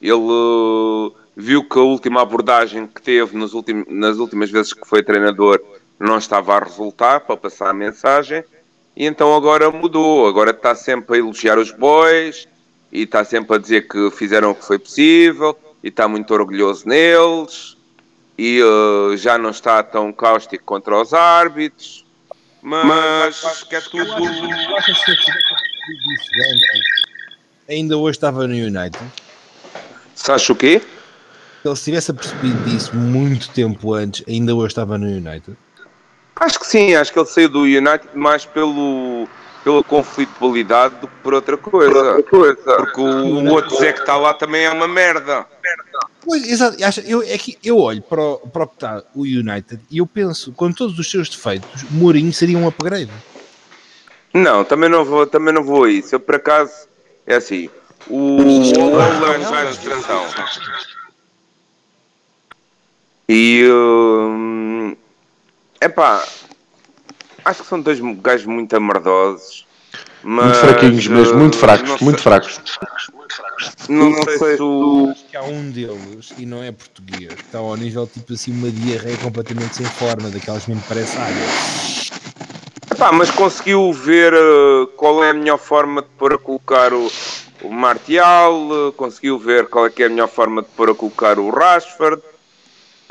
[0.00, 4.86] Ele uh, viu que a última abordagem que teve nos ultim, nas últimas vezes que
[4.86, 5.60] foi treinador
[5.98, 8.44] não estava a resultar para passar a mensagem.
[8.96, 12.46] E então agora mudou, agora está sempre a elogiar os boys
[12.92, 16.86] e está sempre a dizer que fizeram o que foi possível e está muito orgulhoso
[16.86, 17.76] neles.
[18.38, 22.04] E uh, já não está tão cáustico contra os árbitros,
[22.68, 24.14] mas, mas acho que é tudo.
[27.68, 28.98] Ainda hoje estava no United.
[30.14, 30.82] Se acha o quê?
[31.62, 35.56] Se ele tivesse percebido disso muito tempo antes, ainda hoje estava no United.
[36.36, 39.26] Acho que sim, acho que ele saiu do United mais pelo,
[39.64, 42.22] pela conflitualidade do que por outra coisa.
[42.22, 45.46] Porque o, o outro Zé que está lá também é uma merda.
[46.24, 46.76] Pois, exato.
[47.06, 48.64] Eu, é que eu olho para o, para
[49.14, 53.10] o o United e eu penso, com todos os seus defeitos, Mourinho seria um upgrade.
[54.34, 56.14] Não, também não vou, também não vou isso.
[56.14, 56.72] Eu, por acaso,
[57.26, 57.70] é assim,
[58.08, 58.36] o
[58.76, 60.24] Holland vai na seleção.
[63.28, 63.68] E...
[63.70, 64.96] Hum,
[65.80, 66.26] Epá,
[67.44, 69.67] acho que são dois gajos muito amardosos.
[70.22, 72.60] Mas, muito fraquinhos mesmo, muito eh, fracos, muito fracos.
[73.88, 75.14] Não, não sei se o...
[75.30, 78.70] Que há um deles, e não é português, que está ao nível tipo assim, uma
[78.70, 81.46] diarreia completamente sem forma, daquelas mesmo parece água.
[82.90, 87.10] Epá, mas conseguiu ver uh, qual é a melhor forma de pôr a colocar o,
[87.62, 90.94] o Martial, uh, conseguiu ver qual é que é a melhor forma de pôr a
[90.94, 92.22] colocar o Rashford,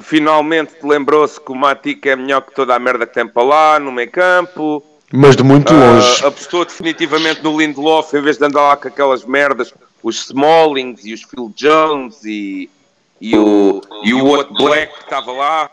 [0.01, 3.79] finalmente lembrou-se que o Matic é melhor que toda a merda que tem para lá,
[3.79, 4.83] no meio campo.
[5.11, 6.25] Mas de muito uh, longe.
[6.25, 9.73] Apostou definitivamente no Lindelof em vez de andar lá com aquelas merdas,
[10.03, 12.69] os Smallings e os Phil Jones e,
[13.21, 15.71] e, o, e o outro Black que estava lá.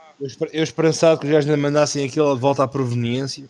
[0.52, 3.44] Eu esperançado que os gajos ainda mandassem aquilo de volta à proveniência.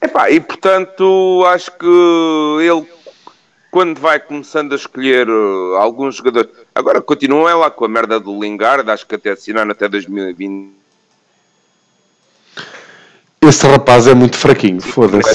[0.00, 1.86] Epá, e portanto acho que
[2.60, 2.86] ele
[3.70, 6.48] quando vai começando a escolher uh, alguns jogadores.
[6.72, 10.83] Agora continuam é lá com a merda do Lingard, acho que até assinaram até 2020.
[13.48, 15.34] Esse rapaz é muito fraquinho, foda-se.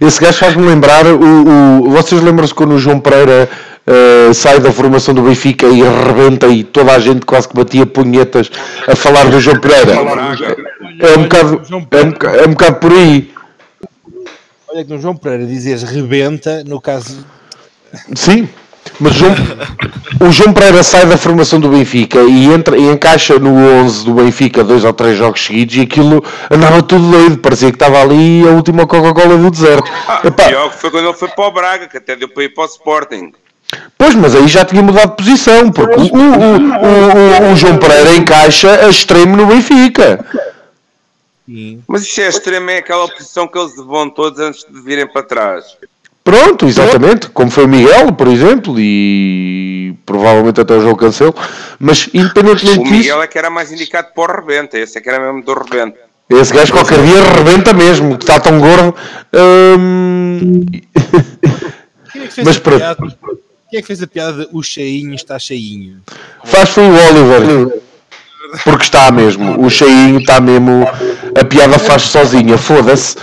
[0.00, 1.90] Esse gajo faz-me lembrar o, o.
[1.90, 3.48] Vocês lembram-se quando o João Pereira
[3.86, 7.86] uh, sai da formação do Benfica e arrebenta e toda a gente quase que batia
[7.86, 8.50] punhetas
[8.88, 9.92] a falar do João Pereira?
[10.98, 13.32] É um bocado, é um, é um bocado por aí.
[14.68, 17.24] Olha que no João Pereira dizes rebenta, no caso.
[18.14, 18.48] Sim,
[19.00, 19.34] mas João,
[20.20, 24.14] o João Pereira sai da formação do Benfica e, entra, e encaixa no 11 do
[24.14, 28.46] Benfica dois ou três jogos seguidos e aquilo andava tudo doido, parecia que estava ali
[28.46, 29.90] a última Coca-Cola do deserto.
[30.06, 32.50] Ah, Epá, pior foi quando ele foi para o Braga, que até deu para ir
[32.50, 33.32] para o Sporting.
[33.96, 38.14] Pois, mas aí já tinha mudado de posição, porque o, o, o, o João Pereira
[38.14, 40.24] encaixa a extremo no Benfica.
[41.46, 41.82] Sim.
[41.88, 45.22] Mas isto é extremo, é aquela posição que eles vão todos antes de virem para
[45.22, 45.64] trás.
[46.24, 51.34] Pronto, exatamente, como foi o Miguel, por exemplo, e provavelmente até o João Cancelo,
[51.80, 52.94] mas independentemente disso...
[52.94, 55.42] O Miguel é que era mais indicado para o rebenta, esse é que era mesmo
[55.42, 55.98] do rebenta.
[56.30, 58.94] Esse gajo qualquer dia rebenta mesmo, que está tão gordo.
[59.34, 60.64] Hum...
[62.14, 63.16] É mas pronto.
[63.70, 66.02] Quem é que fez a piada de o cheinho está cheinho?
[66.44, 67.82] Faz foi o Oliver.
[68.64, 70.86] Porque está mesmo, o cheinho está mesmo,
[71.34, 73.16] a piada faz sozinha, foda-se.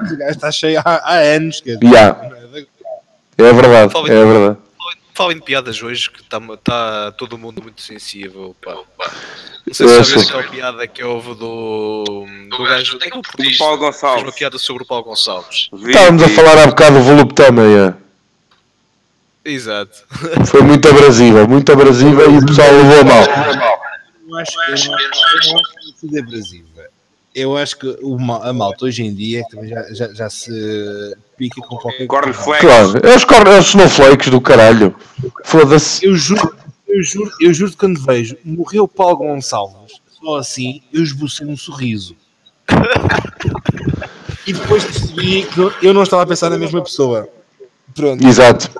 [0.00, 1.60] O gajo está cheio há, há anos.
[1.60, 1.92] Quer dizer.
[1.92, 2.30] Yeah.
[3.38, 4.58] É verdade, é verdade.
[5.14, 8.54] falar em piadas hoje, que está tá todo mundo muito sensível.
[8.62, 8.74] Pá.
[9.66, 14.22] Não sei se sabes aquela piada que houve do, do gajo do Paulo Gonçalves.
[14.24, 15.68] uma piada sobre o Paulo Gonçalves.
[15.72, 17.94] Estávamos a falar há bocado do Voluptama, é.
[19.44, 20.04] Exato.
[20.46, 23.80] Foi muito abrasiva, muito abrasiva e o pessoal levou a mal.
[24.28, 26.90] Eu acho que eu não acho que é abrasiva.
[27.34, 30.50] Eu acho que o, a malta hoje em dia já, já, já se
[31.36, 32.32] pica com qualquer coisa.
[32.58, 34.94] Claro, é os, corn, é os snowflakes do caralho.
[35.44, 36.04] Foda-se.
[36.04, 36.54] Eu juro,
[36.88, 41.56] eu juro, eu juro que quando vejo morreu Paulo Gonçalves, só assim, eu esbocei um
[41.56, 42.16] sorriso.
[44.46, 47.28] e depois percebi que eu não estava a pensar na mesma pessoa.
[47.94, 48.26] Pronto.
[48.26, 48.70] Exato.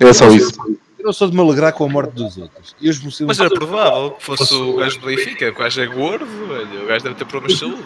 [0.00, 0.52] É só isso.
[1.08, 2.76] Eu sou de me alegrar com a morte dos outros.
[2.82, 6.26] Eu um Mas era provável que fosse o gajo do Benfica, o gajo é gordo,
[6.26, 6.84] velho.
[6.84, 7.82] o gajo deve ter problemas de saúde.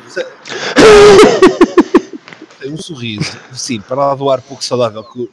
[2.58, 5.30] Tem um sorriso, sim, para lá do ar pouco saudável que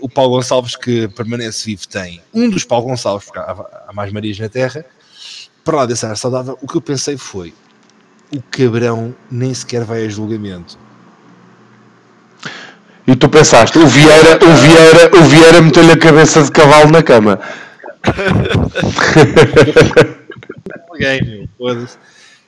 [0.00, 2.20] o Paulo Gonçalves que permanece vivo tem.
[2.34, 4.84] Um dos Paulo Gonçalves, porque há mais Marias na Terra,
[5.64, 7.54] para lá desse ar saudável, o que eu pensei foi:
[8.34, 10.76] o cabrão nem sequer vai a julgamento.
[13.06, 17.02] E tu pensaste, o Vieira, o Vieira, o Vieira meteu-lhe a cabeça de cavalo na
[17.02, 17.40] cama.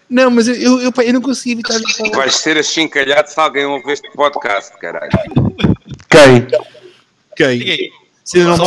[0.09, 2.17] Não, mas eu, eu, eu, eu não consegui evitar de falar.
[2.17, 5.11] Vais ser achincalhado se alguém ouvir este podcast, caralho.
[6.09, 6.47] Quem?
[7.37, 7.91] Quem?
[8.23, 8.67] Se ainda não,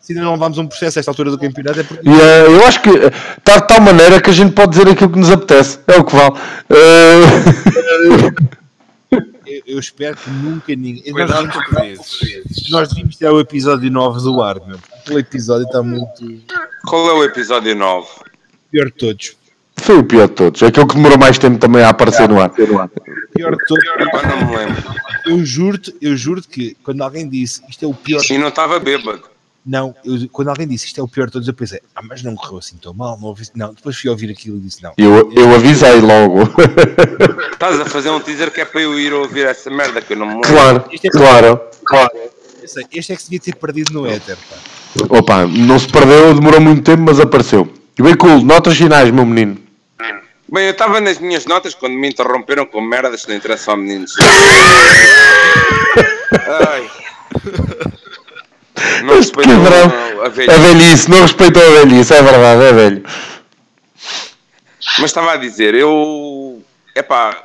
[0.00, 2.08] se ainda não vamos a um processo a esta altura do campeonato é porque...
[2.08, 5.18] Yeah, eu acho que está de tal maneira que a gente pode dizer aquilo que
[5.18, 5.80] nos apetece.
[5.88, 6.34] É o que vale.
[6.70, 8.46] Uh...
[9.46, 11.12] eu, eu, espero que nunca ninguém.
[11.12, 14.78] Cuidado nós, devíamos, nós devíamos ter o episódio 9 do ar, meu.
[14.92, 16.42] Aquele episódio está muito.
[16.86, 18.08] Qual é o episódio 9?
[18.70, 19.36] Pior de todos.
[19.76, 20.62] Foi o pior de todos.
[20.62, 22.50] É aquele que demorou mais tempo também a aparecer no ar.
[22.50, 23.84] Pior de todos.
[23.84, 24.82] Eu não me lembro.
[25.26, 28.22] Eu juro-te, eu juro-te que quando alguém disse isto é o pior.
[28.28, 29.35] E não estava bêbado.
[29.66, 32.22] Não, eu, quando alguém disse isto é o pior de todos, eu pensei, ah, mas
[32.22, 33.74] não correu assim tão mal, não, ouvi, não.
[33.74, 34.92] Depois fui ouvir aquilo e disse, não.
[34.96, 36.42] Eu, eu avisei logo.
[37.52, 40.18] Estás a fazer um teaser que é para eu ir ouvir essa merda que eu
[40.18, 40.48] não me lembro.
[40.48, 42.10] Claro, é claro, claro.
[42.62, 44.56] Este é que se devia ter perdido no éter, pá.
[45.10, 47.68] Opa, não se perdeu, demorou muito tempo, mas apareceu.
[47.98, 49.58] E bem cool, notas finais, meu menino.
[50.48, 53.76] Bem, eu estava nas minhas notas quando me interromperam com merdas que não interessam a
[53.76, 54.14] meninos.
[56.68, 56.88] Ai.
[59.04, 59.54] Não respeitou
[60.24, 60.50] a velhice.
[60.50, 63.04] A velhice, não respeitou a velhice, é verdade, é velho.
[64.98, 66.62] Mas estava a dizer, eu.
[66.94, 67.44] Epá,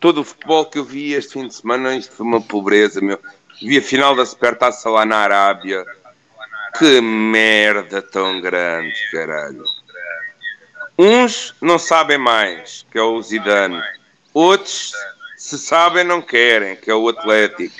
[0.00, 3.18] todo o futebol que eu vi este fim de semana, isto foi uma pobreza, meu.
[3.62, 5.84] Vi a final da Supertaça lá na Arábia.
[6.78, 9.64] Que merda tão grande, caralho.
[10.98, 13.82] Uns não sabem mais, que é o Zidane.
[14.34, 14.92] Outros,
[15.36, 17.74] se sabem, não querem, que é o Atlético.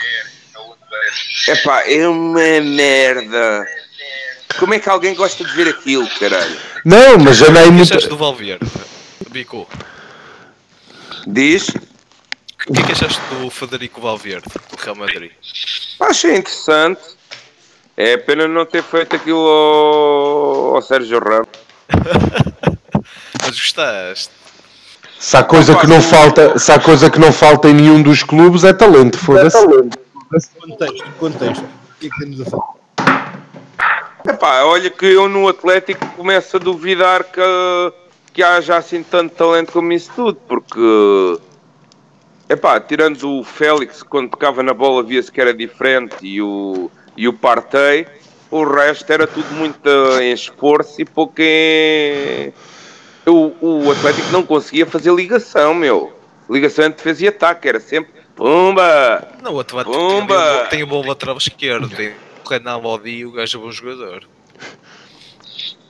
[1.49, 3.67] Epá, é uma merda.
[4.59, 6.57] Como é que alguém gosta de ver aquilo, caralho?
[6.85, 7.95] Não, mas já nem muito.
[7.95, 8.67] O que do Valverde?
[9.31, 9.69] Bico.
[11.27, 11.69] Diz?
[12.67, 15.31] O que é que achaste do Federico Valverde, do Real Madrid?
[16.01, 17.01] Achei interessante.
[17.97, 21.49] É pena não ter feito aquilo ao, ao Sérgio Ramos.
[23.43, 24.31] Mas gostaste?
[25.19, 28.23] Se há coisa que não falta, se há coisa que não falta em nenhum dos
[28.23, 29.57] clubes é talento, foda-se.
[29.57, 29.99] É talento
[30.29, 31.65] contexto, contexto.
[31.65, 32.79] O que é que temos a falar?
[34.29, 37.41] Epá, olha que eu no Atlético começo a duvidar que,
[38.33, 41.39] que haja assim tanto talento como isso tudo, porque
[42.49, 47.27] epá, tirando o Félix quando tocava na bola via-se que era diferente e o, e
[47.27, 48.07] o Partey,
[48.51, 49.89] o resto era tudo muito
[50.21, 52.53] em esforço e pouco em.
[53.27, 56.13] O, o Atlético não conseguia fazer ligação, meu.
[56.49, 59.27] Ligação entre defesa e ataque, era sempre Pumba!
[59.43, 60.69] Não, o Atlético Pumba!
[60.71, 64.23] Tem, o bom lateral esquerdo, tem o Renan Lodi o gajo é bom jogador.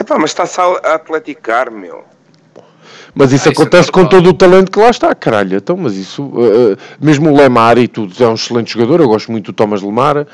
[0.01, 2.05] Epá, mas está-se a atleticar, meu.
[3.15, 5.59] Mas isso ah, acontece isso é com todo o talento que lá está, caralho.
[5.59, 9.01] Então, mas isso, uh, mesmo o Lemar e tudo, é um excelente jogador.
[9.01, 10.27] Eu gosto muito do Thomas Lemar.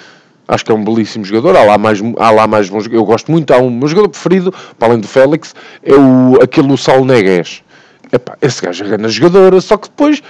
[0.46, 1.56] Acho que é um belíssimo jogador.
[1.56, 3.52] Há lá mais, há lá mais bons Eu gosto muito.
[3.52, 7.64] Há um meu jogador preferido, para além do Félix, é o, aquele o Sal Negues.
[8.12, 10.22] Epá, esse gajo é grande jogador, só que depois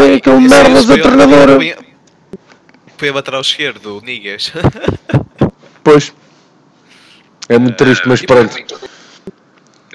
[0.00, 1.58] tem aquele merdas da treinadora.
[2.96, 4.52] Foi a lateral esquerdo, o Nigues.
[5.82, 6.12] Pois.
[7.48, 8.54] É muito triste, mas pronto.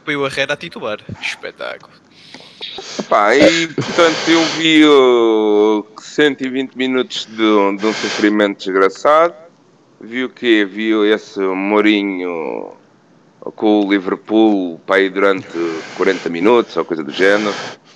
[0.04, 0.98] Foi o Herrera a titular.
[1.22, 1.94] Espetáculo.
[3.08, 9.36] Pá, e portanto eu vi uh, 120 minutos de, de um sofrimento desgraçado.
[10.02, 10.68] Vi o quê?
[10.70, 12.74] Vi esse Mourinho
[13.56, 15.48] com o Liverpool para ir durante
[15.98, 17.54] 40 minutos ou coisa do género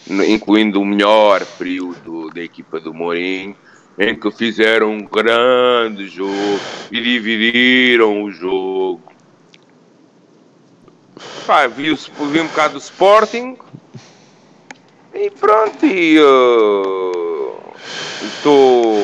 [0.10, 3.56] incluindo o melhor período da equipa do Mourinho,
[3.98, 6.60] em que fizeram um grande jogo
[6.92, 9.02] e dividiram o jogo.
[11.46, 13.58] Pá, vi, vi um bocado do Sporting.
[15.14, 16.18] E pronto, e
[18.24, 18.96] estou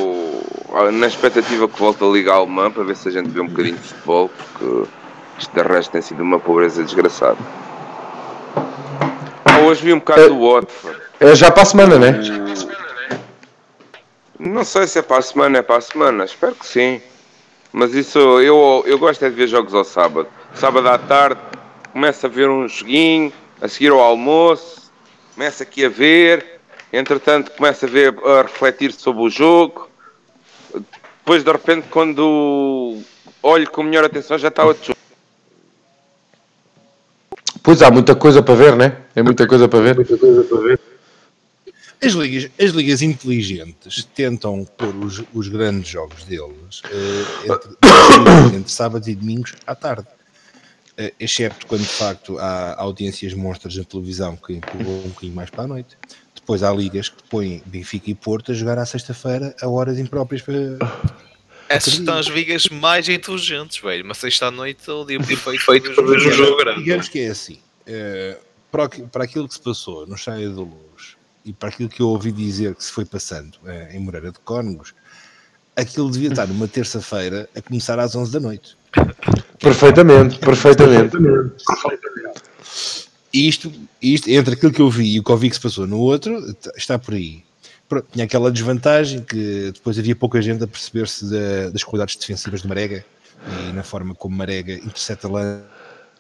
[0.70, 3.48] uh, na expectativa que volte a Liga Alemã para ver se a gente vê um
[3.48, 4.90] bocadinho de futebol, porque
[5.40, 7.65] isto de resto tem sido uma pobreza desgraçada.
[9.66, 11.02] Hoje vi um bocado é, do Watford.
[11.20, 12.14] É já para a semana, não é?
[14.38, 17.02] Não sei se é para a semana, é para a semana, espero que sim.
[17.74, 20.28] Mas isso, eu, eu gosto é de ver jogos ao sábado.
[20.54, 21.40] Sábado à tarde,
[21.92, 24.92] começo a ver um joguinho, a seguir ao almoço,
[25.34, 26.60] começo aqui a ver,
[26.94, 29.90] entretanto começo a ver, a refletir sobre o jogo.
[31.20, 33.00] Depois, de repente, quando
[33.42, 35.00] olho com melhor atenção, já está outro jogo.
[37.66, 38.96] Pois há muita coisa para ver, né?
[39.16, 39.96] É muita coisa para ver.
[39.96, 40.80] Muita coisa para ver.
[42.00, 48.72] As ligas, as ligas inteligentes tentam pôr os, os grandes jogos deles uh, entre, entre
[48.72, 50.08] sábados e domingos à tarde.
[50.92, 55.50] Uh, excepto quando de facto há audiências monstras na televisão que empurram um bocadinho mais
[55.50, 55.98] para a noite.
[56.36, 60.44] Depois há ligas que põem Benfica e Porto a jogar à sexta-feira a horas impróprias
[60.44, 60.78] para.
[61.68, 64.06] Essas são as ligas mais inteligentes, velho.
[64.06, 66.84] Mas sexta à noite o dia perfeito para ver o jogo grande.
[66.84, 67.60] Digamos que é assim.
[67.88, 68.38] Uh,
[68.72, 71.16] para, para aquilo que se passou no Chaia de Luz
[71.46, 74.40] e para aquilo que eu ouvi dizer que se foi passando eh, em Moreira de
[74.40, 74.94] Cónegos,
[75.76, 78.76] aquilo devia estar numa terça-feira a começar às 11 da noite.
[79.60, 81.16] Perfeitamente, perfeitamente.
[83.34, 83.72] E isto,
[84.02, 85.98] isto, entre aquilo que eu vi e o que eu vi que se passou no
[85.98, 87.45] outro, está por aí.
[87.88, 92.62] Pronto, tinha aquela desvantagem que depois havia pouca gente a perceber-se da, das qualidades defensivas
[92.62, 93.06] de Marega
[93.70, 95.62] e na forma como Marega intercepta lá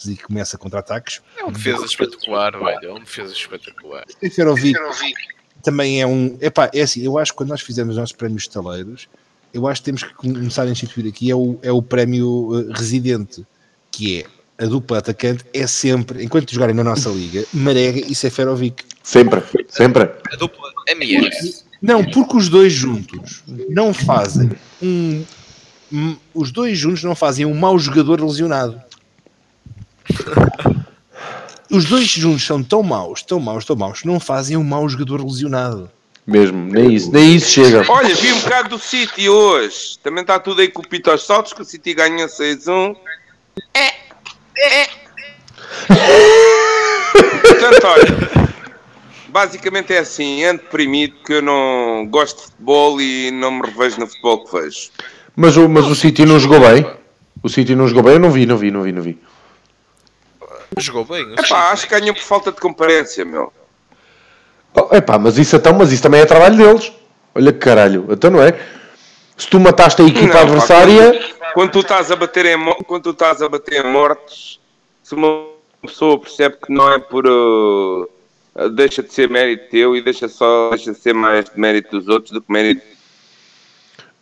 [0.07, 1.21] e começa contra-ataques.
[1.37, 2.79] É uma defesa espetacular, velho.
[2.83, 4.03] É uma defesa espetacular.
[4.19, 4.77] Seferovic
[5.63, 6.37] também é um.
[6.39, 9.07] Epá, é assim, eu acho que quando nós fizemos os nossos prémios estaleiros,
[9.51, 12.71] eu acho que temos que começar a instituir aqui é o, é o prémio uh,
[12.71, 13.45] residente,
[13.89, 14.25] que é
[14.63, 18.85] a dupla atacante é sempre, enquanto jogarem na nossa liga, Marega e Seferovic.
[19.05, 20.09] Sempre, sempre.
[20.33, 21.63] A dupla MS.
[21.79, 24.49] Não, porque os dois juntos não fazem
[24.81, 25.23] um.
[26.33, 28.81] Os dois juntos não fazem um mau jogador lesionado.
[31.69, 35.23] Os dois juntos são tão maus, tão maus, tão maus, não fazem um mau jogador
[35.23, 35.91] lesionado.
[36.25, 37.85] Mesmo, nem isso, nem isso chega.
[37.87, 39.99] Olha, vi um bocado do City hoje.
[40.01, 42.95] Também está tudo aí com o pito aos saltos, que o City ganha 6-1.
[43.75, 43.93] É,
[44.57, 44.89] é.
[47.47, 48.44] Portanto, olha,
[49.35, 53.99] basicamente é assim, ando deprimido que eu não gosto de futebol e não me revejo
[53.99, 54.91] no futebol que vejo.
[55.35, 56.89] Mas o, mas o City não jogou bem?
[57.43, 58.13] O City não jogou bem?
[58.13, 59.19] Eu não vi, não vi, não vi, não vi.
[60.77, 61.33] Jogou bem.
[61.37, 63.51] Epá, acho que ganhou por falta de comparência, meu.
[64.73, 66.93] Oh, epá, mas isso, então, mas isso também é trabalho deles.
[67.35, 68.07] Olha que caralho.
[68.09, 68.57] Então não é?
[69.35, 71.11] Se tu mataste a equipa não, adversária.
[71.37, 74.61] Pá, quando, tu estás a bater em, quando tu estás a bater em mortes,
[75.03, 75.47] se uma
[75.81, 77.27] pessoa percebe que não é por.
[77.27, 78.14] Uh,
[78.75, 82.31] deixa de ser mérito teu e deixa só deixa de ser mais mérito dos outros
[82.31, 82.81] do que mérito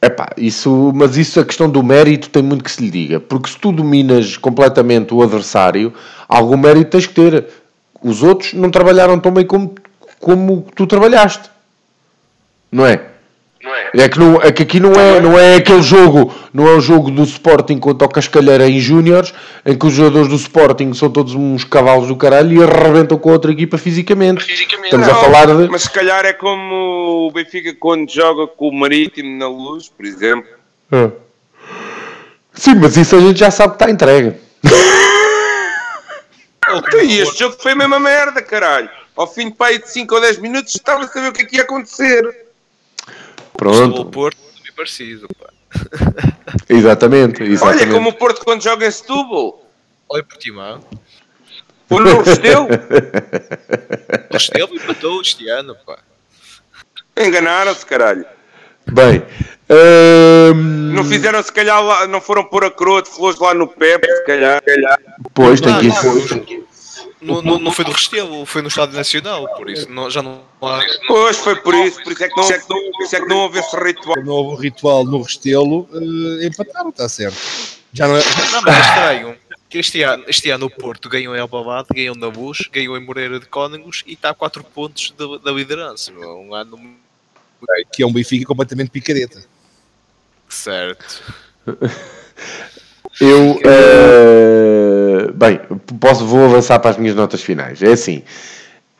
[0.04, 3.50] Epá, isso, mas isso a questão do mérito tem muito que se lhe diga, porque
[3.50, 5.94] se tu dominas completamente o adversário,
[6.28, 7.48] algum mérito tens que ter.
[8.02, 9.74] Os outros não trabalharam tão bem como,
[10.20, 11.50] como tu trabalhaste,
[12.70, 13.13] não é?
[13.96, 16.82] É que, não, é que aqui não é, não é aquele jogo, não é o
[16.82, 19.32] jogo do Sporting contra o Cascalheira em Júniores,
[19.64, 23.30] em que os jogadores do Sporting são todos uns cavalos do caralho e arrebentam com
[23.30, 24.44] a outra equipa fisicamente.
[24.44, 24.86] fisicamente.
[24.86, 25.70] Estamos não, a falar de.
[25.70, 30.08] Mas se calhar é como o Benfica quando joga com o Marítimo na luz, por
[30.08, 30.50] exemplo.
[30.92, 31.12] É.
[32.54, 34.34] Sim, mas isso a gente já sabe que está entregue.
[36.68, 38.90] então, e este jogo foi a mesma merda, caralho.
[39.16, 41.46] Ao fim de pai de 5 ou 10 minutos estava a saber o que é
[41.46, 42.43] que ia acontecer.
[43.64, 44.02] Pronto.
[44.02, 45.50] O Porto também parecido, pá.
[46.68, 47.84] exatamente, exatamente.
[47.84, 49.66] Olha como o Porto quando joga em Setúbal.
[50.10, 50.84] Olha Portimão.
[51.90, 52.64] O no Resteu.
[52.66, 56.00] o Resteu empatou este ano, pá.
[57.16, 58.26] Enganaram-se, caralho.
[58.92, 59.24] Bem,
[59.70, 60.92] hum...
[60.94, 63.98] não fizeram se calhar lá, não foram pôr a coroa de flores lá no pé,
[64.04, 64.60] se calhar.
[64.60, 65.00] Se calhar.
[65.34, 66.64] Pois, tem que ir.
[67.24, 70.42] Não, não, não, foi do Restelo, foi no Estádio Nacional, por isso não, já não
[70.62, 70.82] há.
[71.08, 73.38] Pois foi por isso, por isso é que não, é que não, é que não
[73.38, 74.24] houve esse ritual.
[74.24, 77.38] Não houve ritual no Restelo, uh, empataram, está certo.
[77.94, 78.24] Já não, é...
[78.52, 79.38] não, mas é estranho.
[79.70, 83.04] Que este ano, este ano o Porto ganhou em Albalade, ganhou na Luz, ganhou em
[83.04, 86.12] Moreira de Cónegos e está a 4 pontos da, da liderança.
[86.12, 86.80] Um ano.
[87.92, 89.44] Que é um Benfica completamente picareta.
[90.50, 91.24] Certo.
[93.20, 95.60] Eu, uh, bem,
[96.00, 97.82] posso, vou avançar para as minhas notas finais.
[97.82, 98.24] É assim,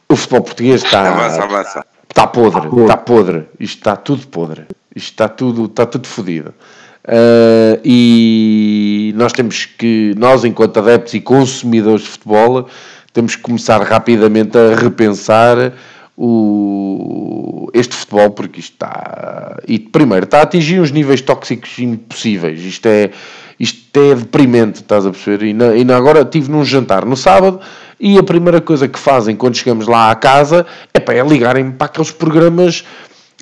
[0.10, 1.86] o futebol português está, avança, avança.
[2.10, 6.54] está podre, está podre, isto está tudo podre, isto está tudo, está tudo fodido.
[7.06, 12.70] Uh, e nós temos que, nós enquanto adeptos e consumidores de futebol,
[13.12, 15.74] temos que começar rapidamente a repensar
[16.16, 19.58] o, este futebol, porque isto está.
[19.68, 22.62] E primeiro, está a atingir uns níveis tóxicos impossíveis.
[22.62, 23.12] Isto é,
[23.60, 25.46] isto é deprimente, estás a perceber?
[25.46, 27.60] E, na, e na, agora estive num jantar no sábado
[28.00, 31.72] e a primeira coisa que fazem quando chegamos lá à casa é para é ligarem
[31.72, 32.84] para aqueles programas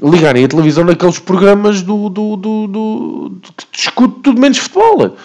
[0.02, 5.16] ligarem a televisão naqueles programas do, do, do, do, que discute tudo menos futebol.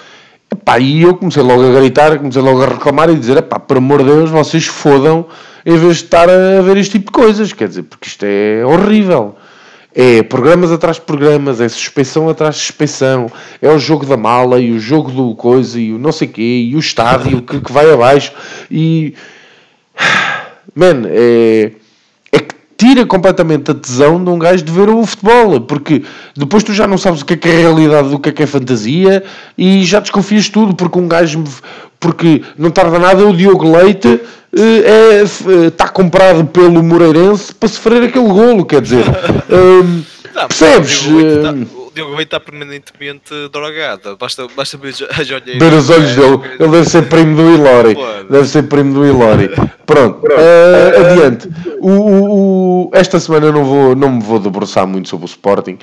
[0.53, 3.79] Epá, e eu comecei logo a gritar, comecei logo a reclamar e dizer, epá, por
[3.79, 5.27] amor de Deus, vocês fodam
[5.65, 8.65] em vez de estar a ver este tipo de coisas, quer dizer, porque isto é
[8.65, 9.35] horrível.
[9.99, 13.33] É programas atrás de programas, é suspeição atrás de suspeição,
[13.63, 16.67] é o jogo da mala e o jogo do coisa e o não sei quê
[16.71, 18.33] e o estádio que, que vai abaixo
[18.71, 19.15] e...
[20.75, 21.71] Man, é
[22.77, 26.03] tira completamente a tesão de um gajo de ver o futebol, porque
[26.37, 28.43] depois tu já não sabes o que é, que é realidade do que é que
[28.43, 29.23] é fantasia
[29.57, 31.43] e já desconfias tudo, porque um gajo,
[31.99, 34.21] porque não tarda nada, o Diogo Leite
[34.55, 39.05] eh, é, é, está comprado pelo Moreirense para sofrer aquele golo, quer dizer,
[39.51, 40.03] um,
[40.35, 41.07] não, percebes?
[41.97, 44.19] Diogo Leite está permanentemente drogado.
[44.19, 45.59] Basta, basta ver as olheiras.
[45.59, 46.41] Ver os olhos dele.
[46.61, 47.97] Ele deve ser primo do Ilori.
[48.29, 49.49] Deve ser primo do Ilori.
[49.87, 51.49] Pronto, uh, adiante.
[51.81, 55.79] O, o, o, esta semana não, vou, não me vou debruçar muito sobre o Sporting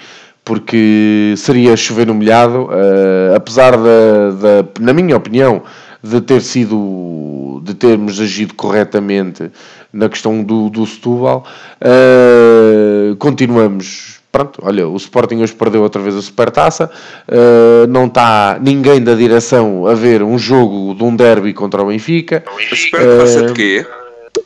[0.46, 5.64] porque seria chover no molhado, uh, apesar da, da, na minha opinião,
[6.04, 9.50] de ter sido, de termos agido corretamente
[9.92, 11.48] na questão do, do Setúbal,
[11.82, 16.90] uh, continuamos pronto, olha, o Sporting hoje perdeu outra vez a Supertaça,
[17.30, 21.86] uh, não está ninguém da direção a ver um jogo de um derby contra o
[21.86, 22.44] Benfica.
[22.48, 23.88] A Supertaça uh, de quê?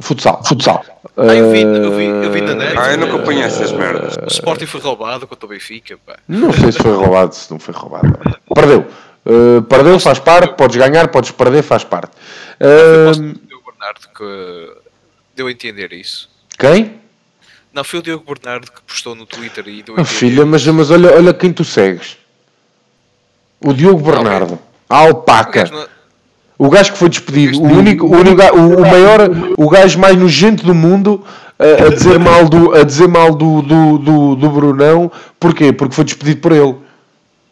[0.02, 0.84] Futsal, futsal.
[1.16, 2.78] Ah, eu vi, eu vi, eu vi na net.
[2.78, 4.16] Ah, eu nunca conheço essas merdas.
[4.18, 6.18] O Sporting foi roubado contra o Benfica, pá.
[6.28, 8.20] Não sei se foi roubado, se não foi roubado.
[8.54, 8.86] Perdeu.
[9.26, 12.12] Uh, perdeu, faz parte, podes ganhar, podes perder, faz parte.
[12.60, 14.74] Uh, o Bernardo que
[15.36, 16.30] deu a entender isso.
[16.60, 17.07] Quem?
[17.78, 20.90] Não, foi o Diogo Bernardo que postou no Twitter e deu oh, Filha, mas, mas
[20.90, 22.18] olha, olha quem tu segues.
[23.64, 24.58] O Diogo Bernardo.
[24.90, 25.70] A alpaca.
[26.58, 29.20] O gajo que foi despedido, o único, o, único, o, o maior,
[29.56, 31.24] o gajo mais nojento do mundo
[31.60, 35.72] a, a dizer mal do, a dizer mal do, do, do, do Brunão, porquê?
[35.72, 36.78] Porque foi despedido por ele.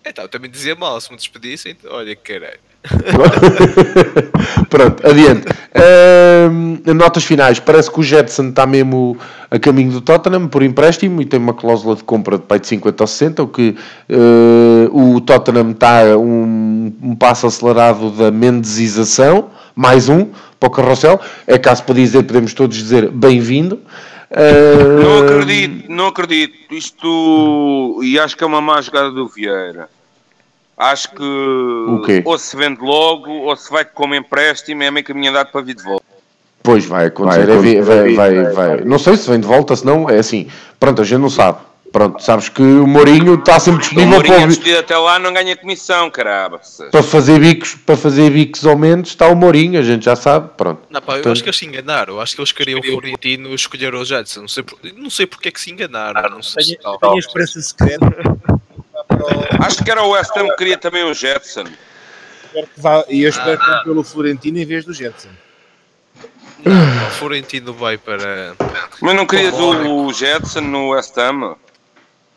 [0.03, 2.59] Então, também dizia mal, se me despedissem, olha que caralho.
[4.69, 5.47] Pronto, adiante.
[5.75, 7.59] Uh, notas finais.
[7.59, 9.17] Parece que o Jetson está mesmo
[9.49, 12.67] a caminho do Tottenham por empréstimo e tem uma cláusula de compra de pai de
[12.67, 13.75] 50 ou 60, o que
[14.09, 20.27] uh, o Tottenham está um, um passo acelerado da mendesização, mais um
[20.59, 21.19] para o carrossel.
[21.47, 23.79] É caso para dizer, podemos todos dizer bem-vindo.
[24.31, 25.03] Uh...
[25.03, 26.53] Não acredito, não acredito.
[26.71, 29.89] Isto e acho que é uma má jogada do Vieira.
[30.77, 35.51] Acho que ou se vende logo ou se vai como empréstimo é meio caminho andado
[35.51, 36.03] para vir de volta.
[36.61, 40.09] Pois vai acontecer, vai, vai, vai, vai, Não sei se vem de volta, se não
[40.09, 40.47] é assim.
[40.79, 41.59] Pronto, a gente não sabe.
[41.95, 44.79] Pronto, sabes que o Mourinho está sempre disponível o Mourinho para...
[44.79, 46.59] até lá não ganha comissão, caramba.
[46.91, 50.49] Para fazer bicos, para fazer bicos ao menos está o Mourinho, a gente já sabe,
[50.57, 50.81] pronto.
[50.89, 53.55] Não, pá, eu acho que eles se enganaram, eu acho que eles queriam o Florentino
[53.55, 54.77] escolher o Jetson, não sei, por...
[54.97, 58.37] não sei porque é que se enganaram, não sei tenho, se tenho a esperança secreta
[59.59, 61.65] Acho que era o West Ham que queria também o Jetson.
[63.09, 65.29] E eu espero que vá pelo Florentino em vez do Jetson.
[66.63, 68.55] Não, o Florentino vai para.
[69.01, 71.55] Mas não querias o, o Jetson no West Ham?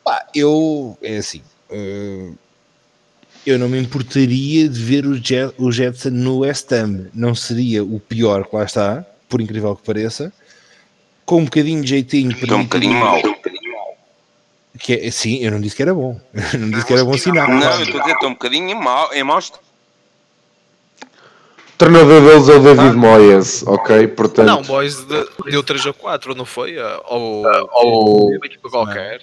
[0.05, 0.98] Pá, eu.
[1.01, 1.43] É assim.
[1.70, 2.36] Uh,
[3.47, 7.06] eu não me importaria de ver o, Jet, o Jetson no West Ham.
[7.15, 10.32] Não seria o pior que lá está, por incrível que pareça.
[11.24, 12.36] Com um bocadinho de jeitinho.
[12.36, 13.20] Para um bocadinho mal.
[14.78, 16.20] Que é, sim, eu não disse que era bom.
[16.52, 17.48] Eu não disse que era bom sinal.
[17.48, 19.40] Não, eu estou a dizer, estou um bocadinho em mau, em mau
[21.78, 22.92] treinador deles é o David ah.
[22.92, 24.09] Moyes, ok?
[24.09, 24.46] Portanto...
[24.46, 26.76] Não, Moyes deu 3 ou 4, não foi?
[27.09, 29.20] Ou, ou uma equipa qualquer.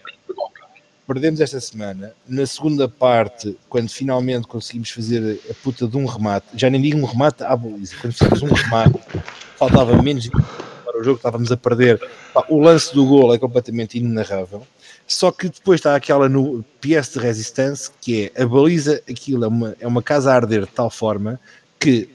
[1.06, 2.14] Perdemos esta semana.
[2.28, 6.98] Na segunda parte, quando finalmente conseguimos fazer a puta de um remate, já nem digo
[6.98, 9.00] um remate à baliza, quando fizemos um remate,
[9.60, 12.02] faltava menos para o jogo, estávamos a perder.
[12.50, 14.66] O lance do gol é completamente inenarrável.
[15.08, 19.48] Só que depois está aquela no PS de Resistance, que é a baliza, aquilo é
[19.48, 21.40] uma, é uma casa a arder de tal forma
[21.80, 22.10] que,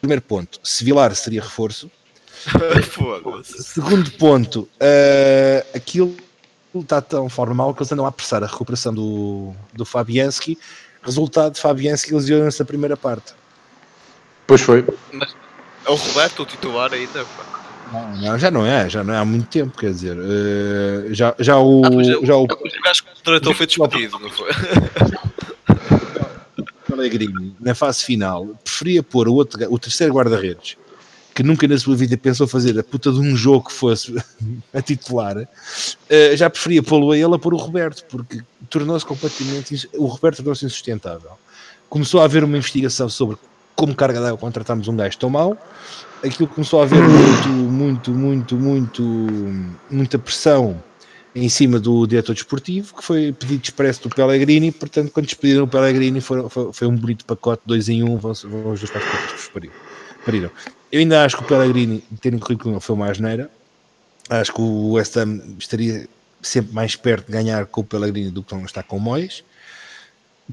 [0.00, 1.90] primeiro ponto, Sevilar seria reforço.
[3.44, 6.16] Segundo ponto, uh, aquilo
[6.74, 10.58] está tão formal que eles andam a apressar a recuperação do, do Fabianski.
[11.02, 13.34] Resultado, Fabianski lesionou-se na primeira parte.
[14.46, 14.84] Pois foi.
[15.12, 15.34] Mas
[15.84, 17.45] é o Roberto o titular ainda, pá.
[17.92, 21.34] Não, não, já não é, já não é há muito tempo, quer dizer, uh, já,
[21.38, 21.82] já o.
[21.84, 24.50] Ah, já, já o, o gajo que o tratou foi despedido, não foi?
[26.86, 30.76] Pellegrini na fase final preferia pôr o, outro, o terceiro guarda-redes
[31.36, 34.16] que nunca na sua vida pensou fazer a puta de um jogo que fosse
[34.72, 39.86] a titular, uh, já preferia pô-lo a ele a pôr o Roberto, porque tornou-se completamente.
[39.92, 41.32] O Roberto tornou-se insustentável.
[41.90, 43.36] Começou a haver uma investigação sobre
[43.76, 45.56] como carga d'água contratámos um gajo tão mau.
[46.24, 49.02] Aquilo começou a haver muito, muito, muito, muito,
[49.90, 50.82] muita pressão
[51.34, 55.68] em cima do diretor desportivo, que foi pedido expresso do Pellegrini, portanto, quando despediram o
[55.68, 59.02] Pellegrini, foi, foi, foi um bonito pacote, dois em um, vão, vão os dois para
[59.02, 59.50] as
[60.24, 60.50] pariram.
[60.90, 63.50] Eu ainda acho que o Pellegrini, terem corrido com ele, foi uma asneira.
[64.30, 66.08] Acho que o West Ham estaria
[66.40, 69.44] sempre mais perto de ganhar com o Pellegrini do que está com o Moyes.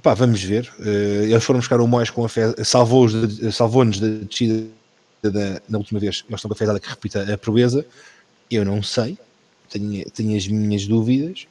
[0.02, 0.72] Pá, vamos ver.
[0.80, 4.66] Uh, eles foram buscar o Moyes com a fé, salvou-nos salvou da descida
[5.22, 6.24] da, última vez.
[6.28, 7.86] Eles estão com a fezada que repita a proeza.
[8.50, 9.18] Eu não sei.
[9.70, 11.48] Tenho, tenho as minhas dúvidas.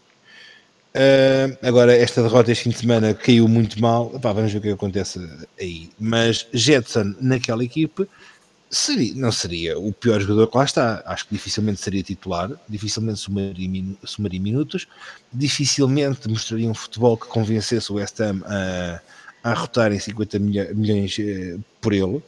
[0.95, 4.11] Uh, agora, esta derrota este fim de semana caiu muito mal.
[4.21, 5.19] Pá, vamos ver o que acontece
[5.59, 5.91] aí.
[5.99, 8.07] Mas Jetson naquela equipe
[8.73, 11.03] seria, não seria o pior jogador que lá está.
[11.05, 14.89] Acho que dificilmente seria titular, dificilmente somaria, somaria minutos,
[15.31, 19.01] dificilmente mostraria um futebol que convencesse o West Ham a,
[19.45, 22.23] a rotar em 50 milhões eh, por ele.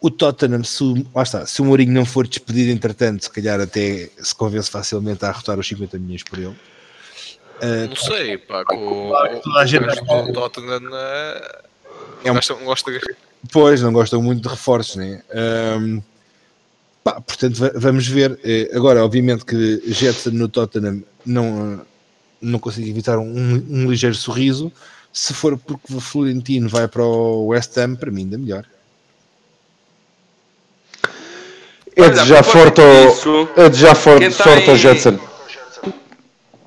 [0.00, 0.84] O Tottenham, se,
[1.14, 5.24] lá está, se o Mourinho não for despedido entretanto, se calhar até se convence facilmente
[5.24, 6.56] a rotar os 50 milhões por ele.
[7.62, 9.12] Uh, não sei, pá, com,
[9.42, 10.90] toda a gente o Tottenham
[12.24, 12.34] é um...
[12.34, 12.90] gosta, gosta
[13.52, 15.22] Pois, não gostam muito de reforços, né?
[15.78, 16.02] Um,
[17.02, 18.38] pá, portanto, vamos ver.
[18.44, 21.84] Eh, agora, obviamente que Jetson no Tottenham não,
[22.40, 24.72] não consegue evitar um, um, ligeiro sorriso.
[25.12, 28.66] Se for porque o Florentino vai para o West Ham, para mim ainda melhor.
[31.96, 35.18] É de já forte é de já forte, sorte ao Jetson.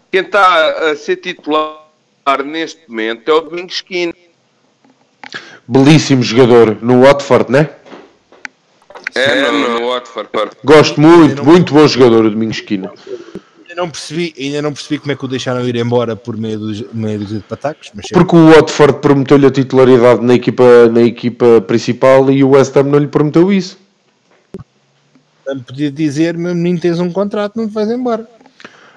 [0.09, 1.83] Quem está a ser titular
[2.45, 4.13] neste momento é o Domingos Esquina
[5.67, 7.69] belíssimo jogador no Watford, né?
[9.15, 10.29] É, no, no Watford.
[10.63, 12.91] Gosto muito, muito bom jogador o Domingos Esquina.
[13.61, 16.59] Ainda não, percebi, ainda não percebi como é que o deixaram ir embora por meio
[16.59, 17.91] dos, meio dos de patacos.
[17.93, 22.75] Mas Porque o Watford prometeu-lhe a titularidade na equipa, na equipa principal e o West
[22.77, 23.77] Ham não lhe prometeu isso.
[25.65, 28.27] Podia dizer, meu menino, tens um contrato, não te vais embora.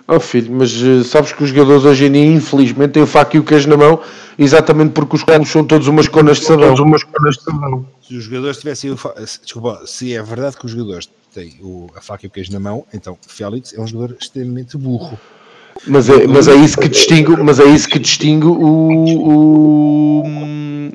[0.07, 3.37] Oh filho, mas uh, sabes que os jogadores hoje em dia, infelizmente, têm o faca
[3.37, 4.01] e o queijo na mão,
[4.39, 6.75] exatamente porque os clubes são todos umas conas de sabão.
[6.75, 7.87] Umas conas de sabão.
[8.03, 9.15] Se os jogadores tivessem o fa...
[9.43, 12.59] Desculpa, se é verdade que os jogadores têm o, a faca e o queijo na
[12.59, 15.19] mão, então Félix é um jogador extremamente burro.
[15.86, 18.52] Mas é, mas é isso que distingue, mas é isso que distingue o,
[20.19, 20.23] o,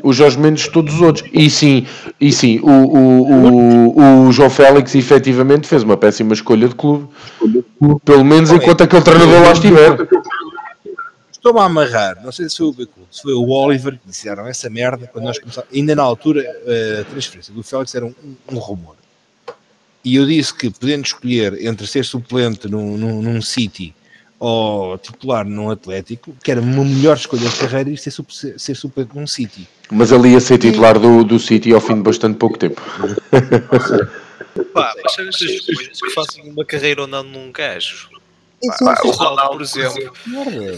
[0.03, 1.27] o Jorge Mendes de todos os outros.
[1.33, 1.87] E sim,
[2.21, 7.07] e sim o, o, o, o João Félix efetivamente fez uma péssima escolha de clube.
[8.03, 10.07] Pelo menos enquanto aquele treinador lá estiver.
[11.31, 15.39] Estou-me a amarrar, não sei se foi o Oliver que disseram essa merda quando nós.
[15.73, 18.13] Ainda na altura, a transferência do Félix era um,
[18.51, 18.95] um rumor.
[20.03, 23.93] E eu disse que, podendo escolher entre ser suplente num, num, num City
[24.47, 28.76] ou titular num Atlético, que era uma melhor escolha de carreira e ser, ser, ser
[28.76, 29.67] suplente num City.
[29.89, 32.80] Mas ali ia ser titular do, do City ao fim de bastante pouco tempo.
[34.72, 38.07] Pá, mas são essas coisas que fazem uma carreira ou não num gajo.
[38.84, 40.13] Pá, o Ronaldo, por exemplo,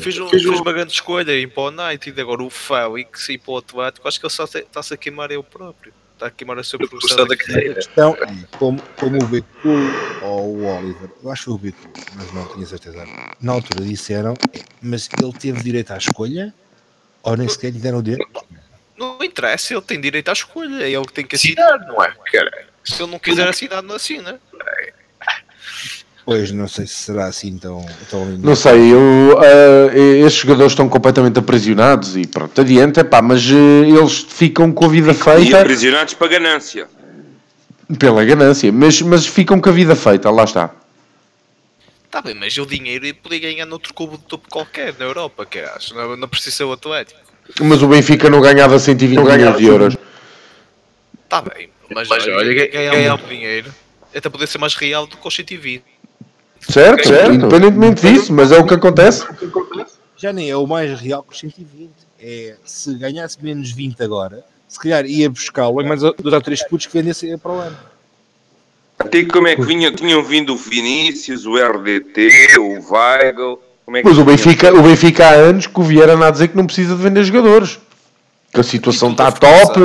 [0.01, 3.51] fez, um, fez uma grande escolha ir para o United, agora o Félix ir para
[3.51, 6.63] o Atlético, acho que ele só está-se a queimar ele próprio está a queimar a
[6.63, 7.71] sua progressão da carreira.
[7.71, 9.79] A questão é, como, como o Betul
[10.23, 13.05] ou o Oliver, eu acho que o Betul, mas não tinha certeza.
[13.39, 14.33] Na altura disseram,
[14.81, 16.53] mas ele teve direito à escolha
[17.23, 18.27] ou nem sequer lhe deram o direito?
[18.97, 22.03] Não, não interessa, ele tem direito à escolha, é ele que tem que assinar, não
[22.03, 22.15] é?
[22.83, 24.39] Se ele não quiser assinar, não assina.
[26.27, 28.45] Pois, não sei se será assim tão, tão lindo.
[28.45, 28.99] Não sei, eu,
[29.37, 34.83] uh, estes jogadores estão completamente aprisionados e pronto, adianta, pá, mas uh, eles ficam com
[34.83, 35.39] a vida feita.
[35.49, 36.89] E aprisionados para ganância.
[37.97, 40.69] Pela ganância, mas, mas ficam com a vida feita, lá está.
[42.03, 45.59] Está bem, mas o dinheiro podia ganhar noutro clube de topo qualquer na Europa, que
[45.59, 47.21] acho, não, não precisa ser o Atlético.
[47.61, 49.95] Mas o Benfica não ganhava 120 milhões de euros.
[51.23, 53.73] Está bem, mas, mas olha, ganhava dinheiro.
[54.13, 55.96] Até poder ser mais real do que os 120.
[56.69, 59.25] Certo, certo, independentemente disso, mas é o que acontece.
[60.17, 61.89] Já nem é o mais real que os 120.
[62.19, 66.87] É se ganhasse menos 20 agora, se calhar ia buscá-lo, mas dois ou três putos
[66.87, 67.77] que vendessem para o ano.
[68.97, 73.59] Até como é que vinham, tinham vindo o Vinícius, o RDT, o Weigl.
[73.89, 76.57] É mas o Benfica, o Benfica há anos que o Vieira anda a dizer que
[76.57, 77.79] não precisa de vender jogadores.
[78.51, 79.79] Que a situação está top,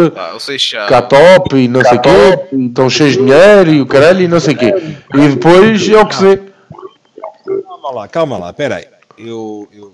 [0.54, 4.28] está top e não sei o quê, estão cheios de dinheiro e o caralho e
[4.28, 4.74] não sei o quê.
[5.14, 6.51] E depois é o que se
[7.82, 8.86] calma lá, calma lá, peraí.
[9.18, 9.92] Eu, eu,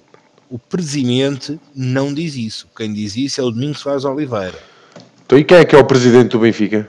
[0.50, 2.68] o presidente não diz isso.
[2.76, 4.58] Quem diz isso é o Domingos Soares Oliveira.
[5.24, 6.88] Então, e quem é que é o presidente do Benfica?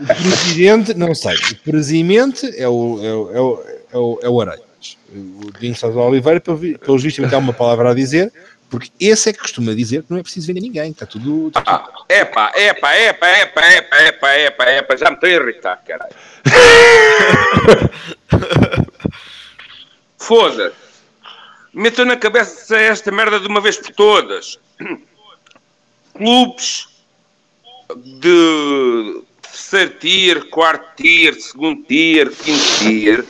[0.00, 1.34] O presidente, não sei.
[1.34, 4.62] O presidente é o, é o, é o, é o, é o Areias.
[5.14, 8.32] O Dinho Sousa Oliveira, pelos vistos, tem uma palavra a dizer,
[8.72, 10.92] porque esse é que costuma dizer que não é preciso vender ninguém.
[10.92, 11.48] Está tudo.
[11.48, 11.92] Está tudo...
[11.98, 16.14] Ah, epa, epa, epa, epa, epa, epa, epa, epa, já me estou a irritar, caralho.
[20.16, 20.74] Foda-se.
[21.74, 24.58] Metam na cabeça esta merda de uma vez por todas.
[26.14, 26.88] Clubes
[27.94, 33.22] de terceiro tier, quarto tier, segundo tier, quinto tier,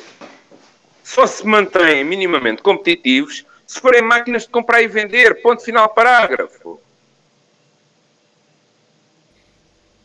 [1.02, 5.40] só se mantêm minimamente competitivos se forem máquinas de comprar e vender.
[5.40, 6.78] Ponto final parágrafo.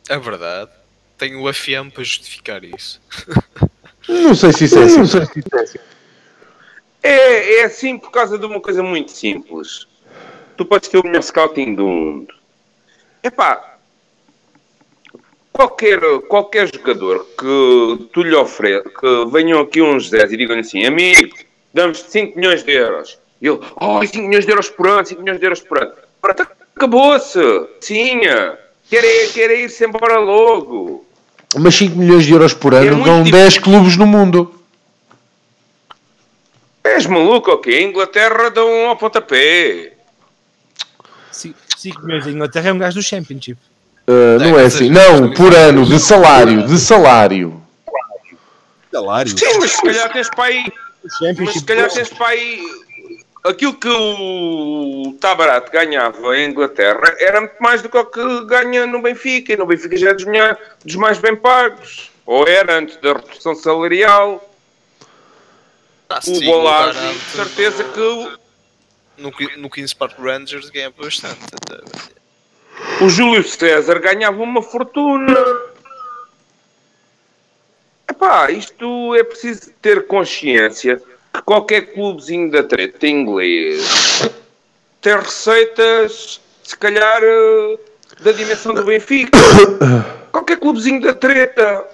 [0.08, 0.70] É verdade.
[1.18, 2.98] Tenho o FM para justificar isso.
[4.08, 4.96] Não sei se isso é assim.
[4.96, 5.78] Não sei se isso é assim.
[7.02, 9.86] É, é assim por causa de uma coisa muito simples.
[10.56, 12.34] Tu podes ter o melhor scouting do mundo.
[13.22, 13.78] Epá,
[15.52, 20.86] qualquer, qualquer jogador que tu lhe ofereça, que venham aqui uns 10 e digam assim,
[20.86, 21.36] amigo,
[21.74, 23.18] damos 5 milhões de euros.
[23.40, 25.92] E ele, oh, 5 milhões de euros por ano, 5 milhões de euros por ano.
[26.20, 27.40] Pronto, acabou-se.
[27.80, 28.58] Tinha.
[28.88, 31.04] Quer, quer ir-se embora logo.
[31.56, 34.54] Mas 5 milhões de euros por ano é dão 10 clubes no mundo.
[36.82, 37.76] És maluco, ok?
[37.76, 39.92] A Inglaterra dão ao pontapé.
[41.30, 43.58] 5 milhões de Inglaterra é um gajo do Championship.
[44.08, 44.88] Uh, não é assim.
[44.88, 46.66] Não, por ano, de salário.
[46.66, 47.62] De salário.
[48.90, 49.38] Salário?
[49.38, 50.72] Sim, mas se calhar tens para aí.
[51.38, 52.62] Mas se calhar tens para aí.
[53.48, 58.86] Aquilo que o Tabarat ganhava em Inglaterra era muito mais do que o que ganha
[58.86, 59.54] no Benfica.
[59.54, 60.26] E no Benfica já é dos,
[60.84, 62.10] dos mais bem pagos.
[62.26, 64.46] Ou era antes da redução salarial.
[66.10, 68.38] Ah, o Bolage, de certeza que.
[69.16, 71.38] No, no Kings Park Rangers ganha bastante.
[73.00, 75.34] O Júlio César ganhava uma fortuna.
[78.10, 81.02] Epá, isto é preciso ter consciência
[81.38, 84.28] que qualquer clubezinho da treta inglês
[85.00, 87.78] tem receitas, se calhar, eh,
[88.20, 89.38] da dimensão do Benfica.
[90.32, 91.86] Qualquer clubezinho da treta.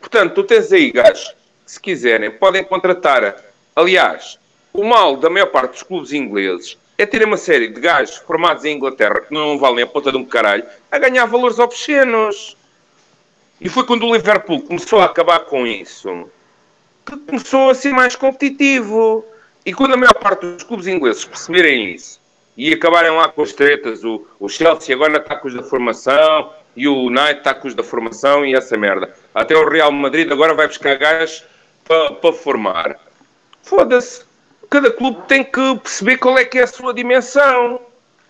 [0.00, 3.36] Portanto, tu tens aí gajos que, se quiserem, podem contratar.
[3.74, 4.38] Aliás,
[4.72, 8.64] o mal da maior parte dos clubes ingleses é ter uma série de gajos formados
[8.64, 12.56] em Inglaterra que não valem a ponta de um caralho a ganhar valores obscenos.
[13.60, 16.28] E foi quando o Liverpool começou a acabar com isso
[17.06, 19.24] que começou a ser mais competitivo.
[19.64, 22.20] E quando a maior parte dos clubes ingleses perceberem isso
[22.56, 26.52] e acabarem lá com as tretas, o, o Chelsea agora está com os da formação
[26.76, 29.14] e o United está com os da formação e essa merda.
[29.34, 31.44] Até o Real Madrid agora vai buscar gajos
[31.84, 32.98] para pa formar.
[33.62, 34.26] Foda-se
[34.68, 37.80] cada clube tem que perceber qual é que é a sua dimensão.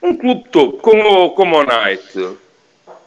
[0.02, 2.36] Um clube topo, como, como o Knight,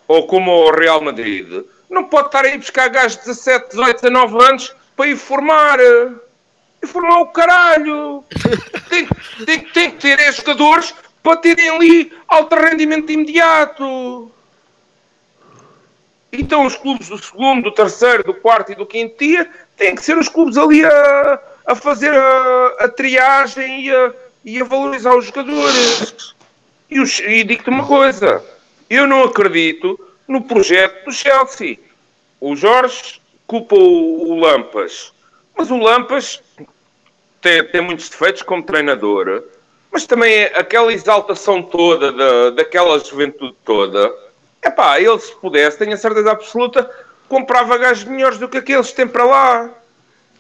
[0.08, 4.44] ou como o Real Madrid, não pode estar aí buscar gajos de 17, 18, 19
[4.44, 5.80] anos para ir formar.
[6.82, 8.22] E formar o caralho.
[8.90, 9.08] Tem,
[9.46, 10.94] tem, tem que ter jogadores
[11.24, 14.30] para terem ali alto rendimento imediato.
[16.34, 20.04] Então os clubes do segundo, do terceiro, do quarto e do quinto dia têm que
[20.04, 24.14] ser os clubes ali a, a fazer a, a triagem e a,
[24.44, 26.36] e a, valorizar os jogadores.
[26.90, 28.44] E, e digo-te uma coisa:
[28.90, 31.80] eu não acredito no projeto do Chelsea.
[32.42, 33.19] O Jorge
[33.50, 35.12] culpa o, o Lampas,
[35.58, 36.40] mas o Lampas
[37.42, 39.44] tem, tem muitos defeitos como treinador,
[39.92, 44.14] mas também é aquela exaltação toda da, daquela juventude toda.
[44.62, 46.90] É pá, ele se pudesse, tenho a certeza absoluta,
[47.28, 49.72] comprava gajos melhores do que aqueles que tem para lá.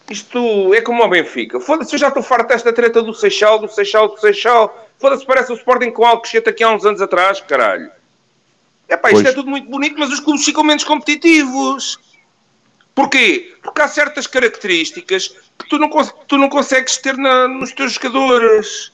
[0.07, 1.59] Isto é como o Benfica.
[1.59, 4.87] Foda-se, eu já estou farto desta treta do Seixal, do Seixal, do Seixal.
[4.99, 7.91] Foda-se, parece o Sporting com algo que aqui há uns anos atrás, caralho.
[8.87, 9.33] É pá, isto pois.
[9.33, 12.08] é tudo muito bonito, mas os clubes ficam menos competitivos.
[12.99, 13.55] Porquê?
[13.63, 15.89] Porque há certas características que tu não,
[16.27, 18.91] tu não consegues ter na, nos teus jogadores.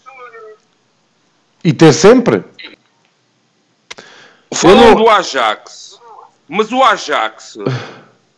[1.64, 2.44] E ter sempre?
[4.54, 4.96] Falam não...
[4.96, 6.00] do Ajax,
[6.48, 7.58] mas o Ajax,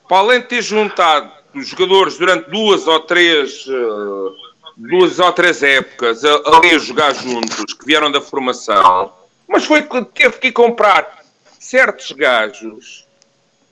[0.08, 4.34] para além de ter juntado os jogadores durante duas ou três uh,
[4.78, 9.12] duas ou três épocas ali a jogar juntos, que vieram da formação,
[9.46, 11.26] mas foi que teve que ir comprar
[11.60, 13.07] certos gajos.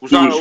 [0.05, 0.35] Os, os,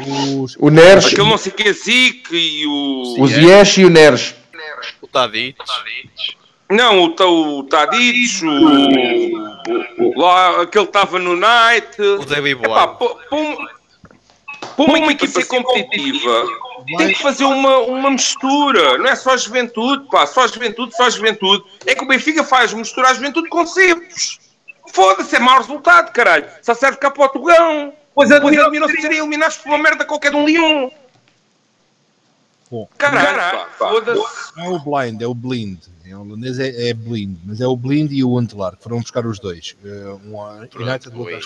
[0.00, 3.22] os, os, o Neres, aquele não sei que é Zic e o.
[3.22, 4.34] O Ziyech e o Neres.
[5.00, 5.56] O Tadic.
[6.70, 12.00] Não, o, o Tadic, o, o, lá, aquele estava no Night.
[12.00, 12.74] O David Boy
[14.76, 16.46] para uma, uma equipa ser competitiva,
[16.96, 18.96] tem que fazer uma, uma mistura.
[18.98, 20.26] Não é só a juventude, pá.
[20.26, 21.64] Só a juventude, só a juventude.
[21.86, 24.08] É que o Benfica faz misturar a juventude com sempre.
[24.92, 26.48] Foda-se, é mau resultado, caralho.
[26.62, 27.92] Só serve cá para o Tugão.
[28.14, 30.92] Pois admiram-se de serem eliminados por uma merda qualquer de um leão.
[32.70, 34.56] Bom, caralho, foda-se.
[34.56, 35.78] Não é o blind, é o blind.
[36.06, 39.26] Em holandês é, é blind, mas é o blind e o Antlar, que foram buscar
[39.26, 39.76] os dois.
[39.84, 40.38] Uh, um
[40.82, 41.40] United, o outro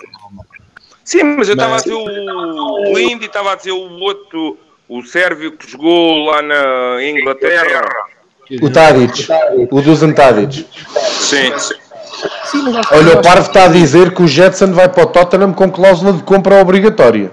[1.04, 1.82] Sim, mas eu estava mas...
[1.82, 4.58] a dizer o blind e estava a dizer o outro,
[4.88, 7.82] o sérvio que jogou lá na Inglaterra.
[8.62, 9.26] O Tadic,
[9.70, 10.66] o dos Tadic.
[11.20, 11.74] Sim, sim.
[12.92, 16.12] Olha, o Parvo está a dizer que o Jetson vai para o Tottenham com cláusula
[16.12, 17.30] de compra obrigatória.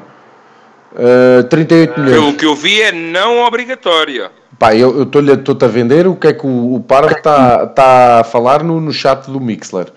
[0.93, 2.33] Uh, 38 milhões.
[2.33, 4.29] O que eu vi é não obrigatória.
[4.59, 8.23] Pá, eu estou-te a vender o que é que o, o Parvo está tá a
[8.23, 9.87] falar no, no chat do Mixler.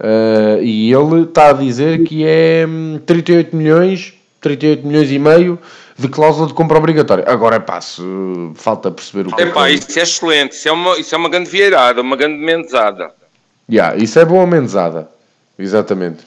[0.00, 2.66] Uh, e ele está a dizer que é
[3.04, 5.58] 38 hum, milhões, 38 milhões e meio
[5.98, 7.24] de cláusula de compra obrigatória.
[7.26, 9.46] Agora é passo, falta perceber o que é.
[9.46, 13.12] Pá, isso é excelente, isso é uma, isso é uma grande vieirada, uma grande menzada.
[13.70, 15.08] Yeah, isso é boa amenzada.
[15.58, 16.24] Exatamente.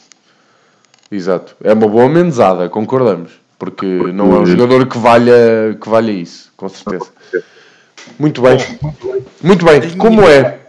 [1.12, 1.56] Exato.
[1.64, 3.32] É uma boa amenzada, concordamos.
[3.58, 7.12] Porque não é um jogador que valha, que valha isso, com certeza.
[8.18, 8.58] Muito bem.
[9.42, 9.98] Muito bem.
[9.98, 10.60] Como é?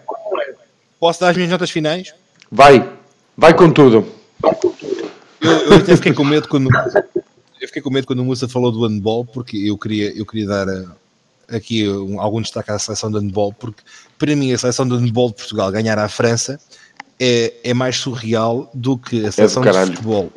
[1.01, 2.15] Posso dar as minhas notas finais?
[2.51, 2.89] Vai.
[3.37, 4.07] Vai com tudo.
[5.41, 6.69] Eu, eu até fiquei com medo quando
[7.63, 10.49] eu fiquei com medo quando o Musa falou do handball, porque eu queria, eu queria
[10.49, 10.67] dar
[11.55, 13.83] aqui um, algum destaque à seleção de handball, porque
[14.19, 16.59] para mim a seleção de handball de Portugal ganhar à França
[17.19, 20.33] é, é mais surreal do que a é seleção é de futebol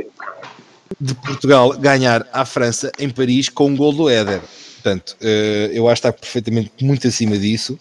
[1.00, 4.42] de Portugal ganhar à França em Paris com um gol do Éder.
[4.76, 7.78] Portanto, uh, eu acho que está perfeitamente muito acima disso.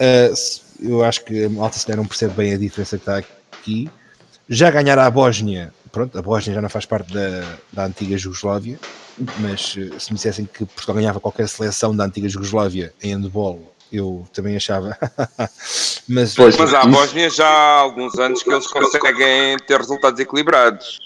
[0.00, 0.34] Uh,
[0.80, 3.88] eu acho que a malta se não percebe bem a diferença que está aqui.
[4.48, 8.78] Já ganhar à Bósnia, pronto, a Bósnia já não faz parte da, da antiga Jugoslávia,
[9.38, 13.72] mas uh, se me dissessem que Portugal ganhava qualquer seleção da antiga Jugoslávia em handball,
[13.92, 14.96] eu também achava.
[16.08, 20.20] mas, pois, mas há a Bósnia já há alguns anos que eles conseguem ter resultados
[20.20, 20.98] equilibrados.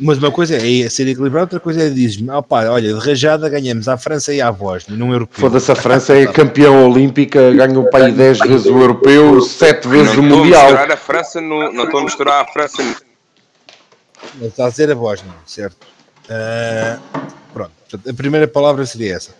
[0.00, 3.50] Mas uma coisa é ser equilibrado, outra coisa é dizer oh, pá, olha, de rajada
[3.50, 5.40] ganhamos à França e à Bósnia, num europeu.
[5.40, 10.16] Foda-se, a França é campeã olímpica, ganhou para aí 10 vezes o europeu, 7 vezes
[10.16, 10.62] o mundial.
[10.62, 14.46] Misturar a França no, não estou a misturar a França no...
[14.46, 15.91] Está a dizer a Bósnia, certo?
[16.24, 17.72] Uh, pronto,
[18.08, 19.34] a primeira palavra seria essa.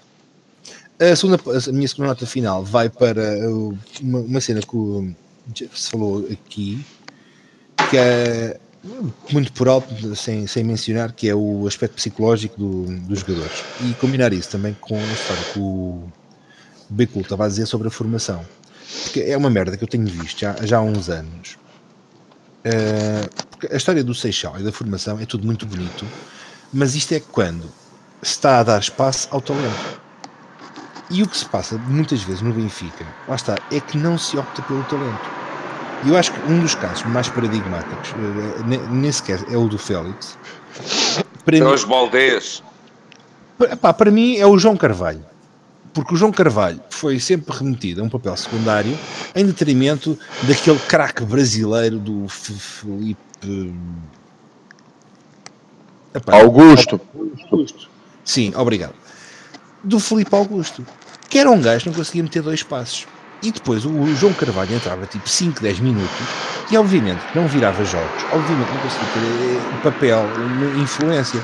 [0.98, 3.38] A, segunda, a minha segunda nota final vai para
[4.00, 5.14] uma, uma cena que o
[5.56, 6.84] se falou aqui,
[7.90, 8.60] que é
[9.32, 13.64] muito por alto, sem, sem mencionar, que é o aspecto psicológico do, dos jogadores.
[13.80, 16.04] E combinar isso também com a história que o
[16.88, 18.44] Becul estava a dizer sobre a formação.
[19.04, 21.56] Porque é uma merda que eu tenho visto já, já há uns anos.
[22.64, 26.06] Uh, a história do Seixal e da formação é tudo muito bonito,
[26.72, 27.64] mas isto é quando
[28.22, 30.00] se está a dar espaço ao talento.
[31.10, 34.38] E o que se passa muitas vezes no Benfica, lá está, é que não se
[34.38, 35.42] opta pelo talento
[36.04, 39.78] e eu acho que um dos casos mais paradigmáticos, eh, nem sequer é o do
[39.78, 40.36] Félix.
[41.44, 42.62] Para São mim, os Baldeias.
[43.80, 45.24] Para, para mim é o João Carvalho.
[45.94, 48.98] Porque o João Carvalho foi sempre remetido a um papel secundário
[49.34, 53.20] em detrimento daquele craque brasileiro do Felipe.
[56.14, 57.00] Epá, Augusto.
[57.50, 57.88] Augusto.
[58.24, 58.94] Sim, obrigado.
[59.82, 60.84] Do Felipe Augusto.
[61.28, 63.06] Que era um gajo que não conseguia meter dois passos.
[63.42, 66.16] E depois o João Carvalho entrava tipo 5, 10 minutos
[66.70, 70.24] e obviamente não virava jogos, obviamente não conseguia ter eh, papel,
[70.80, 71.42] influência.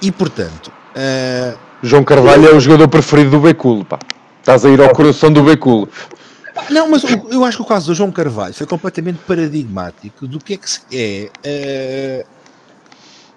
[0.00, 0.72] E portanto.
[0.96, 1.58] Uh...
[1.82, 3.98] João Carvalho é o jogador preferido do Beculo, pá.
[4.40, 5.88] Estás a ir ao coração do Beculo.
[6.70, 10.54] Não, mas eu acho que o caso do João Carvalho foi completamente paradigmático do que
[10.54, 12.35] é que é uh,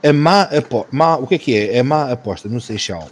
[0.03, 0.49] a má,
[0.91, 3.09] má, o que é que é a má aposta no Seixal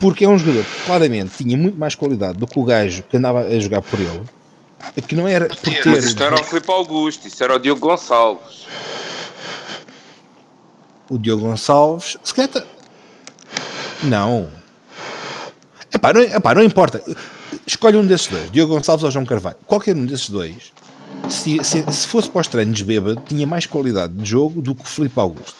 [0.00, 3.18] porque é um jogador que claramente tinha muito mais qualidade do que o gajo que
[3.18, 4.22] andava a jogar por ele,
[5.06, 5.86] que não era por ter...
[5.86, 8.66] Mas isto era o Filipe Augusto, isso era o Diogo Gonçalves.
[11.08, 12.50] O Diogo Gonçalves, se calhar...
[12.50, 12.64] Tá-
[14.02, 14.48] não.
[15.92, 17.02] Epá, não, epá, não importa.
[17.66, 19.56] Escolhe um desses dois, Diogo Gonçalves ou João Carvalho.
[19.66, 20.72] Qualquer um desses dois,
[21.28, 24.82] se, se, se fosse para os treinos bêbado, tinha mais qualidade de jogo do que
[24.82, 25.59] o Filipe Augusto.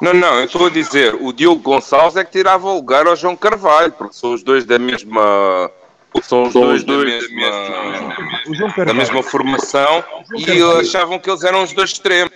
[0.00, 3.14] Não, não, eu estou a dizer, o Diogo Gonçalves é que tirava o lugar ao
[3.14, 5.70] João Carvalho, porque são os dois da mesma.
[6.22, 10.02] São os dois, da, mesma, da mesma formação
[10.36, 12.32] e achavam que eles eram os dois extremos.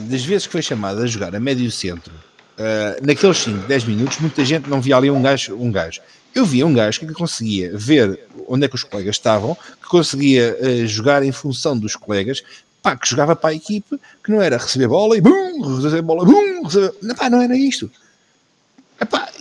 [0.00, 4.18] das vezes que foi chamado a jogar a médio centro, uh, naqueles 5, 10 minutos,
[4.18, 6.00] muita gente não via ali um gajo, um gajo.
[6.32, 10.56] Eu via um gajo que conseguia ver onde é que os colegas estavam, que conseguia
[10.60, 12.44] uh, jogar em função dos colegas,
[12.82, 16.24] pá, que jogava para a equipe, que não era receber bola e bum, receber bola,
[16.24, 16.92] bum, receber...
[17.30, 17.90] Não, era isto.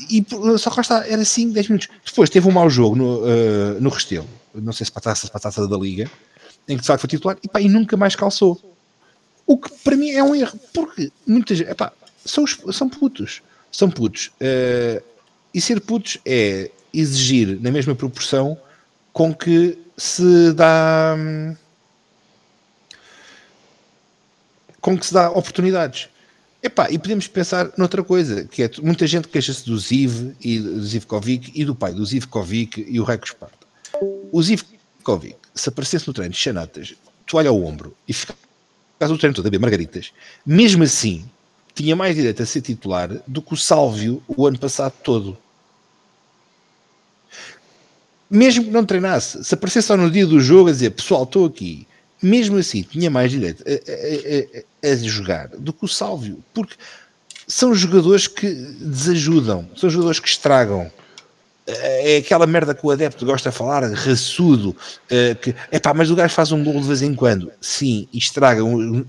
[0.09, 0.26] E
[0.57, 1.88] só que era 5, 10 minutos.
[2.05, 5.68] Depois teve um mau jogo no, uh, no Restelo, não sei se para a taça
[5.68, 6.09] da Liga,
[6.68, 8.59] em que de facto foi titular, e, pá, e nunca mais calçou.
[9.45, 11.59] O que para mim é um erro, porque muitas
[12.26, 13.41] são, são putos,
[13.72, 14.31] são putos.
[14.39, 15.01] Uh,
[15.53, 18.57] e ser putos é exigir na mesma proporção
[19.13, 21.15] com que se dá.
[21.18, 21.55] Hum,
[24.81, 26.09] com que se dá oportunidades.
[26.61, 30.83] Epá, e podemos pensar noutra coisa, que é muita gente queixa-se do Ziv e do
[30.83, 33.65] Zivkovic e do pai do Zivkovic e o Reco Esparta.
[34.31, 36.93] O Zivkovic, se aparecesse no treino de Xanatas,
[37.25, 38.35] toalha ao ombro e ficasse
[39.11, 40.11] o treino todo a margaritas,
[40.45, 41.25] mesmo assim
[41.73, 45.37] tinha mais direito a ser titular do que o Sálvio o ano passado todo.
[48.29, 51.45] Mesmo que não treinasse, se aparecesse só no dia do jogo a dizer pessoal, estou
[51.45, 51.87] aqui,
[52.22, 56.76] mesmo assim tinha mais direito a, a, a, a, jogar do que o Sálvio, porque
[57.48, 60.91] são jogadores que desajudam, são jogadores que estragam.
[61.68, 64.76] É aquela merda que o adepto gosta de falar, raçudo,
[65.10, 68.07] é, que é pá, mas o gajo faz um gol de vez em quando, sim,
[68.11, 68.61] e estraga,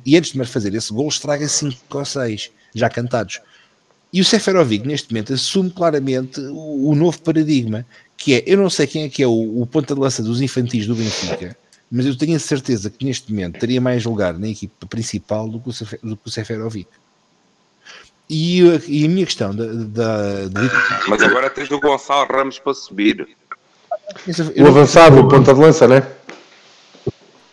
[0.04, 3.40] e antes de fazer esse gol, estraga 5 ou 6 já cantados.
[4.12, 7.86] E o Seferovic, neste momento, assume claramente o, o, novo paradigma,
[8.16, 10.42] que é, eu não sei quem é que é o, o ponta de lança dos
[10.42, 11.56] infantis do Benfica,
[11.94, 15.60] mas eu tenho a certeza que neste momento teria mais lugar na equipa principal do
[15.60, 16.88] que o, do que o Seferovic.
[18.30, 20.60] E, e, a minha questão da, da, da,
[21.06, 23.28] Mas agora tens o Gonçalo Ramos para subir.
[24.56, 26.06] O avançado, o ponta de lança, né?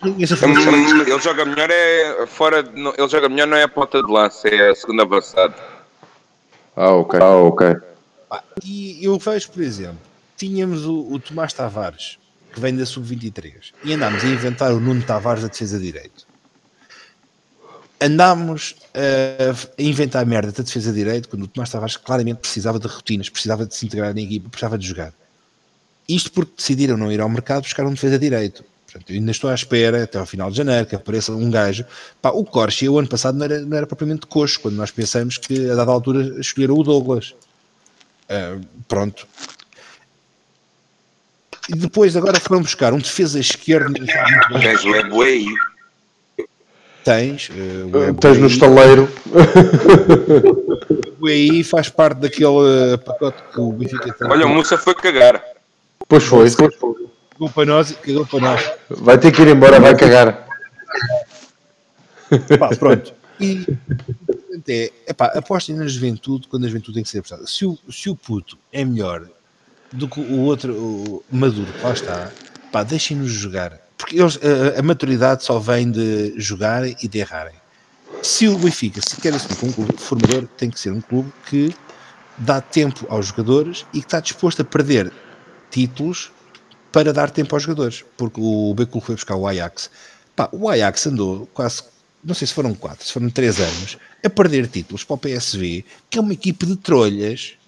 [0.02, 4.70] Ele joga melhor é fora, ele joga melhor não é a ponta de lança, é
[4.70, 5.54] a segunda avançada.
[6.78, 7.20] Ah, ok.
[7.22, 7.76] Ah, ok.
[8.64, 10.00] E eu vejo, por exemplo,
[10.38, 12.19] tínhamos o, o Tomás Tavares,
[12.54, 16.28] que vem da Sub-23, e andámos a inventar o Nuno Tavares da defesa de direito.
[18.02, 22.88] Andámos a inventar merda da defesa de direito quando o Tomás Tavares claramente precisava de
[22.88, 25.14] rotinas, precisava de se integrar na equipa, precisava de jogar.
[26.08, 28.64] Isto porque decidiram não ir ao mercado buscar um defesa de direito.
[28.86, 31.86] Portanto, eu ainda estou à espera, até ao final de janeiro, que apareça um gajo.
[32.22, 35.38] Pá, o Corsia, o ano passado, não era, não era propriamente coxo, quando nós pensamos
[35.38, 37.36] que, a dada altura, escolheram o Douglas.
[38.30, 39.28] Uh, pronto,
[41.68, 43.94] e depois agora foram buscar um defesa esquerdo.
[44.62, 45.46] Tens o Ebuei.
[47.04, 47.50] Tens.
[47.50, 49.10] Uh, Tens no estaleiro.
[51.20, 54.28] O EI faz parte daquele pacote que o Benfica tem.
[54.28, 55.44] Olha, o Musa foi cagar.
[56.08, 56.50] Pois foi.
[56.52, 57.10] Pois foi.
[57.32, 58.72] Cagou para nós, cagou para nós.
[58.90, 60.48] Vai ter que ir embora, vai cagar.
[62.58, 63.14] Pá, pronto.
[63.40, 63.66] E
[64.68, 67.48] é, epá, apostem na juventude quando a juventude tem que ser apostada.
[67.48, 69.28] Se o, se o puto é melhor
[69.92, 72.32] do que o outro o Maduro, lá está,
[72.72, 73.80] pá, deixem-nos jogar.
[73.98, 77.56] Porque eles, a, a, maturidade só vem de jogar e de errarem.
[78.24, 81.74] Se o Benfica se quer como um clube formador, tem que ser um clube que
[82.38, 85.12] dá tempo aos jogadores e que está disposto a perder
[85.70, 86.32] títulos
[86.92, 88.06] para dar tempo aos jogadores.
[88.18, 89.90] Porque o Becul foi buscar o Ajax.
[90.36, 91.84] Pá, o Ajax andou quase,
[92.24, 95.84] não sei se foram quatro, se foram três anos, a perder títulos para o PSV,
[96.10, 97.59] que é uma equipe de trolhas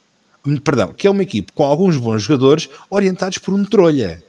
[0.63, 4.23] perdão, que é uma equipe com alguns bons jogadores orientados por um trolha.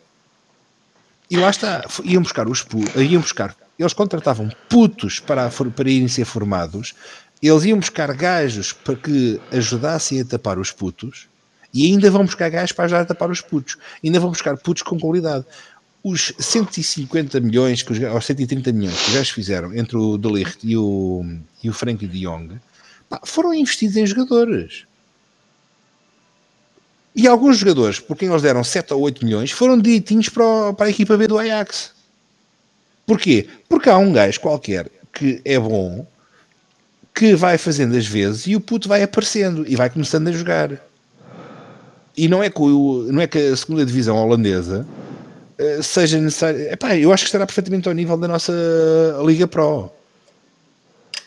[1.31, 2.67] E lá está, iam buscar os
[2.97, 6.95] iam buscar, eles contratavam putos para, para irem ser formados,
[7.43, 11.27] eles iam buscar gajos para que ajudassem a tapar os putos,
[11.73, 14.83] e ainda vão buscar gajos para ajudar a tapar os putos, ainda vão buscar putos
[14.83, 15.45] com qualidade.
[16.05, 20.59] Os 150 milhões, que os, ou 130 milhões que os gajos fizeram entre o Delicht
[20.63, 21.25] e o,
[21.63, 22.61] e o Frankie de Jong,
[23.09, 24.85] pá, foram investidos em jogadores.
[27.15, 30.87] E alguns jogadores, por quem eles deram 7 ou 8 milhões, foram direitinhos para, para
[30.87, 31.93] a equipa B do Ajax.
[33.07, 33.47] Porquê?
[33.69, 36.07] Porque há um gajo qualquer que é bom,
[37.15, 40.81] que vai fazendo as vezes e o puto vai aparecendo e vai começando a jogar.
[42.17, 44.87] E não é que, o, não é que a segunda divisão holandesa
[45.59, 46.73] uh, seja necessária.
[46.73, 48.53] Epá, eu acho que estará perfeitamente ao nível da nossa
[49.25, 49.91] Liga Pro.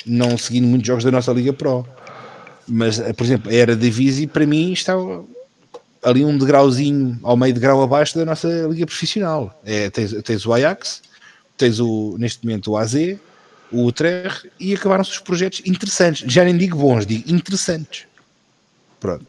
[0.06, 1.86] Não seguindo muitos jogos da nossa Liga Pro.
[2.68, 4.96] Mas, eh, por exemplo, a Era Divisi para mim está
[6.06, 9.60] ali um degrauzinho ao meio de grau abaixo da nossa liga profissional.
[9.66, 11.02] É, tens, tens o Ajax,
[11.58, 12.94] tens o, neste momento o AZ,
[13.72, 16.32] o Utrecht e acabaram-se os projetos interessantes.
[16.32, 18.06] Já nem digo bons, digo interessantes.
[19.00, 19.26] Pronto.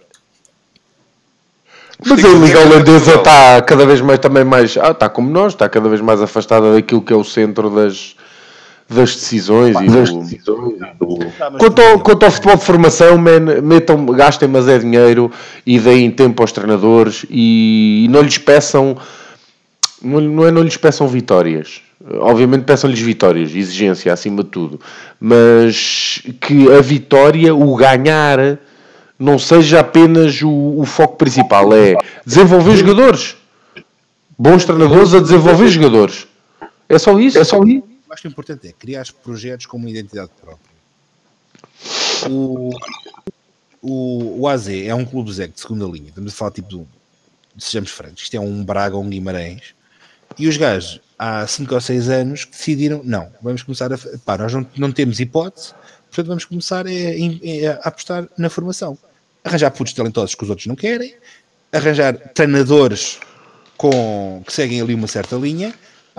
[2.05, 4.77] Mas a Liga Holandesa está cada vez mais também mais.
[4.77, 8.15] Ah, está como nós, está cada vez mais afastada daquilo que é o centro das,
[8.89, 10.21] das decisões Pá, e das do...
[10.21, 10.79] decisões.
[10.99, 11.19] Do...
[11.59, 15.31] Quanto, ao, quanto ao futebol de formação, man, metam, gastem mas é dinheiro
[15.67, 18.97] e deem tempo aos treinadores e, e não lhes peçam
[20.03, 21.83] não, não é não lhes peçam vitórias.
[22.21, 24.81] Obviamente peçam-lhes vitórias, exigência acima de tudo.
[25.19, 28.59] Mas que a vitória, o ganhar,
[29.19, 31.73] não seja apenas o, o foco principal.
[31.73, 33.37] É desenvolver jogadores.
[34.39, 36.27] Bons treinadores a desenvolver jogadores.
[36.89, 37.39] É só isso.
[37.39, 37.96] É só isso.
[38.17, 40.75] Acho que o importante é criar projetos com uma identidade própria.
[42.31, 42.71] O,
[43.83, 46.09] o, o AZ é um clube Zé de segunda linha.
[46.09, 46.87] Estamos a falar tipo de,
[47.63, 49.75] sejamos francos, isto é um Braga um Guimarães.
[50.39, 53.99] E os gajos, há 5 ou 6 anos, decidiram, não, vamos começar a.
[54.25, 55.75] Pá, nós não, não temos hipótese,
[56.07, 58.97] portanto vamos começar a, a, a apostar na formação.
[59.45, 61.15] Arranjar putos talentosos que os outros não querem,
[61.71, 63.21] arranjar treinadores
[63.77, 65.75] com, que seguem ali uma certa linha,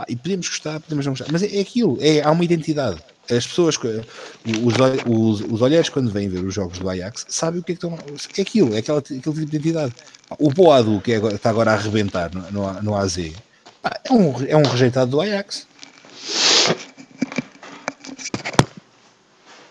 [0.08, 3.02] e podemos gostar, podemos não gostar, mas é, é aquilo, é, há uma identidade.
[3.30, 4.74] As pessoas, os,
[5.06, 7.86] os, os olhares quando vêm ver os jogos do Ajax, sabem o que é que
[7.86, 8.00] estão.
[8.38, 9.94] É aquilo, é aquela, aquele tipo de identidade.
[10.40, 14.56] O Boadu, que é, está agora a arrebentar no, no, no AZ, é um, é
[14.56, 15.68] um rejeitado do Ajax.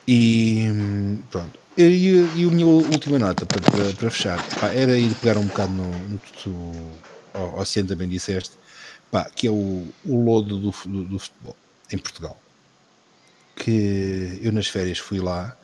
[0.07, 0.69] E
[1.31, 1.59] pronto.
[1.79, 4.43] E, e a minha última nota para, para, para fechar
[4.75, 6.73] era ir pegar um bocado no, no tu,
[7.35, 8.53] ao, ao também disseste,
[9.11, 11.57] pá, que é o, o lodo do, do, do, futebol
[11.93, 12.39] em Portugal.
[13.55, 15.57] Que eu nas férias fui lá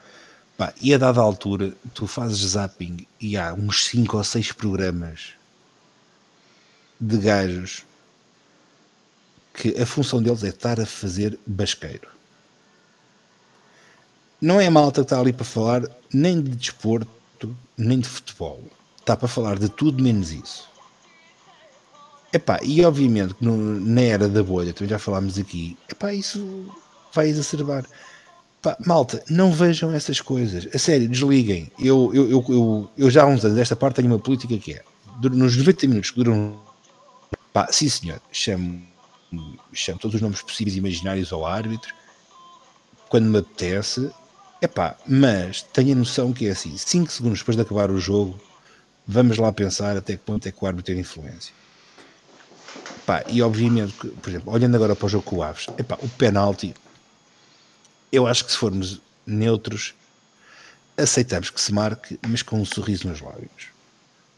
[0.56, 5.34] pá, e a dada altura tu fazes zapping e há uns 5 ou 6 programas
[7.00, 7.84] de gajos
[9.52, 12.08] que a função deles é estar a fazer basqueiro.
[14.40, 15.82] Não é a malta que está ali para falar
[16.12, 18.62] nem de desporto, nem de futebol.
[18.98, 20.71] Está para falar de tudo menos isso.
[22.32, 26.66] Epá, e obviamente no, na era da bolha, também já falámos aqui, epá, isso
[27.12, 27.84] vai exacerbar.
[28.58, 30.66] Epá, malta, não vejam essas coisas.
[30.74, 31.70] A sério, desliguem.
[31.78, 34.72] Eu, eu, eu, eu, eu já há uns anos, desta parte, tenho uma política que
[34.72, 34.82] é,
[35.22, 36.58] nos 90 minutos que duram,
[37.52, 38.92] pá, sim senhor, chamo
[39.72, 41.94] chamo todos os nomes possíveis e imaginários ao árbitro
[43.08, 44.10] quando me apetece.
[44.60, 48.40] Epá, mas tenha noção que é assim, 5 segundos depois de acabar o jogo,
[49.06, 51.52] vamos lá pensar até que ponto é que o árbitro tem influência.
[53.02, 56.08] Epá, e obviamente, por exemplo, olhando agora para o jogo com o Aves, epá, o
[56.08, 56.72] penalti,
[58.12, 59.94] eu acho que se formos neutros,
[60.96, 63.72] aceitamos que se marque, mas com um sorriso nos lábios.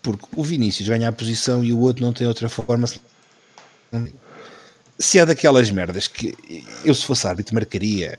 [0.02, 2.86] Porque o Vinícius ganha a posição e o outro não tem outra forma
[4.98, 6.34] se é daquelas merdas que
[6.84, 8.18] eu se fosse árbitro marcaria,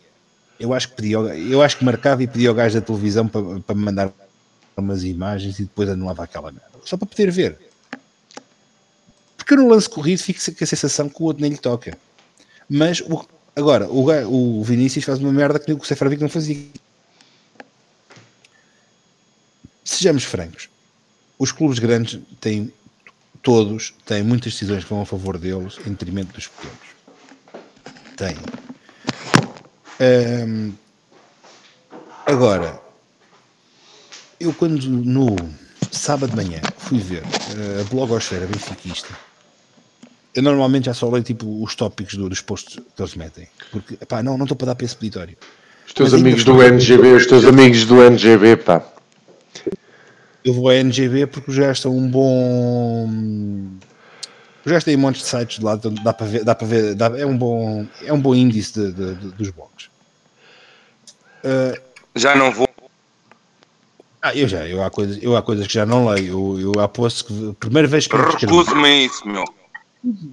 [0.59, 3.41] eu acho que pedia, eu acho que marcava e pedia ao gajo da televisão para,
[3.61, 4.11] para me mandar
[4.77, 7.57] umas imagens e depois anulava aquela merda, só para poder ver.
[9.45, 11.95] Porque no lance corrido fica com a sensação que o outro nem lhe toca.
[12.67, 13.23] Mas o,
[13.55, 16.65] agora, o, o Vinícius faz uma merda que o Seferovic não fazia.
[19.83, 20.67] Sejamos francos,
[21.37, 22.73] os clubes grandes têm
[23.43, 26.95] todos têm muitas decisões que vão a favor deles em detrimento dos pequenos.
[30.01, 30.73] Um,
[32.25, 32.81] agora,
[34.39, 35.35] eu quando no
[35.91, 39.15] sábado de manhã fui ver uh, a blogosfera benfiquista,
[40.35, 43.47] eu normalmente já só leio tipo os tópicos do, dos posts que eles metem.
[43.71, 45.37] Porque, pá, não, não estou para dar para esse peditório.
[45.87, 48.83] Os teus Mas amigos do NGB, os teus amigos do NGB, pá
[50.45, 53.09] eu vou à NGB porque gajos são um bom.
[54.63, 56.95] Os gajos têm montes de sites de lá, então dá para ver, dá para ver
[56.95, 59.89] dá, é, um bom, é um bom índice de, de, de, dos blogs.
[61.43, 61.81] Uh,
[62.15, 62.69] já não vou.
[64.21, 66.59] Ah, eu já, eu há coisas, eu há coisas que já não leio.
[66.59, 68.15] Eu, eu aposto que a primeira vez que.
[68.15, 69.43] Recuso-me a isso, meu.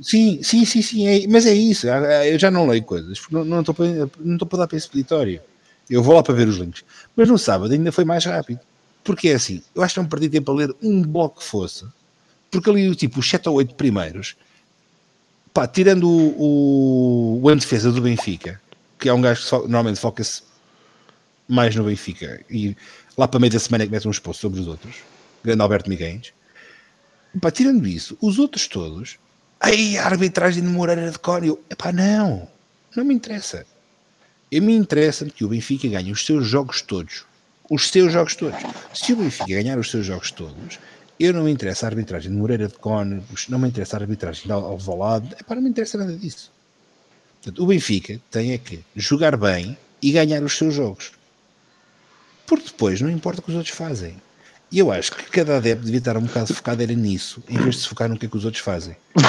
[0.02, 1.86] Sim, sim, sim, sim, é, mas é isso.
[1.88, 3.74] Eu já não leio coisas, não, estou
[4.20, 5.40] não para dar para esse peditório.
[5.88, 6.84] Eu vou lá para ver os links.
[7.16, 8.60] Mas no sábado ainda foi mais rápido.
[9.04, 11.84] Porque é assim, eu acho que não perdi tempo a ler um bloco que fosse,
[12.50, 14.36] porque ali, tipo, os 7 ou 8 primeiros,
[15.52, 18.60] pá, tirando o, o, o defesa do Benfica,
[18.98, 20.42] que é um gajo que só, normalmente foca-se
[21.48, 22.76] mais no Benfica, e
[23.18, 24.94] lá para meio da semana é que mete uns posts sobre os outros,
[25.42, 26.20] grande Alberto Miguel,
[27.40, 29.18] pá, tirando isso, os outros todos,
[29.62, 32.48] aí a arbitragem de Moreira de Cónio, pá, não,
[32.94, 33.64] não me interessa.
[34.50, 37.24] Eu me interessa que o Benfica ganhe os seus jogos todos
[37.72, 38.60] os seus jogos todos.
[38.92, 40.78] Se o Benfica ganhar os seus jogos todos,
[41.18, 44.44] eu não me interessa a arbitragem de Moreira de Cónegos, não me interessa a arbitragem
[44.44, 46.52] de Alvalade, para não me interessa nada disso.
[47.36, 51.12] Portanto, o Benfica tem é que jogar bem e ganhar os seus jogos.
[52.46, 54.20] Porque depois não importa o que os outros fazem.
[54.72, 57.74] E eu acho que cada adepto devia estar um bocado focado era nisso, em vez
[57.74, 58.96] de se focar no que é que os outros fazem.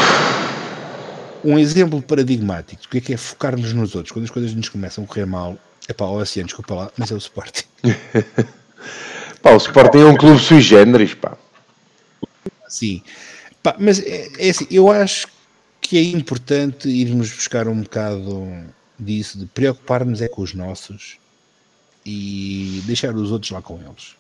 [1.46, 4.70] Um exemplo paradigmático do que é que é focar-nos nos outros, quando as coisas nos
[4.70, 5.58] começam a correr mal,
[5.90, 7.66] é pá, o Oceano, desculpa lá, mas é o Sporting.
[9.44, 11.38] pá, o Sporting é um clube sui generis, pá.
[12.70, 13.04] Sim.
[13.62, 15.28] Pá, mas é, é assim, eu acho
[15.82, 18.48] que é importante irmos buscar um bocado
[18.98, 21.18] disso, de preocupar-nos é com os nossos
[22.06, 24.16] e deixar os outros lá com eles.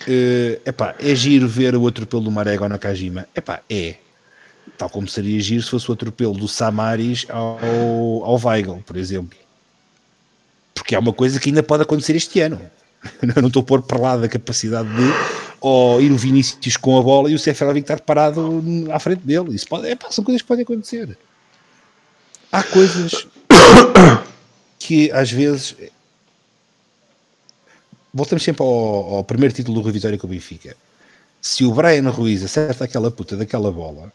[0.00, 3.28] Uh, epá, é giro ver o atropelo do Marego na Kajima.
[3.34, 3.96] Epá, é.
[4.76, 9.38] Tal como seria giro se fosse o atropelo do Samaris ao, ao Weigl, por exemplo.
[10.74, 12.60] Porque é uma coisa que ainda pode acontecer este ano.
[13.22, 16.98] Eu não estou a pôr para lá da capacidade de ou ir o Vinícius com
[16.98, 19.54] a bola e o Seferovic estar parado à frente dele.
[19.54, 21.16] Isso pode, epá, são coisas que podem acontecer.
[22.50, 23.28] Há coisas
[24.78, 25.76] que às vezes
[28.12, 30.76] voltamos sempre ao, ao, primeiro título do Rui Vitória com o Benfica.
[31.40, 34.12] Se o Brian Ruiz acerta aquela puta daquela bola,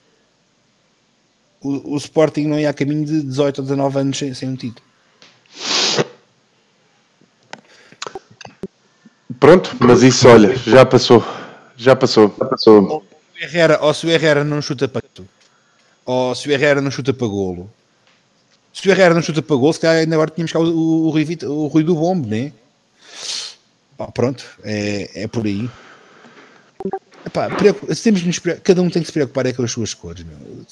[1.62, 4.56] o, o Sporting não ia a caminho de 18 ou 19 anos sem, sem um
[4.56, 4.86] título.
[9.40, 11.24] Pronto, mas isso, olha, já passou.
[11.76, 12.34] Já passou.
[12.40, 13.06] Já passou.
[13.40, 15.28] Herrera, ou se o Herrera não chuta para tu,
[16.06, 17.70] ou se o Herrera não chuta para golo,
[18.74, 21.06] se o Herrera não chuta para golo, se calhar ainda agora tínhamos cá o, o,
[21.06, 22.52] o, Rui, o Rui do Bombo, né?
[23.98, 25.70] Pá, pronto, é, é por aí.
[27.26, 27.50] Epá,
[28.04, 30.24] temos nos, cada um tem que se preocupar é com as suas cores.
[30.24, 30.66] Meu.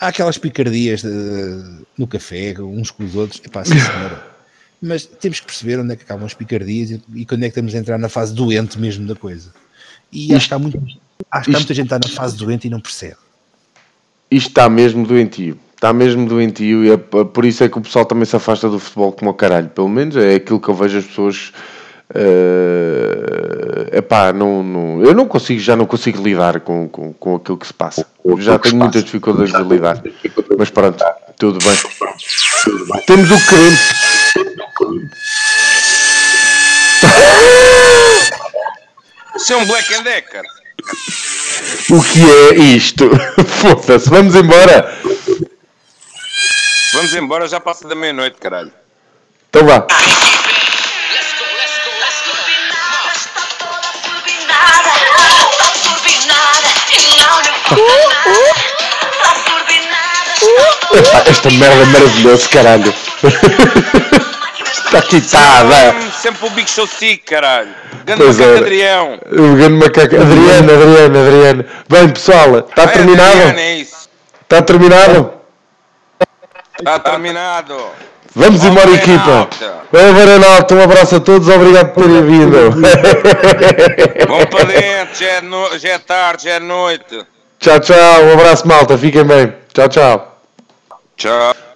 [0.00, 3.40] Há aquelas picardias de, no café, uns com os outros.
[3.44, 4.26] Epá, sim, senhora.
[4.82, 7.50] Mas temos que perceber onde é que acabam as picardias e, e quando é que
[7.50, 9.52] estamos a entrar na fase doente mesmo da coisa.
[10.10, 10.78] E acho que há, muito,
[11.30, 13.16] acho que há muita gente que está na fase doente e não percebe.
[14.30, 15.58] Isto está mesmo doentio.
[15.74, 18.78] Está mesmo doentio e é, por isso é que o pessoal também se afasta do
[18.78, 19.68] futebol como o caralho.
[19.68, 21.52] Pelo menos é aquilo que eu vejo as pessoas.
[22.12, 27.56] Uh, epá, não, não, eu não consigo, já não consigo lidar com, com, com aquilo
[27.56, 28.04] que se passa.
[28.38, 30.02] já tenho muitas dificuldades de lidar.
[30.58, 31.04] Mas pronto,
[31.38, 31.76] tudo bem.
[33.06, 33.80] Temos o que queremos.
[39.36, 40.42] Isso é um Black and Decker.
[41.90, 43.08] O que é isto?
[43.46, 44.98] Foda-se, vamos embora.
[46.92, 48.72] Vamos embora, já passa da meia-noite, caralho.
[49.48, 49.86] Então vá.
[61.26, 62.94] Esta merda é maravilhosa, caralho.
[64.72, 65.94] Está quitada.
[66.20, 67.72] Sempre o Big Show Sick, caralho.
[68.04, 68.58] Grande pois macaco é.
[68.58, 69.20] Adrião.
[69.30, 70.16] O grande macaco.
[70.16, 71.64] Adriano, Adriano, Adriano.
[71.88, 73.30] Bem, pessoal, está terminado?
[73.30, 74.08] Adriano, é isso.
[74.42, 75.32] Está terminado?
[76.78, 77.76] Está terminado.
[78.34, 79.48] Vamos embora, equipa.
[79.92, 82.70] Vamos Varanalto, um abraço a todos, obrigado por terem vindo.
[84.28, 85.78] Vamos para dentro, já é, no...
[85.78, 87.26] já é tarde, já é noite.
[87.60, 89.52] Tchau, tchau, um abraço, malta, fiquem bem.
[89.74, 90.40] Tchau, tchau.
[91.14, 91.69] Tchau.